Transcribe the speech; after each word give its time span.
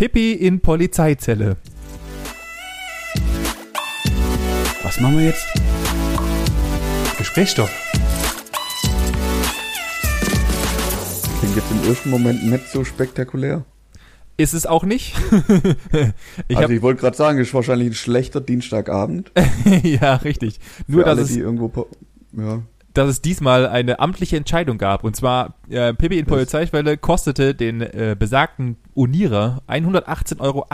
Pippi 0.00 0.32
in 0.32 0.60
Polizeizelle. 0.60 1.58
Was 4.82 4.98
machen 4.98 5.18
wir 5.18 5.26
jetzt? 5.26 5.46
Gesprächsstoff. 7.18 7.70
Klingt 11.40 11.54
jetzt 11.54 11.70
im 11.70 11.86
ersten 11.86 12.08
Moment 12.08 12.46
nicht 12.46 12.66
so 12.68 12.82
spektakulär. 12.82 13.66
Ist 14.38 14.54
es 14.54 14.64
auch 14.64 14.84
nicht. 14.84 15.16
ich 16.48 16.56
also 16.56 16.72
ich 16.72 16.80
wollte 16.80 17.02
gerade 17.02 17.16
sagen, 17.18 17.38
es 17.38 17.48
ist 17.48 17.54
wahrscheinlich 17.54 17.88
ein 17.88 17.94
schlechter 17.94 18.40
Dienstagabend. 18.40 19.32
ja, 19.82 20.14
richtig. 20.14 20.60
Nur, 20.86 21.04
dass 21.04 21.18
alle, 21.18 21.22
es, 21.24 21.36
irgendwo, 21.36 21.88
ja. 22.32 22.62
dass 22.94 23.10
es 23.10 23.20
diesmal 23.20 23.66
eine 23.66 24.00
amtliche 24.00 24.38
Entscheidung 24.38 24.78
gab. 24.78 25.04
Und 25.04 25.14
zwar, 25.14 25.56
äh, 25.68 25.92
Pippi 25.92 26.18
in 26.18 26.24
Polizeischwelle 26.24 26.96
kostete 26.96 27.54
den 27.54 27.82
äh, 27.82 28.16
besagten 28.18 28.78
Unierer 29.00 29.62
118,88 29.68 30.40
Euro. 30.40 30.66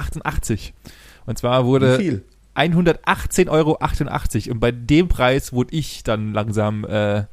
Und 1.26 1.38
zwar 1.38 1.64
wurde... 1.64 1.98
Wie 1.98 2.02
viel? 2.02 2.24
118,88 2.56 3.48
Euro. 3.50 3.78
Und 4.52 4.60
bei 4.60 4.72
dem 4.72 5.08
Preis 5.08 5.52
wurde 5.52 5.76
ich 5.76 6.02
dann 6.04 6.32
langsam 6.32 6.84
äh, 6.84 7.24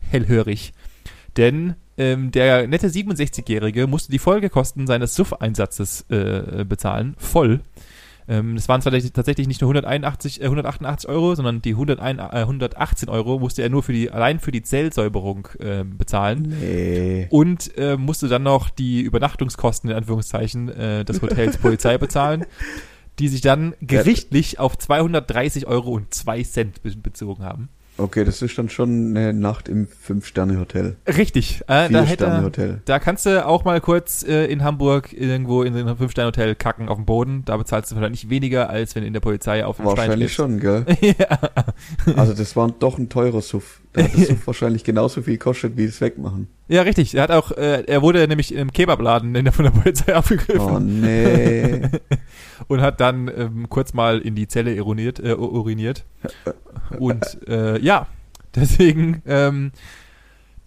hellhörig. 0.00 0.72
Denn 1.36 1.76
ähm, 1.96 2.32
der 2.32 2.66
nette 2.66 2.88
67-Jährige 2.88 3.86
musste 3.86 4.10
die 4.10 4.18
Folgekosten 4.18 4.86
seines 4.86 5.14
Suff-Einsatzes 5.14 6.06
äh, 6.08 6.64
bezahlen, 6.64 7.14
voll. 7.18 7.60
Ähm, 8.28 8.54
das 8.54 8.68
waren 8.68 8.80
zwar 8.82 8.92
tatsächlich 8.92 9.48
nicht 9.48 9.60
nur 9.60 9.68
181, 9.68 10.40
äh, 10.40 10.44
188 10.44 11.08
Euro, 11.08 11.34
sondern 11.34 11.60
die 11.62 11.72
101, 11.72 12.20
äh, 12.20 12.40
118 12.42 13.08
Euro 13.08 13.38
musste 13.38 13.62
er 13.62 13.68
nur 13.68 13.82
für 13.82 13.92
die, 13.92 14.10
allein 14.10 14.38
für 14.38 14.52
die 14.52 14.62
Zellsäuberung 14.62 15.48
äh, 15.58 15.84
bezahlen. 15.84 16.54
Nee. 16.60 17.26
Und 17.30 17.76
äh, 17.76 17.96
musste 17.96 18.28
dann 18.28 18.44
noch 18.44 18.70
die 18.70 19.00
Übernachtungskosten, 19.00 19.90
in 19.90 19.96
Anführungszeichen, 19.96 20.68
äh, 20.68 21.04
des 21.04 21.20
Hotels 21.20 21.58
Polizei 21.58 21.98
bezahlen, 21.98 22.44
die 23.18 23.28
sich 23.28 23.40
dann 23.40 23.74
gerichtlich 23.80 24.58
auf 24.58 24.78
230 24.78 25.66
Euro 25.66 25.90
und 25.90 26.14
2 26.14 26.42
Cent 26.44 27.02
bezogen 27.02 27.44
haben. 27.44 27.68
Okay, 28.02 28.24
das 28.24 28.42
ist 28.42 28.58
dann 28.58 28.68
schon 28.68 29.16
eine 29.16 29.32
Nacht 29.32 29.68
im 29.68 29.86
Fünf-Sterne-Hotel. 29.86 30.96
Richtig. 31.06 31.60
Äh, 31.68 31.88
da, 31.88 32.02
hätte, 32.02 32.80
da 32.84 32.98
kannst 32.98 33.26
du 33.26 33.46
auch 33.46 33.64
mal 33.64 33.80
kurz 33.80 34.24
äh, 34.24 34.46
in 34.46 34.64
Hamburg 34.64 35.12
irgendwo 35.12 35.62
in 35.62 35.76
einem 35.76 35.96
Fünf-Sterne-Hotel 35.96 36.56
kacken 36.56 36.88
auf 36.88 36.96
dem 36.96 37.06
Boden. 37.06 37.44
Da 37.44 37.56
bezahlst 37.56 37.92
du 37.92 37.94
wahrscheinlich 37.94 38.28
weniger, 38.28 38.68
als 38.68 38.96
wenn 38.96 39.04
in 39.04 39.12
der 39.12 39.20
Polizei 39.20 39.64
auf 39.64 39.76
dem 39.76 39.86
Wahrscheinlich 39.86 40.32
schon, 40.32 40.58
gell? 40.58 40.84
ja. 41.00 41.38
Also 42.16 42.34
das 42.34 42.56
war 42.56 42.70
doch 42.70 42.98
ein 42.98 43.08
teurer 43.08 43.40
Suff. 43.40 43.80
Da 43.92 44.02
hat 44.02 44.14
das 44.14 44.26
Suff 44.26 44.46
wahrscheinlich 44.46 44.82
genauso 44.82 45.22
viel 45.22 45.34
gekostet, 45.34 45.76
wie 45.76 45.86
das 45.86 46.00
Wegmachen. 46.00 46.48
Ja, 46.68 46.82
richtig. 46.82 47.14
Er 47.14 47.24
hat 47.24 47.30
auch, 47.30 47.52
äh, 47.52 47.84
er 47.86 48.02
wurde 48.02 48.26
nämlich 48.26 48.54
im 48.54 48.72
Kebabladen 48.72 49.34
in 49.34 49.44
der, 49.44 49.52
von 49.52 49.64
der 49.64 49.72
Polizei 49.72 50.14
aufgegriffen. 50.16 50.60
Oh 50.60 50.78
nee. 50.80 51.82
und 52.68 52.80
hat 52.80 53.00
dann 53.00 53.30
ähm, 53.34 53.68
kurz 53.68 53.94
mal 53.94 54.18
in 54.18 54.34
die 54.34 54.48
Zelle 54.48 54.82
uriniert. 54.82 55.20
Äh, 55.20 55.34
uriniert. 55.34 56.04
Und 56.98 57.46
äh, 57.48 57.80
ja, 57.80 58.06
deswegen, 58.54 59.22
ähm, 59.26 59.72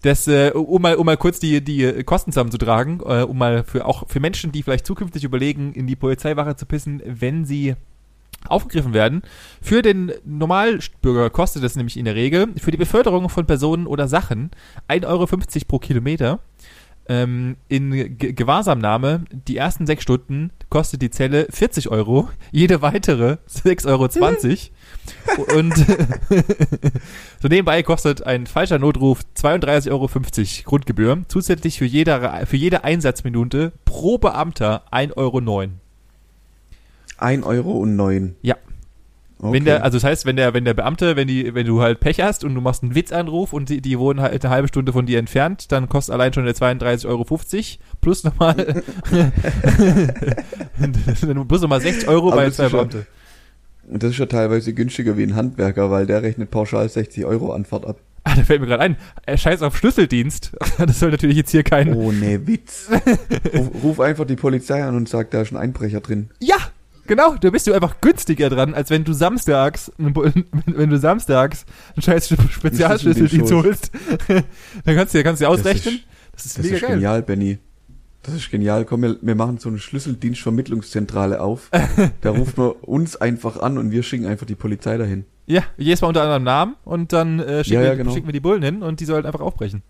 das, 0.01 0.27
äh, 0.27 0.51
um 0.53 0.81
mal, 0.81 0.95
um 0.95 1.05
mal 1.05 1.17
kurz 1.17 1.39
die, 1.39 1.63
die 1.63 2.03
Kosten 2.03 2.31
zusammenzutragen, 2.31 2.99
äh, 2.99 3.23
um 3.23 3.37
mal 3.37 3.63
für 3.63 3.85
auch 3.85 4.07
für 4.07 4.19
Menschen, 4.19 4.51
die 4.51 4.63
vielleicht 4.63 4.85
zukünftig 4.85 5.23
überlegen, 5.23 5.73
in 5.73 5.87
die 5.87 5.95
Polizeiwache 5.95 6.55
zu 6.55 6.65
pissen, 6.65 7.01
wenn 7.05 7.45
sie 7.45 7.75
aufgegriffen 8.47 8.93
werden. 8.93 9.23
Für 9.61 9.81
den 9.81 10.11
Normalbürger 10.23 11.29
kostet 11.29 11.63
es 11.63 11.75
nämlich 11.75 11.97
in 11.97 12.05
der 12.05 12.15
Regel 12.15 12.49
für 12.57 12.71
die 12.71 12.77
Beförderung 12.77 13.29
von 13.29 13.45
Personen 13.45 13.87
oder 13.87 14.07
Sachen 14.07 14.51
1,50 14.87 15.05
Euro 15.07 15.25
pro 15.67 15.79
Kilometer 15.79 16.39
ähm, 17.07 17.57
in 17.67 18.17
G 18.17 18.33
Gewahrsamnahme, 18.33 19.25
die 19.31 19.57
ersten 19.57 19.85
sechs 19.85 20.03
Stunden 20.03 20.51
kostet 20.69 21.01
die 21.01 21.11
Zelle 21.11 21.47
40 21.49 21.89
Euro, 21.89 22.29
jede 22.51 22.81
weitere 22.81 23.37
6,20 23.47 23.87
Euro. 23.87 25.57
Und 25.57 25.75
so 27.41 27.47
nebenbei 27.47 27.83
kostet 27.83 28.23
ein 28.23 28.47
falscher 28.47 28.79
Notruf 28.79 29.21
32,50 29.37 29.91
Euro 29.91 30.09
Grundgebühr. 30.69 31.23
Zusätzlich 31.27 31.77
für 31.77 31.85
jede, 31.85 32.45
für 32.45 32.57
jede 32.57 32.83
Einsatzminute 32.83 33.71
pro 33.85 34.17
Beamter 34.17 34.83
1,09 34.91 35.15
Euro. 35.15 35.37
1,09 37.19 37.43
Euro? 37.45 38.31
Ja. 38.41 38.55
Okay. 39.45 39.53
Wenn 39.57 39.65
der, 39.65 39.83
also 39.83 39.97
das 39.97 40.03
heißt, 40.03 40.25
wenn 40.25 40.35
der, 40.35 40.53
wenn 40.53 40.65
der 40.65 40.73
Beamte, 40.73 41.15
wenn 41.15 41.27
die, 41.27 41.53
wenn 41.53 41.65
du 41.65 41.81
halt 41.81 41.99
Pech 41.99 42.21
hast 42.21 42.43
und 42.43 42.55
du 42.55 42.61
machst 42.61 42.83
einen 42.83 42.95
Witzanruf 42.95 43.53
und 43.53 43.69
die, 43.69 43.81
die 43.81 43.99
wohnen 43.99 44.21
halt 44.21 44.43
eine 44.43 44.53
halbe 44.53 44.67
Stunde 44.67 44.93
von 44.93 45.05
dir 45.05 45.19
entfernt, 45.19 45.71
dann 45.71 45.87
kostet 45.89 46.13
allein 46.13 46.33
schon 46.33 46.45
der 46.45 46.55
32,50 46.55 47.07
Euro 47.07 47.25
plus 48.01 48.23
nochmal, 48.23 48.55
plus 51.47 51.61
nochmal 51.61 51.81
60 51.81 52.07
Euro 52.07 52.31
Aber 52.31 52.41
bei 52.41 52.49
zwei 52.49 52.69
Beamte. 52.69 53.05
Das 53.87 54.11
ist 54.11 54.17
ja 54.17 54.25
teilweise 54.25 54.73
günstiger 54.73 55.17
wie 55.17 55.23
ein 55.23 55.35
Handwerker, 55.35 55.91
weil 55.91 56.07
der 56.07 56.23
rechnet 56.23 56.49
pauschal 56.49 56.89
60 56.89 57.25
Euro 57.25 57.51
Anfahrt 57.53 57.85
ab. 57.85 57.99
Ah, 58.23 58.33
da 58.35 58.43
fällt 58.43 58.59
mir 58.59 58.67
gerade 58.67 58.81
ein. 58.81 58.97
Er 59.27 59.37
scheiß 59.37 59.61
auf 59.61 59.77
Schlüsseldienst. 59.77 60.51
Das 60.77 60.99
soll 60.99 61.11
natürlich 61.11 61.37
jetzt 61.37 61.51
hier 61.51 61.63
kein. 61.63 61.93
Oh, 61.93 62.11
nee, 62.11 62.39
Witz. 62.43 62.89
ruf, 63.53 63.69
ruf 63.83 63.99
einfach 63.99 64.25
die 64.25 64.35
Polizei 64.35 64.83
an 64.83 64.95
und 64.95 65.07
sag, 65.07 65.31
da 65.31 65.41
ist 65.41 65.51
ein 65.51 65.57
Einbrecher 65.57 66.01
drin. 66.01 66.31
Ja, 66.39 66.57
Genau, 67.07 67.35
da 67.35 67.49
bist 67.49 67.67
du 67.67 67.73
einfach 67.73 68.01
günstiger 68.01 68.49
dran, 68.49 68.73
als 68.73 68.89
wenn 68.89 69.03
du 69.03 69.13
samstags, 69.13 69.91
wenn 69.97 70.89
du 70.89 70.97
samstags 70.97 71.65
einen 71.95 72.01
scheiß 72.01 72.35
Spezialschlüsseldienst 72.49 73.51
holst. 73.51 73.91
dann 74.85 74.95
kannst 74.95 75.13
du, 75.13 75.23
kannst 75.23 75.41
du 75.41 75.47
ausrechnen. 75.47 75.99
Das 76.31 76.45
ist, 76.45 76.57
das 76.57 76.65
ist, 76.65 76.73
das 76.73 76.81
ist 76.81 76.87
genial, 76.87 77.21
Benny. 77.21 77.59
Das 78.23 78.33
ist 78.33 78.49
genial. 78.49 78.85
Komm, 78.85 79.03
wir, 79.03 79.17
wir 79.21 79.35
machen 79.35 79.59
so 79.59 79.69
eine 79.69 79.77
Schlüsseldienstvermittlungszentrale 79.77 81.39
auf. 81.39 81.69
da 82.21 82.31
ruft 82.31 82.57
man 82.57 82.71
uns 82.71 83.15
einfach 83.15 83.57
an 83.57 83.77
und 83.77 83.91
wir 83.91 84.01
schicken 84.01 84.25
einfach 84.25 84.47
die 84.47 84.55
Polizei 84.55 84.97
dahin. 84.97 85.25
Ja, 85.45 85.61
jedes 85.77 86.01
Mal 86.01 86.07
unter 86.07 86.23
anderem 86.23 86.43
Namen 86.43 86.75
und 86.85 87.13
dann 87.13 87.39
äh, 87.39 87.63
schicken, 87.63 87.75
ja, 87.75 87.83
ja, 87.83 87.91
wir, 87.91 87.97
genau. 87.97 88.13
schicken 88.13 88.27
wir 88.27 88.33
die 88.33 88.39
Bullen 88.39 88.63
hin 88.63 88.81
und 88.81 88.99
die 88.99 89.05
sollen 89.05 89.27
einfach 89.27 89.41
aufbrechen. 89.41 89.83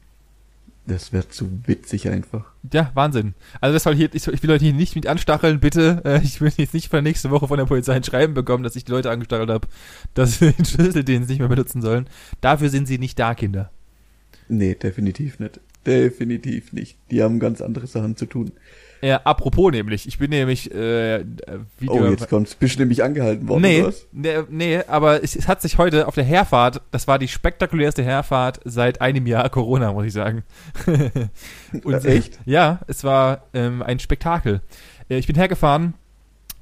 Das 0.87 1.11
wäre 1.11 1.27
zu 1.27 1.49
witzig 1.65 2.09
einfach. 2.09 2.45
Ja, 2.71 2.91
Wahnsinn. 2.93 3.33
Also 3.59 3.73
das 3.73 3.83
soll 3.83 3.95
hier, 3.95 4.13
ich, 4.13 4.27
ich 4.27 4.43
will 4.43 4.49
Leute 4.49 4.65
hier 4.65 4.73
nicht 4.73 4.95
mit 4.95 5.07
anstacheln, 5.07 5.59
bitte. 5.59 6.01
Äh, 6.05 6.21
ich 6.23 6.41
will 6.41 6.51
jetzt 6.55 6.75
nicht 6.75 6.89
für 6.89 7.01
nächste 7.01 7.31
Woche 7.31 7.47
von 7.47 7.57
der 7.57 7.65
Polizei 7.65 7.93
ein 7.93 8.03
Schreiben 8.03 8.35
bekommen, 8.35 8.63
dass 8.63 8.75
ich 8.75 8.85
die 8.85 8.91
Leute 8.91 9.09
angestachelt 9.09 9.49
habe, 9.49 9.67
dass 10.13 10.39
sie 10.39 10.51
den 10.57 10.65
Schlüsseldienst 10.65 11.29
nicht 11.29 11.39
mehr 11.39 11.47
benutzen 11.47 11.81
sollen. 11.81 12.07
Dafür 12.41 12.69
sind 12.69 12.87
sie 12.87 12.99
nicht 12.99 13.17
da, 13.17 13.33
Kinder. 13.33 13.71
Nee, 14.47 14.75
definitiv 14.75 15.39
nicht. 15.39 15.59
Definitiv 15.87 16.71
nicht. 16.71 16.97
Die 17.09 17.23
haben 17.23 17.39
ganz 17.39 17.61
andere 17.61 17.87
Sachen 17.87 18.15
zu 18.15 18.27
tun. 18.27 18.51
Ja, 19.05 19.21
apropos 19.23 19.71
nämlich, 19.71 20.07
ich 20.07 20.17
bin 20.17 20.31
nämlich 20.31 20.73
äh, 20.73 21.23
Video. 21.77 21.93
Oh, 21.93 22.05
jetzt 22.07 22.27
kommt's. 22.27 22.55
Bist 22.55 22.75
du 22.75 22.79
nämlich 22.79 23.03
angehalten 23.03 23.47
worden, 23.47 23.61
nee, 23.61 23.79
oder 23.81 23.89
was? 23.89 24.07
Nee, 24.11 24.37
nee, 24.49 24.79
aber 24.87 25.23
es, 25.23 25.35
es, 25.35 25.47
hat 25.47 25.61
sich 25.61 25.77
heute 25.77 26.07
auf 26.07 26.15
der 26.15 26.23
Herfahrt, 26.23 26.81
das 26.89 27.07
war 27.07 27.19
die 27.19 27.27
spektakulärste 27.27 28.03
Herfahrt 28.03 28.61
seit 28.65 29.01
einem 29.01 29.27
Jahr 29.27 29.47
Corona, 29.49 29.93
muss 29.93 30.05
ich 30.05 30.13
sagen. 30.13 30.43
Und, 31.83 32.03
Echt? 32.03 32.39
Ja, 32.45 32.79
es 32.87 33.03
war 33.03 33.43
ähm, 33.53 33.83
ein 33.83 33.99
Spektakel. 33.99 34.61
Äh, 35.07 35.19
ich 35.19 35.27
bin 35.27 35.35
hergefahren, 35.35 35.93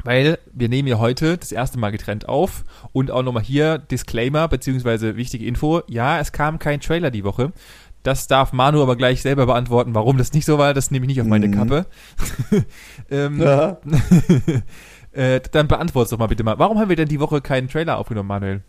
weil 0.04 0.38
wir 0.52 0.68
nehmen 0.68 0.90
ja 0.90 1.00
heute 1.00 1.38
das 1.38 1.54
erste 1.54 1.80
Mal 1.80 1.92
getrennt 1.92 2.28
auf 2.28 2.66
und 2.92 3.10
auch 3.10 3.24
nochmal 3.24 3.44
hier 3.44 3.78
Disclaimer 3.78 4.50
beziehungsweise 4.50 5.16
wichtige 5.16 5.46
Info. 5.46 5.82
Ja, 5.88 6.20
es 6.20 6.34
kam 6.34 6.60
kein 6.60 6.82
Trailer 6.82 7.10
die 7.10 7.24
Woche. 7.24 7.54
Das 8.04 8.28
darf 8.28 8.52
Manu 8.52 8.82
aber 8.82 8.98
gleich 8.98 9.22
selber 9.22 9.46
beantworten, 9.46 9.96
warum 9.96 10.18
das 10.18 10.34
nicht 10.34 10.46
so 10.46 10.58
war. 10.58 10.74
Das 10.74 10.92
nehme 10.92 11.06
ich 11.06 11.08
nicht 11.08 11.22
auf 11.22 11.28
meine 11.28 11.48
mhm. 11.48 11.54
Kappe. 11.54 11.86
ähm, 13.10 13.40
ja. 13.40 13.78
äh, 15.14 15.40
dann 15.52 15.70
beantwort's 15.70 16.12
doch 16.12 16.18
mal 16.18 16.28
bitte 16.28 16.44
mal. 16.44 16.60
Warum 16.60 16.80
haben 16.80 16.90
wir 16.90 16.98
denn 16.98 17.08
die 17.08 17.22
Woche 17.22 17.42
keinen 17.42 17.70
Trailer 17.70 17.98
aufgenommen, 17.98 18.28
Manuel? 18.28 18.62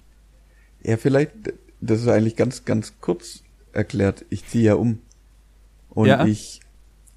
Ja, 0.83 0.97
vielleicht, 0.97 1.33
das 1.81 2.01
ist 2.01 2.09
eigentlich 2.09 2.37
ganz, 2.37 2.65
ganz 2.65 2.95
kurz 3.01 3.43
erklärt. 3.73 4.25
Ich 4.31 4.47
ziehe 4.47 4.65
ja 4.65 4.75
um. 4.75 5.01
Und 5.91 6.07
ja? 6.07 6.25
ich, 6.25 6.61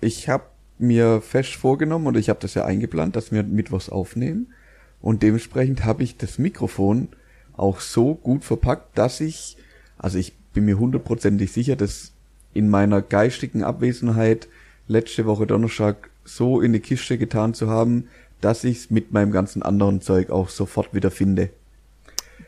ich 0.02 0.28
habe 0.28 0.46
mir 0.80 1.22
fest 1.22 1.56
vorgenommen 1.56 2.08
und 2.08 2.18
ich 2.18 2.30
habe 2.30 2.40
das 2.40 2.56
ja 2.56 2.66
eingeplant, 2.66 3.16
dass 3.16 3.32
wir 3.32 3.44
Mittwochs 3.44 3.90
aufnehmen. 3.90 4.54
Und 5.02 5.22
dementsprechend 5.22 5.86
habe 5.86 6.04
ich 6.04 6.18
das 6.18 6.40
Mikrofon 6.40 7.10
auch 7.56 7.80
so 7.80 8.16
gut 8.16 8.44
verpackt, 8.44 8.98
dass 8.98 9.20
ich, 9.22 9.58
also 9.98 10.18
ich 10.18 10.34
bin 10.54 10.66
mir 10.66 10.80
hundertprozentig 10.80 11.52
sicher, 11.52 11.76
dass 11.76 12.14
in 12.58 12.70
meiner 12.70 13.02
geistigen 13.02 13.64
Abwesenheit 13.64 14.48
letzte 14.88 15.26
Woche 15.26 15.46
Donnerstag 15.46 16.10
so 16.26 16.60
in 16.60 16.74
die 16.74 16.80
Kiste 16.80 17.18
getan 17.18 17.54
zu 17.54 17.70
haben, 17.70 18.08
dass 18.42 18.64
ich 18.64 18.78
es 18.78 18.90
mit 18.90 19.12
meinem 19.12 19.32
ganzen 19.32 19.62
anderen 19.62 20.02
Zeug 20.02 20.32
auch 20.32 20.50
sofort 20.50 20.94
wieder 20.94 21.12
finde. 21.12 21.50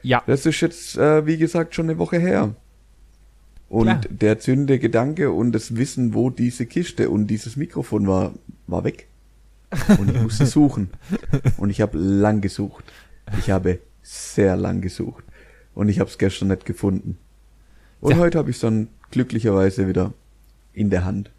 Ja. 0.02 0.24
Das 0.26 0.46
ist 0.46 0.62
jetzt, 0.62 0.98
äh, 0.98 1.26
wie 1.26 1.38
gesagt, 1.38 1.76
schon 1.76 1.90
eine 1.90 2.00
Woche 2.00 2.18
her. 2.18 2.56
Und 3.70 3.86
Klar. 3.86 4.02
der 4.10 4.40
zündende 4.40 4.80
Gedanke 4.80 5.32
und 5.32 5.52
das 5.52 5.76
Wissen, 5.76 6.16
wo 6.16 6.32
diese 6.32 6.66
Kiste 6.66 7.12
und 7.12 7.28
dieses 7.28 7.56
Mikrofon 7.56 8.08
war, 8.08 8.34
war 8.66 8.84
weg. 8.84 9.08
Und 10.00 10.10
ich 10.10 10.22
musste 10.22 10.46
suchen. 10.48 10.90
Und 11.58 11.70
ich 11.70 11.82
habe 11.82 11.98
lang 12.00 12.42
gesucht. 12.42 12.84
Ich 13.38 13.52
habe 13.52 13.78
sehr 14.02 14.58
lang 14.58 14.82
gesucht. 14.82 15.24
Und 15.76 15.88
ich 15.88 16.00
habe 16.00 16.10
es 16.10 16.18
gestern 16.18 16.48
nicht 16.48 16.66
gefunden. 16.66 17.20
Und 18.02 18.14
ja. 18.14 18.18
heute 18.18 18.40
habe 18.40 18.50
ich 18.50 18.56
es 18.56 18.62
dann 18.62 18.88
glücklicherweise 19.12 19.88
wieder 19.88 20.14
in 20.74 20.90
der 20.90 21.06
Hand. 21.06 21.32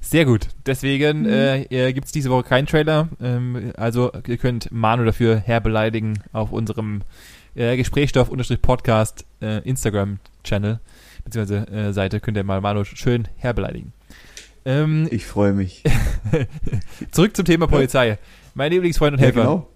Sehr 0.00 0.24
gut. 0.24 0.48
Deswegen 0.66 1.22
mhm. 1.22 1.28
äh, 1.28 1.92
gibt 1.92 2.06
es 2.06 2.12
diese 2.12 2.30
Woche 2.30 2.44
keinen 2.44 2.66
Trailer. 2.66 3.08
Ähm, 3.20 3.72
also 3.76 4.12
ihr 4.26 4.36
könnt 4.36 4.70
Manu 4.70 5.04
dafür 5.04 5.36
herbeleidigen 5.36 6.20
auf 6.32 6.52
unserem 6.52 7.02
äh, 7.54 7.76
Gesprächsstoff-Podcast 7.76 9.24
äh, 9.40 9.58
Instagram-Channel 9.68 10.80
beziehungsweise 11.28 11.68
äh, 11.68 11.92
Seite 11.92 12.20
könnt 12.20 12.36
ihr 12.36 12.44
mal 12.44 12.60
Manu 12.60 12.84
schön 12.84 13.28
herbeleidigen. 13.36 13.92
Ähm, 14.64 15.08
ich 15.10 15.26
freue 15.26 15.52
mich. 15.52 15.82
zurück 17.10 17.36
zum 17.36 17.44
Thema 17.44 17.66
Polizei. 17.66 18.18
Mein 18.54 18.72
Lieblingsfreund 18.72 19.14
und 19.14 19.20
Helfer. 19.20 19.40
Ja, 19.40 19.44
genau. 19.46 19.68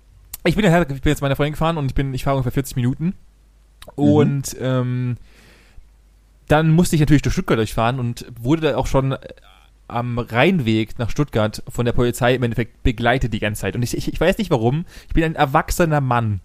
Ich 0.45 0.57
bin, 0.57 0.65
ich 0.65 1.03
bin 1.03 1.11
jetzt 1.11 1.23
meine 1.23 1.37
Freundin 1.37 1.53
gefahren 1.53 1.77
und 1.79 1.87
ich 1.87 1.95
bin, 1.95 2.13
ich 2.15 2.25
fahre 2.25 2.37
ungefähr 2.37 2.53
40 2.53 2.77
Minuten. 2.77 3.05
Mhm. 3.05 3.15
Und 3.95 4.55
mhm. 4.55 4.65
ähm, 4.65 5.17
dann 6.49 6.71
musste 6.71 6.97
ich 6.97 7.01
natürlich 7.01 7.23
durch 7.23 7.35
Stuttgart 7.35 7.59
durchfahren 7.59 7.99
und 7.99 8.27
wurde 8.41 8.63
da 8.63 8.77
auch 8.77 8.87
schon 8.87 9.17
am 9.89 10.19
Rheinweg 10.19 10.99
nach 10.99 11.11
Stuttgart 11.11 11.63
von 11.69 11.85
der 11.85 11.93
Polizei 11.93 12.35
im 12.35 12.43
Endeffekt 12.43 12.83
begleitet 12.83 13.33
die 13.33 13.41
ganze 13.41 13.63
Zeit. 13.63 13.77
Und 13.77 13.83
ich, 13.83 13.97
ich, 13.97 14.13
ich 14.13 14.21
weiß 14.21 14.39
nicht 14.39 14.51
warum. 14.51 14.85
Ich 15.09 15.15
bin 15.15 15.25
ein 15.25 15.35
erwachsener 15.35 16.01
Mann. 16.01 16.41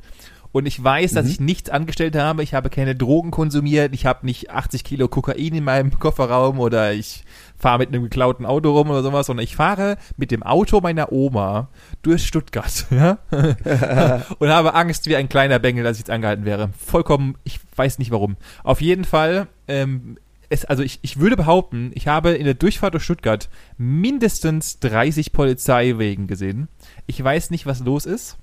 Und 0.51 0.65
ich 0.65 0.83
weiß, 0.83 1.13
dass 1.13 1.25
mhm. 1.25 1.31
ich 1.31 1.39
nichts 1.39 1.69
angestellt 1.69 2.15
habe. 2.15 2.43
Ich 2.43 2.53
habe 2.53 2.69
keine 2.69 2.95
Drogen 2.95 3.31
konsumiert. 3.31 3.93
Ich 3.93 4.05
habe 4.05 4.25
nicht 4.25 4.51
80 4.51 4.83
Kilo 4.83 5.07
Kokain 5.07 5.53
in 5.53 5.63
meinem 5.63 5.91
Kofferraum 5.99 6.59
oder 6.59 6.93
ich 6.93 7.23
fahre 7.57 7.79
mit 7.79 7.89
einem 7.89 8.03
geklauten 8.03 8.45
Auto 8.45 8.71
rum 8.71 8.89
oder 8.89 9.03
sowas, 9.03 9.27
sondern 9.27 9.43
ich 9.43 9.55
fahre 9.55 9.97
mit 10.15 10.31
dem 10.31 10.43
Auto 10.43 10.79
meiner 10.79 11.11
Oma 11.11 11.69
durch 12.01 12.25
Stuttgart 12.25 12.85
ja? 12.91 13.17
und 14.39 14.49
habe 14.49 14.73
Angst 14.75 15.07
wie 15.07 15.15
ein 15.15 15.29
kleiner 15.29 15.59
Bengel, 15.59 15.83
dass 15.83 15.97
ich 15.97 16.01
jetzt 16.01 16.11
angehalten 16.11 16.45
wäre. 16.45 16.69
Vollkommen, 16.77 17.35
ich 17.43 17.59
weiß 17.75 17.99
nicht 17.99 18.11
warum. 18.11 18.37
Auf 18.63 18.81
jeden 18.81 19.05
Fall 19.05 19.47
ähm, 19.67 20.17
es, 20.49 20.65
also 20.65 20.83
ich, 20.83 20.99
ich 21.01 21.19
würde 21.19 21.35
behaupten, 21.35 21.91
ich 21.93 22.07
habe 22.07 22.31
in 22.31 22.45
der 22.45 22.53
Durchfahrt 22.53 22.93
durch 22.93 23.03
Stuttgart 23.03 23.49
mindestens 23.77 24.79
30 24.79 25.33
Polizeiwegen 25.33 26.27
gesehen. 26.27 26.67
Ich 27.05 27.21
weiß 27.21 27.51
nicht, 27.51 27.65
was 27.65 27.81
los 27.81 28.05
ist. 28.05 28.37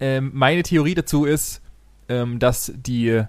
Ähm, 0.00 0.30
meine 0.34 0.62
Theorie 0.62 0.94
dazu 0.94 1.24
ist, 1.24 1.60
ähm, 2.08 2.38
dass 2.38 2.72
die 2.74 3.22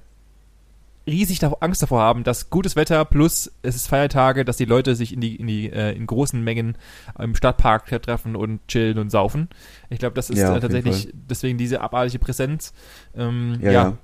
riesig 1.08 1.40
Angst 1.60 1.82
davor 1.82 2.02
haben, 2.02 2.24
dass 2.24 2.50
gutes 2.50 2.76
Wetter 2.76 3.06
plus 3.06 3.52
es 3.64 3.76
ist 3.76 3.88
Feiertage, 3.88 4.46
dass 4.46 4.58
die 4.58 4.66
Leute 4.66 4.96
sich 4.96 5.14
in 5.14 5.22
die 5.22 5.36
in 5.36 5.48
die 5.48 5.70
äh, 5.70 5.96
in 5.96 6.06
großen 6.06 6.42
Mengen 6.44 6.78
im 7.20 7.36
Stadtpark 7.36 7.88
treffen 8.04 8.36
und 8.36 8.66
chillen 8.68 9.00
und 9.00 9.10
saufen. 9.10 9.50
Ich 9.90 10.00
glaube, 10.00 10.16
das 10.16 10.30
ist 10.30 10.38
ja, 10.38 10.56
äh, 10.56 10.60
tatsächlich 10.60 11.10
deswegen 11.14 11.58
diese 11.58 11.82
abartige 11.82 12.20
Präsenz. 12.20 12.74
Ähm, 13.16 13.58
ja, 13.62 13.72
ja. 13.72 13.98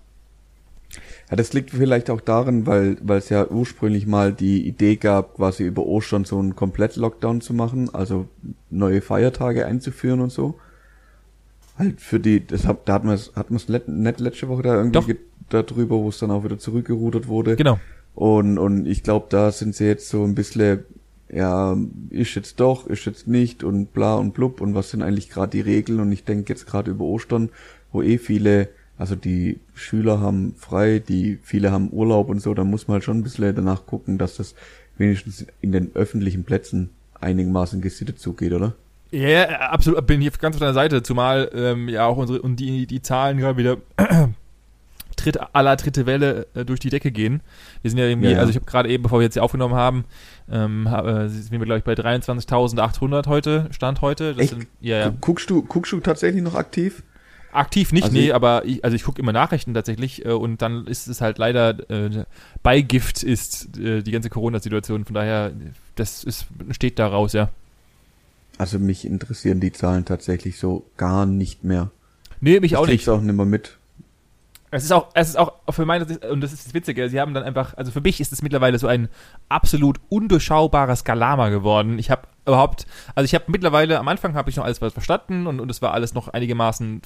Ja, 1.30 1.36
das 1.36 1.52
liegt 1.52 1.72
vielleicht 1.72 2.10
auch 2.10 2.22
darin, 2.22 2.66
weil 2.66 2.98
weil 3.02 3.18
es 3.18 3.30
ja 3.30 3.48
ursprünglich 3.48 4.08
mal 4.08 4.32
die 4.32 4.66
Idee 4.66 4.96
gab, 4.96 5.36
quasi 5.36 5.66
über 5.66 5.86
Ostern 5.86 6.24
so 6.24 6.40
einen 6.40 6.56
Komplett-Lockdown 6.56 7.42
zu 7.42 7.54
machen, 7.54 7.94
also 7.94 8.28
neue 8.70 9.02
Feiertage 9.02 9.66
einzuführen 9.66 10.22
und 10.22 10.32
so. 10.32 10.58
Halt 11.78 12.02
für 12.02 12.20
die, 12.20 12.46
das 12.46 12.66
hat, 12.66 12.88
da 12.88 12.94
hat 12.94 13.04
man 13.04 13.16
es 13.16 13.32
hat 13.36 13.52
man 13.52 13.58
es 13.58 13.70
nicht 13.70 14.20
letzte 14.20 14.48
Woche 14.48 14.64
da 14.64 14.76
irgendwie 14.76 15.18
darüber, 15.50 15.98
wo 15.98 16.10
es 16.10 16.20
dann 16.20 16.32
auch 16.32 16.44
wieder 16.44 16.58
zurückgerudert 16.58 17.28
wurde. 17.28 17.56
Genau. 17.56 17.80
Und 18.16 18.58
und 18.58 18.86
ich 18.86 19.04
glaube, 19.04 19.28
da 19.30 19.52
sind 19.52 19.76
sie 19.76 19.86
jetzt 19.86 20.10
so 20.10 20.24
ein 20.24 20.36
bisschen 20.36 20.84
ja, 21.30 21.78
ist 22.10 22.36
jetzt 22.36 22.60
doch, 22.62 22.88
ist 22.88 23.06
jetzt 23.06 23.28
nicht 23.28 23.64
und 23.64 23.94
bla 23.94 24.16
und 24.16 24.34
blub 24.34 24.62
und 24.62 24.76
was 24.76 24.92
sind 24.92 25.04
eigentlich 25.04 25.30
gerade 25.30 25.52
die 25.52 25.62
Regeln 25.62 26.00
und 26.00 26.12
ich 26.12 26.24
denke 26.24 26.54
jetzt 26.54 26.66
gerade 26.66 26.92
über 26.92 27.04
Ostern, 27.04 27.50
wo 27.92 28.02
eh 28.02 28.18
viele 28.18 28.70
also 28.98 29.16
die 29.16 29.60
Schüler 29.76 30.20
haben 30.20 30.56
frei, 30.58 31.00
die 31.00 31.38
viele 31.44 31.72
haben 31.72 31.92
Urlaub 31.92 32.30
und 32.30 32.42
so, 32.42 32.54
da 32.54 32.64
muss 32.64 32.88
man 32.88 32.96
halt 32.96 33.04
schon 33.04 33.20
ein 33.20 33.24
bisschen 33.24 33.56
danach 33.56 33.86
gucken, 33.86 34.18
dass 34.18 34.38
das 34.38 34.56
wenigstens 34.98 35.46
in 35.62 35.72
den 35.72 35.92
öffentlichen 35.96 36.44
Plätzen 36.44 36.90
einigermaßen 37.20 37.82
gesittet 37.82 38.20
zugeht, 38.20 38.54
oder? 38.54 38.76
Ja, 39.12 39.20
yeah, 39.20 39.56
absolut, 39.70 40.06
bin 40.06 40.22
hier 40.22 40.32
ganz 40.32 40.56
auf 40.56 40.60
deiner 40.60 40.74
Seite, 40.74 41.02
zumal 41.02 41.50
ähm, 41.54 41.88
ja 41.88 42.06
auch 42.06 42.18
unsere 42.18 42.42
und 42.42 42.58
die, 42.58 42.88
die 42.88 43.02
Zahlen 43.02 43.38
gerade 43.38 43.58
wieder 43.58 43.78
Tritt, 45.16 45.40
aller 45.54 45.76
dritte 45.78 46.06
Welle 46.06 46.46
äh, 46.54 46.64
durch 46.64 46.80
die 46.80 46.90
Decke 46.90 47.12
gehen. 47.12 47.42
Wir 47.82 47.90
sind 47.90 47.98
ja 48.00 48.06
irgendwie, 48.06 48.28
ja, 48.28 48.36
ja. 48.36 48.40
also 48.40 48.52
ich 48.52 48.56
habe 48.56 48.66
gerade 48.66 48.90
eben, 48.90 49.04
bevor 49.04 49.20
wir 49.20 49.24
jetzt 49.24 49.34
hier 49.34 49.44
aufgenommen 49.44 49.74
haben, 49.74 50.06
ähm, 50.52 50.88
äh, 50.88 51.28
sind 51.28 51.52
wir 51.52 51.60
glaube 51.60 51.80
ich 51.80 51.84
bei 51.84 51.94
23.800 51.94 53.28
heute, 53.28 53.68
Stand 53.72 54.02
heute. 54.02 54.36
Das 54.36 54.50
Sind, 54.50 54.68
ja, 54.80 55.00
ja. 55.00 55.14
Guckst 55.22 55.50
du, 55.50 55.64
guckst 55.64 55.92
du 55.92 56.00
tatsächlich 56.02 56.44
noch 56.44 56.56
aktiv? 56.56 57.02
Aktiv 57.52 57.94
nicht, 57.94 58.04
also 58.04 58.16
nee, 58.16 58.32
aber 58.32 58.66
ich, 58.66 58.84
also 58.84 58.96
ich 58.96 59.04
gucke 59.04 59.22
immer 59.22 59.32
Nachrichten 59.32 59.74
tatsächlich 59.74 60.26
äh, 60.26 60.32
und 60.32 60.62
dann 60.62 60.86
ist 60.86 61.08
es 61.08 61.22
halt 61.22 61.38
leider 61.38 61.90
äh, 61.90 62.26
Beigift 62.62 63.24
ist 63.24 63.78
äh, 63.78 64.04
die 64.04 64.12
ganze 64.12 64.30
Corona-Situation. 64.30 65.06
Von 65.06 65.16
daher, 65.16 65.54
das 65.96 66.24
ist, 66.24 66.46
steht 66.72 67.00
da 67.00 67.08
raus, 67.08 67.34
ja. 67.34 67.50
Also 68.58 68.80
mich 68.80 69.06
interessieren 69.06 69.60
die 69.60 69.72
Zahlen 69.72 70.06
tatsächlich 70.06 70.58
so 70.60 70.90
gar 70.98 71.26
nicht 71.26 71.64
mehr. 71.64 71.92
Nee, 72.40 72.60
mich 72.60 72.72
das 72.72 72.80
auch 72.80 72.88
nicht. 72.88 73.02
Ich 73.02 73.10
auch 73.10 73.22
nicht 73.22 73.36
mehr 73.36 73.46
mit. 73.46 73.78
Es 74.70 74.84
ist 74.84 74.92
auch, 74.92 75.08
es 75.14 75.30
ist 75.30 75.38
auch 75.38 75.54
für 75.70 75.86
meine, 75.86 76.06
und 76.30 76.42
das 76.42 76.52
ist 76.52 76.66
das 76.68 76.74
Witzige, 76.74 77.08
sie 77.08 77.22
haben 77.22 77.34
dann 77.34 77.44
einfach, 77.44 77.78
also 77.78 77.90
für 77.90 78.02
mich 78.02 78.20
ist 78.20 78.34
es 78.34 78.42
mittlerweile 78.42 78.78
so 78.78 78.88
ein 78.88 79.08
absolut 79.48 79.98
undurchschaubarer 80.10 80.94
Skalama 80.94 81.48
geworden. 81.48 81.98
Ich 82.00 82.12
habe 82.12 82.24
überhaupt, 82.46 82.86
also 83.16 83.24
ich 83.24 83.34
habe 83.34 83.46
mittlerweile, 83.48 83.98
am 83.98 84.10
Anfang 84.10 84.34
habe 84.34 84.50
ich 84.50 84.58
noch 84.58 84.66
alles 84.66 84.82
was 84.82 84.92
verstanden 84.92 85.48
und, 85.48 85.62
und 85.62 85.72
es 85.72 85.82
war 85.82 85.94
alles 85.94 86.14
noch 86.14 86.28
einigermaßen 86.28 87.02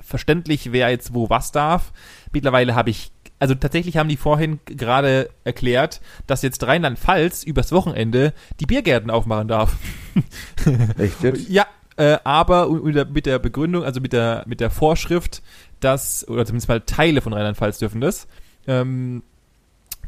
verständlich, 0.00 0.72
wer 0.72 0.88
jetzt 0.88 1.12
wo 1.12 1.28
was 1.28 1.52
darf. 1.52 1.92
Mittlerweile 2.32 2.74
habe 2.74 2.88
ich, 2.88 3.12
also 3.44 3.54
tatsächlich 3.54 3.98
haben 3.98 4.08
die 4.08 4.16
vorhin 4.16 4.58
gerade 4.64 5.28
erklärt, 5.44 6.00
dass 6.26 6.40
jetzt 6.40 6.66
Rheinland-Pfalz 6.66 7.42
übers 7.42 7.72
Wochenende 7.72 8.32
die 8.58 8.64
Biergärten 8.64 9.10
aufmachen 9.10 9.48
darf. 9.48 9.76
Echt 10.98 11.22
jetzt? 11.22 11.46
Ja, 11.50 11.66
äh, 11.98 12.16
aber 12.24 12.70
mit 12.70 13.26
der 13.26 13.38
Begründung, 13.38 13.84
also 13.84 14.00
mit 14.00 14.14
der, 14.14 14.44
mit 14.46 14.60
der 14.60 14.70
Vorschrift, 14.70 15.42
dass, 15.80 16.26
oder 16.26 16.46
zumindest 16.46 16.70
mal 16.70 16.80
Teile 16.80 17.20
von 17.20 17.34
Rheinland-Pfalz 17.34 17.80
dürfen 17.80 18.00
das, 18.00 18.28
ähm, 18.66 19.22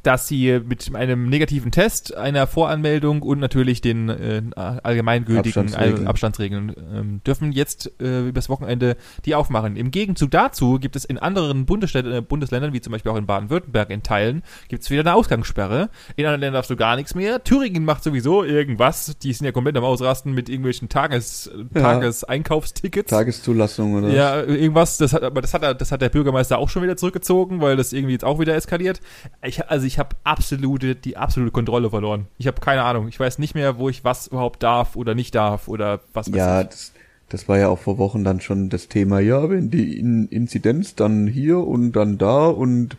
dass 0.06 0.28
sie 0.28 0.60
mit 0.64 0.94
einem 0.94 1.28
negativen 1.28 1.72
Test, 1.72 2.16
einer 2.16 2.46
Voranmeldung 2.46 3.22
und 3.22 3.40
natürlich 3.40 3.80
den 3.80 4.08
äh, 4.08 4.40
allgemeingültigen 4.54 5.64
Abstandsregeln, 5.64 6.06
Abstandsregeln 6.06 6.76
ähm, 6.94 7.20
dürfen 7.26 7.50
jetzt 7.50 7.90
äh, 8.00 8.28
übers 8.28 8.48
Wochenende 8.48 8.96
die 9.24 9.34
aufmachen. 9.34 9.74
Im 9.74 9.90
Gegenzug 9.90 10.30
dazu 10.30 10.78
gibt 10.78 10.94
es 10.94 11.04
in 11.04 11.18
anderen 11.18 11.66
Bundesständen, 11.66 12.12
äh, 12.12 12.22
Bundesländern, 12.22 12.72
wie 12.72 12.80
zum 12.80 12.92
Beispiel 12.92 13.10
auch 13.10 13.16
in 13.16 13.26
Baden-Württemberg 13.26 13.90
in 13.90 14.04
Teilen, 14.04 14.44
gibt 14.68 14.84
es 14.84 14.90
wieder 14.90 15.00
eine 15.00 15.14
Ausgangssperre. 15.14 15.90
In 16.14 16.24
anderen 16.24 16.40
Ländern 16.40 16.54
darfst 16.54 16.70
du 16.70 16.76
gar 16.76 16.94
nichts 16.94 17.16
mehr. 17.16 17.42
Thüringen 17.42 17.84
macht 17.84 18.04
sowieso 18.04 18.44
irgendwas. 18.44 19.18
Die 19.18 19.32
sind 19.32 19.44
ja 19.44 19.50
komplett 19.50 19.76
am 19.76 19.84
Ausrasten 19.84 20.32
mit 20.32 20.48
irgendwelchen 20.48 20.88
Tages, 20.88 21.50
ja. 21.74 21.80
Tageseinkaufstickets. 21.80 23.10
Tageszulassung 23.10 23.94
oder 23.94 24.08
Ja, 24.10 24.40
irgendwas. 24.40 24.98
Das 24.98 25.12
hat, 25.12 25.24
aber 25.24 25.40
das 25.40 25.52
hat, 25.52 25.80
das 25.80 25.90
hat 25.90 26.00
der 26.00 26.10
Bürgermeister 26.10 26.58
auch 26.58 26.68
schon 26.68 26.84
wieder 26.84 26.96
zurückgezogen, 26.96 27.60
weil 27.60 27.76
das 27.76 27.92
irgendwie 27.92 28.12
jetzt 28.12 28.24
auch 28.24 28.38
wieder 28.38 28.54
eskaliert. 28.54 29.00
Ich, 29.42 29.68
also 29.68 29.84
ich 29.84 29.95
ich 29.96 29.98
habe 29.98 30.14
absolute, 30.24 30.94
die 30.94 31.16
absolute 31.16 31.50
Kontrolle 31.50 31.88
verloren. 31.88 32.26
Ich 32.36 32.46
habe 32.46 32.60
keine 32.60 32.82
Ahnung. 32.82 33.08
Ich 33.08 33.18
weiß 33.18 33.38
nicht 33.38 33.54
mehr, 33.54 33.78
wo 33.78 33.88
ich 33.88 34.04
was 34.04 34.26
überhaupt 34.26 34.62
darf 34.62 34.94
oder 34.94 35.14
nicht 35.14 35.34
darf 35.34 35.68
oder 35.68 36.00
was 36.12 36.30
weiß 36.30 36.36
ja, 36.36 36.60
ich. 36.60 36.66
Das, 36.66 36.92
das 37.30 37.48
war 37.48 37.56
ja 37.56 37.68
auch 37.68 37.78
vor 37.78 37.96
Wochen 37.96 38.22
dann 38.22 38.42
schon 38.42 38.68
das 38.68 38.88
Thema, 38.88 39.20
ja, 39.20 39.48
wenn 39.48 39.70
die 39.70 39.98
In 39.98 40.28
Inzidenz 40.28 40.96
dann 40.96 41.26
hier 41.26 41.60
und 41.60 41.92
dann 41.92 42.18
da 42.18 42.44
und 42.44 42.98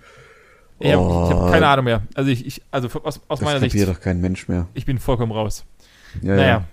oh, 0.79 0.85
ja, 0.85 0.93
ich 0.93 1.35
habe 1.35 1.51
keine 1.51 1.67
Ahnung 1.67 1.85
mehr. 1.85 2.01
Also 2.15 2.31
ich, 2.31 2.47
ich 2.47 2.63
also 2.71 2.89
aus, 3.03 3.21
aus 3.27 3.41
meiner 3.41 3.59
Sicht. 3.59 3.75
Das 3.75 3.85
doch 3.85 4.01
kein 4.01 4.19
Mensch 4.19 4.47
mehr. 4.47 4.65
Ich 4.73 4.87
bin 4.87 4.97
vollkommen 4.97 5.31
raus. 5.31 5.65
Ja, 6.23 6.35
naja. 6.35 6.65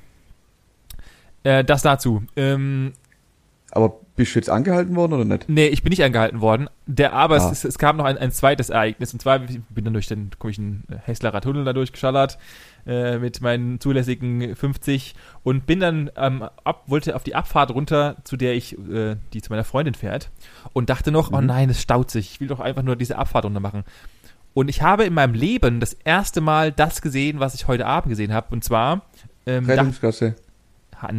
Ja. 1.44 1.58
Äh, 1.58 1.64
das 1.64 1.82
dazu. 1.82 2.22
Ähm, 2.34 2.94
aber 3.72 4.00
bist 4.16 4.34
du 4.34 4.38
jetzt 4.38 4.50
angehalten 4.50 4.94
worden 4.94 5.12
oder 5.14 5.24
nicht? 5.24 5.48
Nee, 5.48 5.66
ich 5.66 5.82
bin 5.82 5.90
nicht 5.90 6.04
angehalten 6.04 6.40
worden. 6.40 6.68
Der, 6.86 7.12
aber 7.14 7.40
ah. 7.40 7.50
es, 7.50 7.64
es, 7.64 7.78
kam 7.78 7.96
noch 7.96 8.04
ein, 8.04 8.16
ein 8.16 8.30
zweites 8.30 8.70
Ereignis. 8.70 9.12
Und 9.12 9.20
zwar 9.20 9.42
ich 9.42 9.60
bin 9.70 9.84
dann 9.84 9.92
durch 9.92 10.06
den 10.06 10.30
komischen 10.38 10.84
Hässlerer 11.04 11.40
Tunnel 11.40 11.64
da 11.64 11.72
durchgeschallert 11.72 12.38
äh, 12.86 13.18
mit 13.18 13.40
meinen 13.40 13.80
zulässigen 13.80 14.54
50 14.54 15.14
und 15.42 15.66
bin 15.66 15.80
dann 15.80 16.10
ähm, 16.16 16.42
ab, 16.62 16.84
wollte 16.86 17.16
auf 17.16 17.24
die 17.24 17.34
Abfahrt 17.34 17.72
runter, 17.72 18.16
zu 18.22 18.36
der 18.36 18.54
ich, 18.54 18.78
äh, 18.88 19.16
die 19.32 19.42
zu 19.42 19.50
meiner 19.50 19.64
Freundin 19.64 19.94
fährt 19.94 20.30
und 20.72 20.90
dachte 20.90 21.10
noch, 21.10 21.28
oh 21.28 21.36
mhm. 21.36 21.38
oh 21.38 21.46
nein, 21.46 21.70
es 21.70 21.82
staut 21.82 22.10
sich. 22.10 22.32
Ich 22.32 22.40
will 22.40 22.48
doch 22.48 22.60
einfach 22.60 22.82
nur 22.82 22.94
diese 22.94 23.18
Abfahrt 23.18 23.44
runter 23.44 23.60
machen. 23.60 23.82
Und 24.52 24.68
ich 24.68 24.82
habe 24.82 25.04
in 25.04 25.14
meinem 25.14 25.34
Leben 25.34 25.80
das 25.80 25.92
erste 25.92 26.40
Mal 26.40 26.70
das 26.70 27.02
gesehen, 27.02 27.40
was 27.40 27.54
ich 27.54 27.66
heute 27.66 27.86
Abend 27.86 28.10
gesehen 28.10 28.32
habe. 28.32 28.46
Und 28.50 28.62
zwar 28.62 29.02
ähm, 29.46 29.66
Rettungsgasse. 29.66 30.36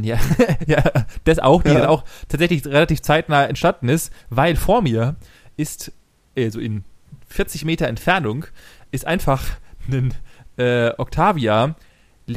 Ja, 0.02 0.18
ja 0.68 0.84
das 1.24 1.40
auch, 1.40 1.64
die 1.64 1.70
ja. 1.70 1.80
dann 1.80 1.88
auch 1.88 2.04
tatsächlich 2.28 2.66
relativ 2.66 3.02
zeitnah 3.02 3.46
entstanden 3.46 3.90
ist, 3.90 4.12
weil 4.30 4.56
vor 4.56 4.82
mir 4.82 5.16
ist, 5.58 5.92
also 6.38 6.60
in 6.60 6.84
40 7.28 7.66
Meter 7.66 7.88
Entfernung, 7.88 8.46
ist 8.92 9.06
einfach 9.06 9.44
ein 9.90 10.14
äh, 10.58 10.92
Octavia 10.98 11.76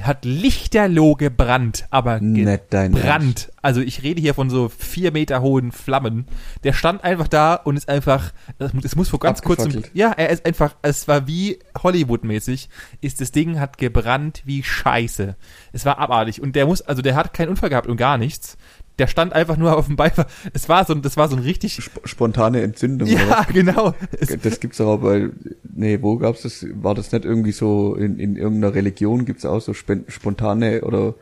hat 0.02 0.24
lichterloh 0.24 1.14
gebrannt, 1.14 1.86
aber 1.90 2.20
gebrannt. 2.20 3.50
Also 3.62 3.80
ich 3.80 4.02
rede 4.02 4.20
hier 4.20 4.34
von 4.34 4.50
so 4.50 4.68
vier 4.68 5.12
Meter 5.12 5.40
hohen 5.40 5.72
Flammen. 5.72 6.26
Der 6.62 6.74
stand 6.74 7.04
einfach 7.04 7.28
da 7.28 7.54
und 7.54 7.76
ist 7.76 7.88
einfach, 7.88 8.32
es 8.58 8.96
muss 8.96 9.08
vor 9.08 9.18
ganz 9.18 9.40
kurzem, 9.42 9.82
ja, 9.94 10.12
er 10.12 10.28
ist 10.28 10.44
einfach, 10.44 10.76
es 10.82 11.08
war 11.08 11.26
wie 11.26 11.58
Hollywood-mäßig, 11.82 12.68
ist 13.00 13.20
das 13.20 13.32
Ding 13.32 13.58
hat 13.58 13.78
gebrannt 13.78 14.42
wie 14.44 14.62
Scheiße. 14.62 15.36
Es 15.72 15.84
war 15.86 15.98
abartig 15.98 16.42
und 16.42 16.54
der 16.54 16.66
muss, 16.66 16.82
also 16.82 17.00
der 17.00 17.14
hat 17.14 17.32
keinen 17.32 17.48
Unfall 17.48 17.70
gehabt 17.70 17.86
und 17.86 17.96
gar 17.96 18.18
nichts 18.18 18.58
der 18.98 19.06
stand 19.06 19.32
einfach 19.32 19.56
nur 19.56 19.76
auf 19.76 19.86
dem 19.86 19.96
Beifahrer. 19.96 20.28
Es 20.52 20.68
war 20.68 20.84
so, 20.84 20.94
das 20.94 21.16
war 21.16 21.28
so 21.28 21.36
ein 21.36 21.42
richtig 21.42 21.78
Sp 21.78 22.02
spontane 22.04 22.62
Entzündung. 22.62 23.08
Ja, 23.08 23.46
genau. 23.52 23.94
Das 24.42 24.60
gibt's 24.60 24.80
auch 24.80 24.98
bei, 24.98 25.30
nee, 25.62 25.98
wo 26.00 26.16
gab's 26.16 26.42
das? 26.42 26.66
War 26.74 26.94
das 26.94 27.12
nicht 27.12 27.24
irgendwie 27.24 27.52
so 27.52 27.94
in, 27.94 28.18
in 28.18 28.36
irgendeiner 28.36 28.74
Religion 28.74 29.24
gibt's 29.24 29.44
auch 29.44 29.60
so 29.60 29.74
spontane 29.74 30.82
oder 30.82 31.14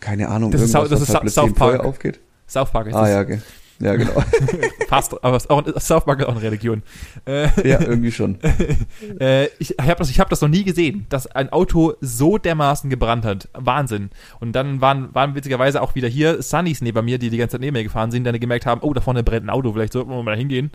keine 0.00 0.28
Ahnung, 0.28 0.50
das 0.50 0.60
irgendwas, 0.60 0.84
ist, 0.84 0.92
das 0.92 1.00
ist 1.08 1.14
halt 1.14 1.30
South 1.30 1.54
Park. 1.54 1.80
aufgeht? 1.80 2.20
South 2.46 2.70
Park 2.70 2.88
ist 2.88 2.94
ah, 2.94 3.02
das. 3.02 3.10
ja, 3.10 3.20
okay. 3.20 3.40
Ja, 3.80 3.96
genau. 3.96 4.12
Fast, 4.88 5.22
aber 5.24 5.36
auch, 5.48 5.80
South 5.80 6.04
Park 6.04 6.20
ist 6.20 6.26
auch 6.26 6.32
eine 6.32 6.42
Religion. 6.42 6.82
Äh, 7.26 7.48
ja, 7.68 7.80
irgendwie 7.80 8.12
schon. 8.12 8.38
äh, 9.20 9.46
ich 9.58 9.74
habe 9.80 9.96
das, 9.96 10.10
ich 10.10 10.20
hab 10.20 10.30
das 10.30 10.40
noch 10.40 10.48
nie 10.48 10.64
gesehen, 10.64 11.06
dass 11.08 11.26
ein 11.26 11.50
Auto 11.50 11.94
so 12.00 12.38
dermaßen 12.38 12.88
gebrannt 12.88 13.24
hat. 13.24 13.48
Wahnsinn. 13.52 14.10
Und 14.40 14.52
dann 14.52 14.80
waren, 14.80 15.14
waren 15.14 15.34
witzigerweise 15.34 15.82
auch 15.82 15.94
wieder 15.94 16.08
hier 16.08 16.42
Sunnys 16.42 16.80
neben 16.82 17.04
mir, 17.04 17.18
die 17.18 17.30
die 17.30 17.36
ganze 17.36 17.54
Zeit 17.54 17.60
neben 17.60 17.74
mir 17.74 17.82
gefahren 17.82 18.10
sind, 18.10 18.24
dann 18.24 18.38
gemerkt 18.38 18.66
haben, 18.66 18.80
oh, 18.82 18.92
da 18.92 19.00
vorne 19.00 19.22
brennt 19.22 19.46
ein 19.46 19.50
Auto, 19.50 19.72
vielleicht 19.72 19.92
sollten 19.92 20.10
wir 20.10 20.22
mal 20.22 20.32
da 20.32 20.38
hingehen. 20.38 20.70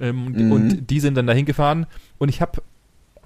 Ähm, 0.00 0.32
mhm. 0.32 0.52
Und 0.52 0.90
die 0.90 1.00
sind 1.00 1.16
dann 1.16 1.26
da 1.26 1.32
hingefahren. 1.32 1.86
Und 2.18 2.28
ich 2.28 2.40
habe 2.40 2.62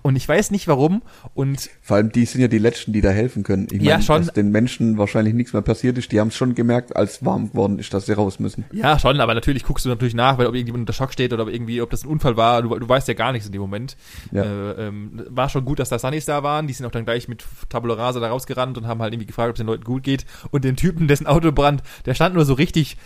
und 0.07 0.15
ich 0.15 0.29
weiß 0.29 0.53
nicht 0.53 0.69
warum. 0.69 1.03
Und 1.35 1.69
vor 1.83 1.97
allem 1.97 2.13
die 2.13 2.27
sind 2.27 2.41
ja 2.41 2.47
die 2.47 2.59
letzten, 2.59 2.93
die 2.93 3.01
da 3.01 3.11
helfen 3.11 3.43
können. 3.43 3.67
Ich 3.73 3.83
ja, 3.83 4.01
schon. 4.01 4.25
dass 4.25 4.33
den 4.33 4.53
Menschen 4.53 4.99
wahrscheinlich 4.99 5.35
nichts 5.35 5.53
mehr 5.53 5.63
passiert 5.63 5.99
ist. 5.99 6.13
Die 6.13 6.21
haben 6.21 6.29
es 6.29 6.37
schon 6.37 6.55
gemerkt, 6.55 6.95
als 6.95 7.25
warm 7.25 7.51
geworden 7.51 7.81
ist, 7.81 7.93
dass 7.93 8.07
sie 8.07 8.13
raus 8.13 8.39
müssen. 8.39 8.65
Ja, 8.71 9.01
schon. 9.01 9.19
Aber 9.19 9.35
natürlich 9.35 9.65
guckst 9.65 9.85
du 9.85 9.89
natürlich 9.89 10.15
nach, 10.15 10.39
weil 10.39 10.47
ob 10.47 10.55
irgendjemand 10.55 10.83
unter 10.83 10.93
Schock 10.93 11.13
steht 11.13 11.33
oder 11.33 11.43
ob 11.43 11.49
irgendwie, 11.49 11.83
ob 11.83 11.91
das 11.91 12.05
ein 12.05 12.09
Unfall 12.09 12.37
war. 12.37 12.63
Du, 12.63 12.79
du 12.79 12.89
weißt 12.89 13.09
ja 13.09 13.15
gar 13.15 13.33
nichts 13.33 13.47
in 13.47 13.53
dem 13.53 13.61
Moment. 13.61 13.97
Ja. 14.31 14.45
Äh, 14.45 14.87
ähm, 14.87 15.25
war 15.29 15.49
schon 15.49 15.65
gut, 15.65 15.81
dass 15.81 15.89
da 15.89 15.99
Sunnys 15.99 16.25
da 16.25 16.45
waren. 16.45 16.69
Die 16.69 16.73
sind 16.73 16.87
auch 16.87 16.93
dann 16.93 17.05
gleich 17.05 17.27
mit 17.27 17.45
Tabula 17.69 17.95
Rasa 17.95 18.21
da 18.21 18.29
rausgerannt 18.29 18.79
und 18.79 18.87
haben 18.87 19.03
halt 19.03 19.13
irgendwie 19.13 19.27
gefragt, 19.27 19.49
ob 19.49 19.57
es 19.57 19.59
den 19.59 19.67
Leuten 19.67 19.83
gut 19.83 20.05
geht. 20.05 20.25
Und 20.53 20.65
den 20.65 20.77
Typen, 20.77 21.09
dessen 21.09 21.27
Auto 21.27 21.51
brannt, 21.51 21.83
der 22.05 22.15
stand 22.15 22.37
nur 22.37 22.45
so 22.45 22.55
richtig 22.55 22.97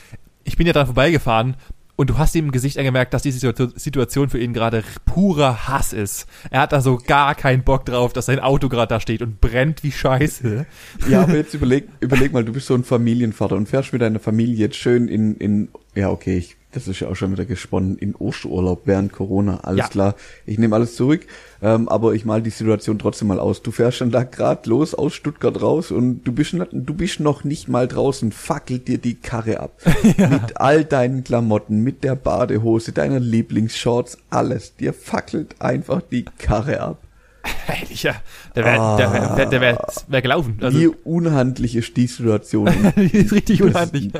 ich 0.43 0.57
bin 0.57 0.67
ja 0.67 0.73
dran 0.73 0.87
vorbeigefahren 0.87 1.55
und 2.01 2.09
du 2.09 2.17
hast 2.17 2.35
ihm 2.35 2.47
im 2.47 2.51
Gesicht 2.51 2.79
angemerkt, 2.79 3.13
dass 3.13 3.21
diese 3.21 3.53
Situation 3.77 4.31
für 4.31 4.39
ihn 4.39 4.55
gerade 4.55 4.83
purer 5.05 5.69
Hass 5.69 5.93
ist. 5.93 6.27
Er 6.51 6.63
hat 6.63 6.73
da 6.73 6.81
so 6.81 6.97
gar 6.97 7.35
keinen 7.35 7.63
Bock 7.63 7.85
drauf, 7.85 8.15
dass 8.15 8.25
sein 8.25 8.39
Auto 8.39 8.71
gerade 8.71 8.89
da 8.89 9.01
steht 9.01 9.21
und 9.21 9.39
brennt 9.43 9.83
wie 9.83 9.93
Scheiße. 9.93 10.65
Ja, 11.11 11.21
aber 11.25 11.37
jetzt 11.37 11.53
überleg, 11.53 11.89
überleg 12.01 12.33
mal, 12.33 12.43
du 12.43 12.55
bist 12.55 12.69
so 12.69 12.75
ein 12.75 12.85
Familienvater 12.85 13.55
und 13.55 13.69
fährst 13.69 13.93
mit 13.93 14.01
deiner 14.01 14.19
Familie 14.19 14.55
jetzt 14.55 14.77
schön 14.77 15.09
in, 15.09 15.37
in, 15.37 15.69
ja, 15.95 16.09
okay, 16.09 16.39
ich 16.39 16.57
das 16.73 16.89
ist 16.89 17.01
ja 17.01 17.09
auch 17.09 17.17
schon 17.17 17.33
wieder 17.33 17.45
gesponnen, 17.45 17.97
in 17.99 18.15
Osterurlaub 18.15 18.83
während 18.85 19.13
Corona, 19.13 19.61
alles 19.61 19.79
ja. 19.79 19.89
klar. 19.89 20.15
Ich 20.47 20.59
nehme 20.59 20.77
alles 20.77 20.95
zurück, 20.95 21.27
ähm, 21.63 21.89
aber 21.89 22.15
ich 22.15 22.25
mal 22.25 22.43
die 22.43 22.51
Situation 22.51 22.99
trotzdem 22.99 23.29
mal 23.29 23.41
aus. 23.41 23.63
Du 23.63 23.71
fährst 23.71 23.99
schon 23.99 24.11
da 24.11 24.23
grad 24.23 24.67
los 24.67 24.95
aus 24.95 25.15
Stuttgart 25.15 25.61
raus 25.61 25.91
und 25.91 26.25
du 26.25 26.33
bist, 26.33 26.55
du 26.55 26.95
bist 26.95 27.21
noch 27.21 27.45
nicht 27.45 27.69
mal 27.69 27.89
draußen, 27.89 28.33
fackelt 28.33 28.89
dir 28.89 28.99
die 28.99 29.15
Karre 29.15 29.61
ab. 29.61 29.73
Ja. 30.17 30.29
Mit 30.29 30.57
all 30.57 30.85
deinen 30.85 31.25
Klamotten, 31.25 31.83
mit 31.83 32.03
der 32.05 32.17
Badehose, 32.17 32.93
deiner 32.93 33.21
Lieblingsshorts, 33.21 34.19
alles. 34.29 34.75
Dir 34.77 34.93
fackelt 34.93 35.55
einfach 35.61 36.03
die 36.03 36.25
Karre 36.25 36.81
ab. 36.81 36.99
Ja. 37.91 38.15
Der 38.55 38.65
wäre 38.65 38.81
ah, 38.81 38.97
der 38.97 39.13
wär, 39.13 39.47
der 39.47 39.61
wär, 39.61 39.87
wär 40.09 40.23
gelaufen. 40.23 40.59
Also, 40.61 40.79
wie 40.79 40.87
unhandlich 40.89 41.77
ist 41.77 41.97
die 41.97 42.07
Situation? 42.07 42.69
die 42.97 43.19
ist 43.19 43.33
richtig 43.33 43.63
unhandlich. 43.63 44.11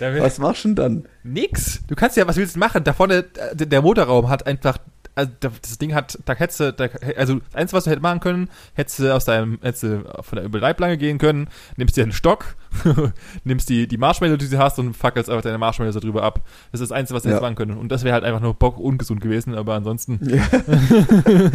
Was 0.00 0.38
machst 0.38 0.64
du 0.64 0.68
denn 0.68 0.76
dann? 0.76 1.08
Nix. 1.22 1.80
Du 1.86 1.94
kannst 1.94 2.16
ja, 2.16 2.26
was 2.26 2.36
willst 2.36 2.56
du 2.56 2.58
machen? 2.58 2.84
Da 2.84 2.92
vorne, 2.92 3.24
äh, 3.36 3.66
der 3.66 3.82
Motorraum 3.82 4.28
hat 4.28 4.46
einfach 4.46 4.78
also 5.14 5.30
das 5.40 5.78
Ding 5.78 5.94
hat, 5.94 6.18
da 6.24 6.34
hättest 6.34 6.60
du, 6.60 6.72
da, 6.72 6.88
also 7.16 7.40
eins, 7.52 7.72
was 7.72 7.84
du 7.84 7.90
hättest 7.90 8.02
machen 8.02 8.20
können, 8.20 8.48
hättest 8.74 8.98
du 8.98 9.14
aus 9.14 9.24
deinem, 9.24 9.58
hättest 9.62 9.82
du 9.82 10.04
von 10.22 10.36
der 10.36 10.44
Überleiblange 10.44 10.96
gehen 10.96 11.18
können, 11.18 11.48
nimmst 11.76 11.96
dir 11.96 12.02
einen 12.02 12.12
Stock, 12.12 12.56
nimmst 13.44 13.68
die, 13.68 13.86
die 13.86 13.98
Marshmallow, 13.98 14.36
die 14.36 14.48
du 14.48 14.58
hast 14.58 14.78
und 14.78 14.96
fackelst 14.96 15.28
einfach 15.28 15.42
deine 15.42 15.58
Marshmallow 15.58 15.92
so 15.92 16.00
drüber 16.00 16.22
ab. 16.22 16.40
Das 16.70 16.80
ist 16.80 16.90
das 16.90 16.96
Einzige, 16.96 17.16
was 17.16 17.22
du 17.22 17.28
ja. 17.28 17.34
hättest 17.34 17.42
machen 17.42 17.56
können. 17.56 17.76
Und 17.76 17.92
das 17.92 18.04
wäre 18.04 18.14
halt 18.14 18.24
einfach 18.24 18.40
nur 18.40 18.54
Bock 18.54 18.78
ungesund 18.78 19.20
gewesen, 19.20 19.54
aber 19.54 19.74
ansonsten. 19.74 20.18
Ja. 20.22 20.42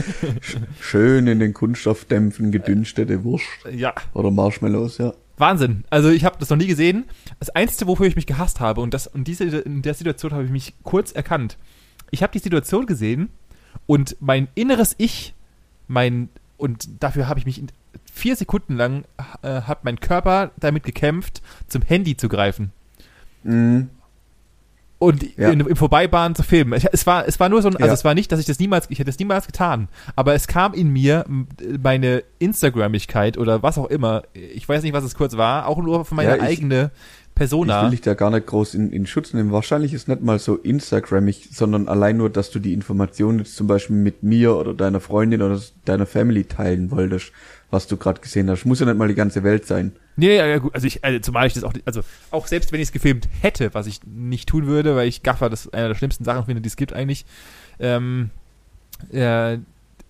Schön 0.82 1.28
in 1.28 1.40
den 1.40 1.54
Kunststoffdämpfen 1.54 2.52
gedünstete 2.52 3.24
Wurst. 3.24 3.46
Ja. 3.72 3.94
Oder 4.14 4.32
Marshmallows, 4.32 5.00
ja. 5.00 5.14
Wahnsinn. 5.38 5.84
Also 5.90 6.10
ich 6.10 6.26
habe 6.26 6.38
das 6.40 6.50
noch 6.50 6.58
nie 6.58 6.68
gesehen. 6.68 7.06
Das 7.40 7.50
Einzige, 7.50 7.88
wofür 7.88 8.08
ich 8.08 8.16
mich 8.16 8.26
gehasst 8.26 8.60
habe, 8.60 8.82
und 8.82 8.94
das 8.94 9.08
und 9.08 9.28
diese 9.28 9.46
in 9.46 9.82
der 9.82 9.94
Situation 9.94 10.34
habe 10.34 10.44
ich 10.44 10.52
mich 10.52 10.74
kurz 10.84 11.12
erkannt. 11.12 11.58
Ich 12.12 12.24
habe 12.24 12.34
die 12.34 12.40
Situation 12.40 12.86
gesehen 12.86 13.30
und 13.86 14.16
mein 14.20 14.48
inneres 14.56 14.96
Ich, 14.98 15.34
mein 15.88 16.30
und 16.58 17.04
dafür 17.04 17.28
habe 17.28 17.40
ich 17.40 17.46
mich 17.46 17.62
vier 18.12 18.36
Sekunden 18.36 18.76
lang 18.76 19.04
äh, 19.44 19.62
hat 19.62 19.84
mein 19.84 20.00
Körper 20.00 20.52
damit 20.58 20.84
gekämpft, 20.84 21.42
zum 21.68 21.84
Handy 21.84 22.18
zu 22.18 22.30
greifen. 22.30 22.72
Mhm 23.44 23.90
und 25.00 25.38
ja. 25.38 25.50
in, 25.50 25.60
im 25.60 25.76
Vorbeibahn 25.76 26.36
zu 26.36 26.44
filmen. 26.44 26.74
Ich, 26.74 26.88
es 26.92 27.06
war, 27.06 27.28
es 27.28 27.40
war 27.40 27.50
nur 27.50 27.62
so 27.62 27.70
ein, 27.70 27.76
also 27.76 27.88
ja. 27.88 27.94
es 27.94 28.04
war 28.04 28.14
nicht, 28.14 28.32
dass 28.32 28.40
ich 28.40 28.46
das 28.46 28.60
niemals, 28.60 28.88
ich 28.90 29.00
hätte 29.00 29.10
es 29.10 29.20
niemals 29.20 29.46
getan, 29.46 29.90
aber 30.16 30.34
es 30.34 30.48
kam 30.48 30.74
in 30.74 30.92
mir 30.92 31.26
meine 31.82 32.24
Instagramigkeit 32.40 33.38
oder 33.38 33.64
was 33.64 33.78
auch 33.78 33.88
immer, 33.88 34.24
ich 34.34 34.68
weiß 34.68 34.84
nicht, 34.84 34.94
was 34.94 35.04
es 35.04 35.16
kurz 35.16 35.38
war, 35.38 35.68
auch 35.68 35.78
nur 35.78 36.06
für 36.06 36.16
meine 36.16 36.38
ja, 36.38 36.44
eigene 36.44 36.92
Persona. 37.38 37.78
Ich 37.78 37.84
will 37.84 37.92
dich 37.92 38.02
da 38.02 38.16
gar 38.16 38.32
nicht 38.32 38.48
groß 38.48 38.74
in, 38.74 38.92
in 38.92 39.06
Schutz 39.06 39.34
nehmen. 39.34 39.52
Wahrscheinlich 39.52 39.94
ist 39.94 40.08
nicht 40.08 40.24
mal 40.24 40.40
so 40.40 40.56
Instagrammig, 40.56 41.50
sondern 41.52 41.88
allein 41.88 42.18
nur, 42.18 42.32
dass 42.32 42.50
du 42.50 42.58
die 42.58 42.74
Informationen 42.74 43.40
jetzt 43.40 43.56
zum 43.56 43.68
Beispiel 43.68 43.96
mit 43.96 44.24
mir 44.24 44.56
oder 44.56 44.74
deiner 44.74 45.00
Freundin 45.00 45.44
oder 45.44 45.62
deiner 45.86 46.08
Family 46.08 46.46
teilen 46.46 46.90
wolltest 46.90 47.32
was 47.70 47.88
du 47.88 47.98
gerade 47.98 48.22
gesehen 48.22 48.50
hast. 48.50 48.66
Muss 48.66 48.80
ja 48.80 48.86
nicht 48.86 48.98
mal 48.98 49.08
die 49.08 49.16
ganze 49.16 49.44
Welt 49.44 49.66
sein. 49.66 49.92
Nee, 50.16 50.38
ja, 50.38 50.46
ja 50.46 50.58
gut. 50.58 50.74
Also 50.74 50.88
ich, 50.88 51.04
also 51.04 51.20
zumal 51.20 51.48
ich 51.48 51.54
das 51.54 51.64
auch, 51.64 51.74
also 51.86 52.02
auch 52.32 52.48
selbst 52.48 52.72
wenn 52.72 52.80
ich 52.80 52.88
es 52.88 52.92
gefilmt 52.92 53.28
hätte, 53.42 53.74
was 53.74 53.88
ich 53.88 54.00
nicht 54.06 54.48
tun 54.48 54.68
würde, 54.68 54.96
weil 54.96 55.08
ich 55.08 55.24
Gaffer 55.24 55.50
das 55.50 55.72
einer 55.74 55.90
der 55.90 55.96
schlimmsten 55.96 56.24
Sachen 56.24 56.46
finde, 56.46 56.62
die 56.62 56.70
es 56.70 56.78
gibt 56.78 56.94
eigentlich, 56.94 57.26
ähm, 57.80 58.30
äh, 59.12 59.58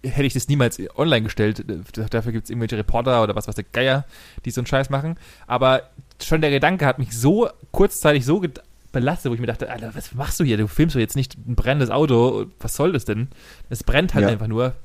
hätte 0.04 0.24
ich 0.24 0.34
das 0.34 0.48
niemals 0.48 0.80
online 0.96 1.24
gestellt. 1.24 1.66
Dafür 2.12 2.32
gibt 2.32 2.46
es 2.46 2.50
irgendwelche 2.50 2.78
Reporter 2.78 3.24
oder 3.24 3.36
was 3.36 3.48
was 3.48 3.56
der 3.56 3.66
Geier, 3.66 4.06
die 4.46 4.52
so 4.52 4.62
einen 4.62 4.68
Scheiß 4.68 4.90
machen. 4.90 5.16
Aber 5.48 5.90
schon 6.22 6.42
der 6.42 6.52
Gedanke 6.52 6.86
hat 6.86 7.00
mich 7.00 7.18
so 7.18 7.50
kurzzeitig 7.72 8.24
so 8.24 8.44
belastet, 8.92 9.32
wo 9.32 9.34
ich 9.34 9.42
mir 9.42 9.48
dachte, 9.48 9.70
Alter, 9.70 9.94
was 9.96 10.14
machst 10.14 10.40
du 10.40 10.44
hier? 10.44 10.58
Du 10.58 10.68
filmst 10.68 10.96
doch 10.96 11.00
jetzt 11.00 11.16
nicht 11.16 11.36
ein 11.36 11.56
brennendes 11.56 11.90
Auto. 11.90 12.46
Was 12.60 12.76
soll 12.76 12.94
das 12.94 13.06
denn? 13.06 13.28
Es 13.70 13.84
brennt 13.84 14.14
halt 14.14 14.26
ja. 14.26 14.30
einfach 14.32 14.48
nur 14.48 14.76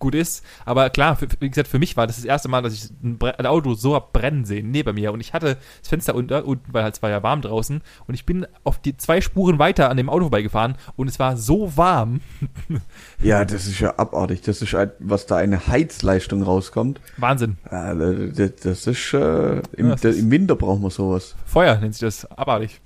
gut 0.00 0.16
ist. 0.16 0.44
Aber 0.64 0.90
klar, 0.90 1.14
für, 1.14 1.28
wie 1.38 1.48
gesagt, 1.48 1.68
für 1.68 1.78
mich 1.78 1.96
war 1.96 2.08
das 2.08 2.16
das 2.16 2.24
erste 2.24 2.48
Mal, 2.48 2.62
dass 2.62 2.74
ich 2.74 2.90
ein, 3.04 3.18
ein 3.20 3.46
Auto 3.46 3.74
so 3.74 3.94
hab 3.94 4.12
brennen 4.12 4.44
sehen 4.44 4.72
neben 4.72 4.94
mir. 4.96 5.12
Und 5.12 5.20
ich 5.20 5.32
hatte 5.32 5.58
das 5.80 5.88
Fenster 5.88 6.16
unter, 6.16 6.44
unten, 6.44 6.72
weil 6.72 6.82
halt 6.82 6.96
es 6.96 7.02
war 7.02 7.10
ja 7.10 7.22
warm 7.22 7.42
draußen. 7.42 7.80
Und 8.08 8.14
ich 8.14 8.26
bin 8.26 8.46
auf 8.64 8.80
die 8.80 8.96
zwei 8.96 9.20
Spuren 9.20 9.60
weiter 9.60 9.88
an 9.88 9.96
dem 9.96 10.08
Auto 10.08 10.24
vorbeigefahren 10.24 10.74
und 10.96 11.06
es 11.08 11.20
war 11.20 11.36
so 11.36 11.76
warm. 11.76 12.20
Ja, 13.22 13.44
das 13.44 13.66
ist 13.66 13.80
ja 13.80 13.98
abartig. 13.98 14.40
Das 14.40 14.62
ist 14.62 14.72
halt, 14.72 14.92
was 14.98 15.26
da 15.26 15.36
eine 15.36 15.66
Heizleistung 15.66 16.42
rauskommt. 16.42 17.00
Wahnsinn. 17.18 17.58
das 17.70 18.86
ist, 18.86 19.12
äh, 19.12 19.60
im, 19.76 19.90
ja, 19.90 19.96
das 19.96 20.16
im 20.16 20.30
Winter 20.30 20.56
brauchen 20.56 20.82
wir 20.82 20.90
sowas. 20.90 21.34
Feuer 21.44 21.76
nennt 21.76 21.94
sich 21.94 22.00
das, 22.00 22.24
abartig. 22.30 22.80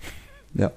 Ja. 0.54 0.73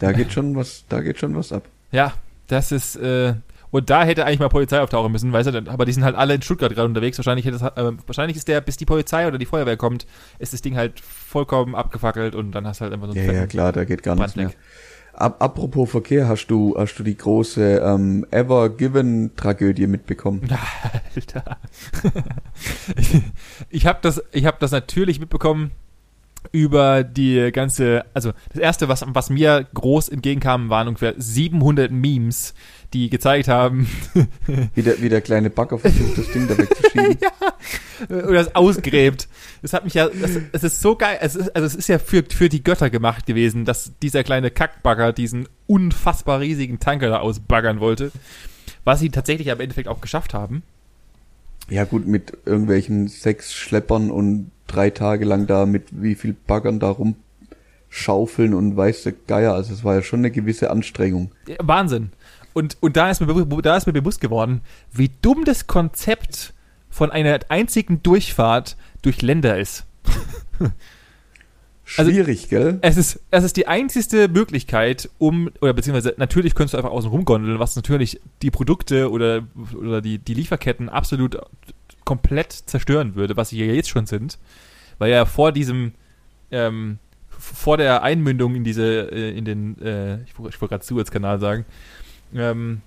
Da 0.00 0.12
geht 0.12 0.32
schon 0.32 0.56
was, 0.56 0.84
da 0.88 1.00
geht 1.00 1.18
schon 1.18 1.36
was 1.36 1.52
ab. 1.52 1.62
Ja, 1.92 2.14
das 2.48 2.72
ist, 2.72 2.96
äh, 2.96 3.34
und 3.74 3.90
da 3.90 4.04
hätte 4.04 4.24
eigentlich 4.24 4.38
mal 4.38 4.48
Polizei 4.48 4.80
auftauchen 4.80 5.10
müssen, 5.10 5.32
weißt 5.32 5.52
du, 5.52 5.68
aber 5.68 5.84
die 5.84 5.90
sind 5.90 6.04
halt 6.04 6.14
alle 6.14 6.34
in 6.34 6.42
Stuttgart 6.42 6.72
gerade 6.72 6.86
unterwegs. 6.86 7.18
Wahrscheinlich, 7.18 7.44
es, 7.44 7.60
äh, 7.60 7.92
wahrscheinlich 8.06 8.36
ist 8.36 8.46
der, 8.46 8.60
bis 8.60 8.76
die 8.76 8.84
Polizei 8.84 9.26
oder 9.26 9.36
die 9.36 9.46
Feuerwehr 9.46 9.76
kommt, 9.76 10.06
ist 10.38 10.52
das 10.52 10.62
Ding 10.62 10.76
halt 10.76 11.00
vollkommen 11.00 11.74
abgefackelt 11.74 12.36
und 12.36 12.52
dann 12.52 12.68
hast 12.68 12.78
du 12.78 12.84
halt 12.84 12.92
einfach 12.94 13.08
so 13.08 13.18
einen 13.18 13.26
Ja, 13.26 13.32
ja 13.32 13.46
klar, 13.48 13.72
da 13.72 13.82
geht 13.82 14.04
gar 14.04 14.14
nichts 14.14 14.36
mehr. 14.36 14.52
Ab, 15.12 15.42
apropos 15.42 15.90
Verkehr, 15.90 16.28
hast 16.28 16.46
du, 16.46 16.76
hast 16.78 16.94
du 17.00 17.02
die 17.02 17.16
große 17.16 17.78
ähm, 17.84 18.24
Ever 18.30 18.68
Given 18.68 19.34
Tragödie 19.34 19.88
mitbekommen? 19.88 20.48
Alter. 21.16 21.58
ich 22.96 23.22
ich 23.70 23.86
habe 23.86 23.98
das, 24.02 24.22
ich 24.30 24.44
habe 24.44 24.58
das 24.60 24.70
natürlich 24.70 25.18
mitbekommen 25.18 25.72
über 26.52 27.04
die 27.04 27.50
ganze, 27.52 28.04
also 28.14 28.32
das 28.50 28.60
erste, 28.60 28.88
was, 28.88 29.04
was 29.06 29.30
mir 29.30 29.66
groß 29.74 30.08
entgegenkam, 30.08 30.70
waren 30.70 30.88
ungefähr 30.88 31.14
700 31.16 31.90
Memes, 31.90 32.54
die 32.92 33.10
gezeigt 33.10 33.48
haben. 33.48 33.88
wie, 34.74 34.82
der, 34.82 35.00
wie 35.02 35.08
der 35.08 35.20
kleine 35.20 35.50
Bagger 35.50 35.78
versucht, 35.78 36.18
das 36.18 36.30
Ding 36.32 36.46
da 36.48 36.56
wegzuschieben. 36.56 37.18
ja. 38.10 38.16
Oder 38.16 38.40
es 38.40 38.54
ausgräbt. 38.54 39.28
Das 39.62 39.72
hat 39.72 39.84
mich 39.84 39.94
ja, 39.94 40.08
das, 40.08 40.38
es 40.52 40.64
ist 40.64 40.80
so 40.80 40.96
geil, 40.96 41.18
es 41.20 41.34
ist, 41.34 41.54
also 41.54 41.66
es 41.66 41.74
ist 41.74 41.88
ja 41.88 41.98
für, 41.98 42.24
für 42.28 42.48
die 42.48 42.62
Götter 42.62 42.90
gemacht 42.90 43.26
gewesen, 43.26 43.64
dass 43.64 43.92
dieser 44.00 44.22
kleine 44.22 44.50
Kackbagger 44.50 45.12
diesen 45.12 45.48
unfassbar 45.66 46.40
riesigen 46.40 46.78
Tanker 46.78 47.08
da 47.08 47.18
ausbaggern 47.18 47.80
wollte. 47.80 48.12
Was 48.84 49.00
sie 49.00 49.10
tatsächlich 49.10 49.50
am 49.50 49.60
Endeffekt 49.60 49.88
auch 49.88 50.00
geschafft 50.00 50.34
haben. 50.34 50.62
Ja 51.68 51.84
gut, 51.84 52.06
mit 52.06 52.36
irgendwelchen 52.44 53.08
sechs 53.08 53.54
Schleppern 53.54 54.10
und 54.10 54.50
drei 54.66 54.90
Tage 54.90 55.24
lang 55.24 55.46
da 55.46 55.66
mit 55.66 55.84
wie 55.90 56.14
viel 56.14 56.34
Baggern 56.46 56.78
da 56.78 56.90
rumschaufeln 56.90 58.54
und 58.54 58.76
weiße 58.76 59.12
Geier. 59.26 59.54
Also 59.54 59.72
es 59.72 59.84
war 59.84 59.94
ja 59.94 60.02
schon 60.02 60.20
eine 60.20 60.30
gewisse 60.30 60.70
Anstrengung. 60.70 61.32
Ja, 61.46 61.56
Wahnsinn. 61.62 62.12
Und, 62.52 62.76
und 62.80 62.96
da, 62.96 63.10
ist 63.10 63.20
mir, 63.20 63.46
da 63.62 63.76
ist 63.76 63.86
mir 63.86 63.92
bewusst 63.92 64.20
geworden, 64.20 64.60
wie 64.92 65.10
dumm 65.22 65.44
das 65.44 65.66
Konzept 65.66 66.54
von 66.88 67.10
einer 67.10 67.40
einzigen 67.48 68.02
Durchfahrt 68.02 68.76
durch 69.02 69.22
Länder 69.22 69.58
ist. 69.58 69.84
Also, 71.96 72.10
Schwierig, 72.10 72.44
also, 72.44 72.48
gell? 72.48 72.78
Es 72.80 72.96
ist, 72.96 73.20
es 73.30 73.44
ist 73.44 73.56
die 73.56 73.66
einzigste 73.66 74.28
Möglichkeit, 74.28 75.10
um, 75.18 75.50
oder 75.60 75.74
beziehungsweise 75.74 76.14
natürlich 76.16 76.54
könntest 76.54 76.74
du 76.74 76.78
einfach 76.78 76.90
außen 76.90 77.10
rumgondeln, 77.10 77.58
was 77.58 77.76
natürlich 77.76 78.20
die 78.42 78.50
Produkte 78.50 79.10
oder, 79.10 79.46
oder 79.76 80.00
die, 80.00 80.18
die 80.18 80.34
Lieferketten 80.34 80.88
absolut 80.88 81.38
komplett 82.04 82.52
zerstören 82.52 83.14
würde, 83.14 83.36
was 83.36 83.50
sie 83.50 83.64
ja 83.64 83.72
jetzt 83.72 83.90
schon 83.90 84.06
sind. 84.06 84.38
Weil 84.98 85.10
ja 85.10 85.26
vor 85.26 85.52
diesem, 85.52 85.92
ähm, 86.50 86.98
vor 87.28 87.76
der 87.76 88.02
Einmündung 88.02 88.54
in 88.54 88.64
diese, 88.64 89.10
äh, 89.12 89.36
in 89.36 89.44
den, 89.44 89.80
äh, 89.82 90.22
ich, 90.22 90.30
ich 90.30 90.38
wollte 90.38 90.68
gerade 90.68 90.84
Suezkanal 90.84 91.38
sagen, 91.38 91.64
ähm, 92.34 92.80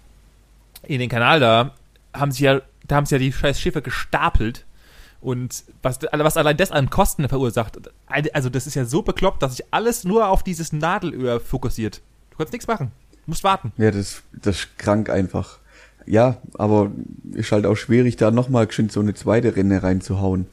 in 0.84 1.00
den 1.00 1.10
Kanal 1.10 1.40
da, 1.40 1.76
haben 2.14 2.32
sie 2.32 2.46
ja, 2.46 2.62
da 2.88 2.96
haben 2.96 3.06
sie 3.06 3.16
ja 3.16 3.20
die 3.20 3.34
scheiß 3.34 3.60
Schiffe 3.60 3.82
gestapelt 3.82 4.66
und 5.22 5.64
was, 5.82 6.00
was 6.12 6.38
allein 6.38 6.58
das 6.58 6.72
an 6.72 6.90
Kosten 6.90 7.28
verursacht, 7.28 7.78
also 8.34 8.50
das 8.50 8.68
ist 8.68 8.76
ja 8.76 8.86
so 8.86 9.02
bekloppt, 9.02 9.42
dass 9.42 9.56
sich 9.56 9.66
alles 9.72 10.04
nur 10.04 10.28
auf 10.28 10.44
dieses 10.44 10.74
Nadelöhr 10.74 11.40
fokussiert. 11.40 12.02
Du 12.32 12.38
kannst 12.38 12.54
nichts 12.54 12.68
machen. 12.68 12.92
Du 13.12 13.32
musst 13.32 13.44
warten. 13.44 13.74
Ja, 13.78 13.92
das, 13.92 14.22
das 14.32 14.58
ist 14.60 14.78
krank 14.78 15.10
einfach. 15.10 15.60
Ja, 16.06 16.38
aber 16.58 16.92
ist 17.34 17.52
halt 17.52 17.66
auch 17.66 17.76
schwierig, 17.76 18.16
da 18.16 18.32
nochmal 18.32 18.68
geschwind 18.68 18.92
so 18.92 19.02
eine 19.02 19.14
zweite 19.14 19.56
Renne 19.56 19.84
reinzuhauen. 19.84 20.48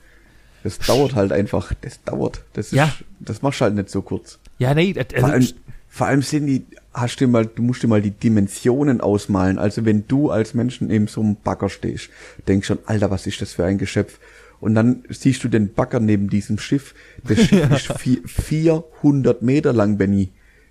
Das 0.65 0.79
dauert 0.79 1.15
halt 1.15 1.31
einfach, 1.31 1.73
das 1.83 2.03
dauert. 2.03 2.43
Das 2.55 2.67
ist, 2.67 2.73
ja. 2.73 2.93
das 3.21 3.43
machst 3.43 3.61
du 3.61 3.65
halt 3.65 3.75
nicht 3.75 3.91
so 3.91 4.03
kurz. 4.03 4.39
Ja, 4.59 4.75
nee, 4.75 4.95
also 4.97 5.21
vor 5.21 5.29
allem, 5.29 5.49
vor 5.89 6.07
allem 6.09 6.23
sind 6.23 6.47
die, 6.47 6.65
hast 6.93 7.21
du 7.21 7.29
mal, 7.29 7.47
du 7.47 7.63
musst 7.63 7.83
dir 7.83 7.89
mal 7.89 8.03
die 8.03 8.11
Dimensionen 8.11 9.01
ausmalen. 9.01 9.59
Also 9.59 9.85
wenn 9.85 10.09
du 10.09 10.31
als 10.31 10.55
Menschen 10.55 10.91
eben 10.91 11.07
so 11.07 11.21
einem 11.21 11.37
Bagger 11.37 11.69
stehst, 11.69 12.09
denkst 12.49 12.67
schon, 12.67 12.79
Alter, 12.87 13.11
was 13.11 13.27
ist 13.27 13.41
das 13.43 13.53
für 13.53 13.65
ein 13.65 13.79
Geschöpf? 13.79 14.19
Und 14.65 14.75
dann 14.75 15.05
siehst 15.11 15.45
du 15.45 15.49
den 15.49 15.75
Bagger 15.75 16.01
neben 16.01 16.31
diesem 16.31 16.57
Schiff. 16.57 16.95
Das 17.23 17.39
Schiff 17.39 17.53
ja. 17.71 17.77
ist 17.77 17.93
vier, 17.99 18.23
400 18.25 19.43
Meter 19.43 19.75
lang, 19.75 19.99
Benny. 19.99 20.31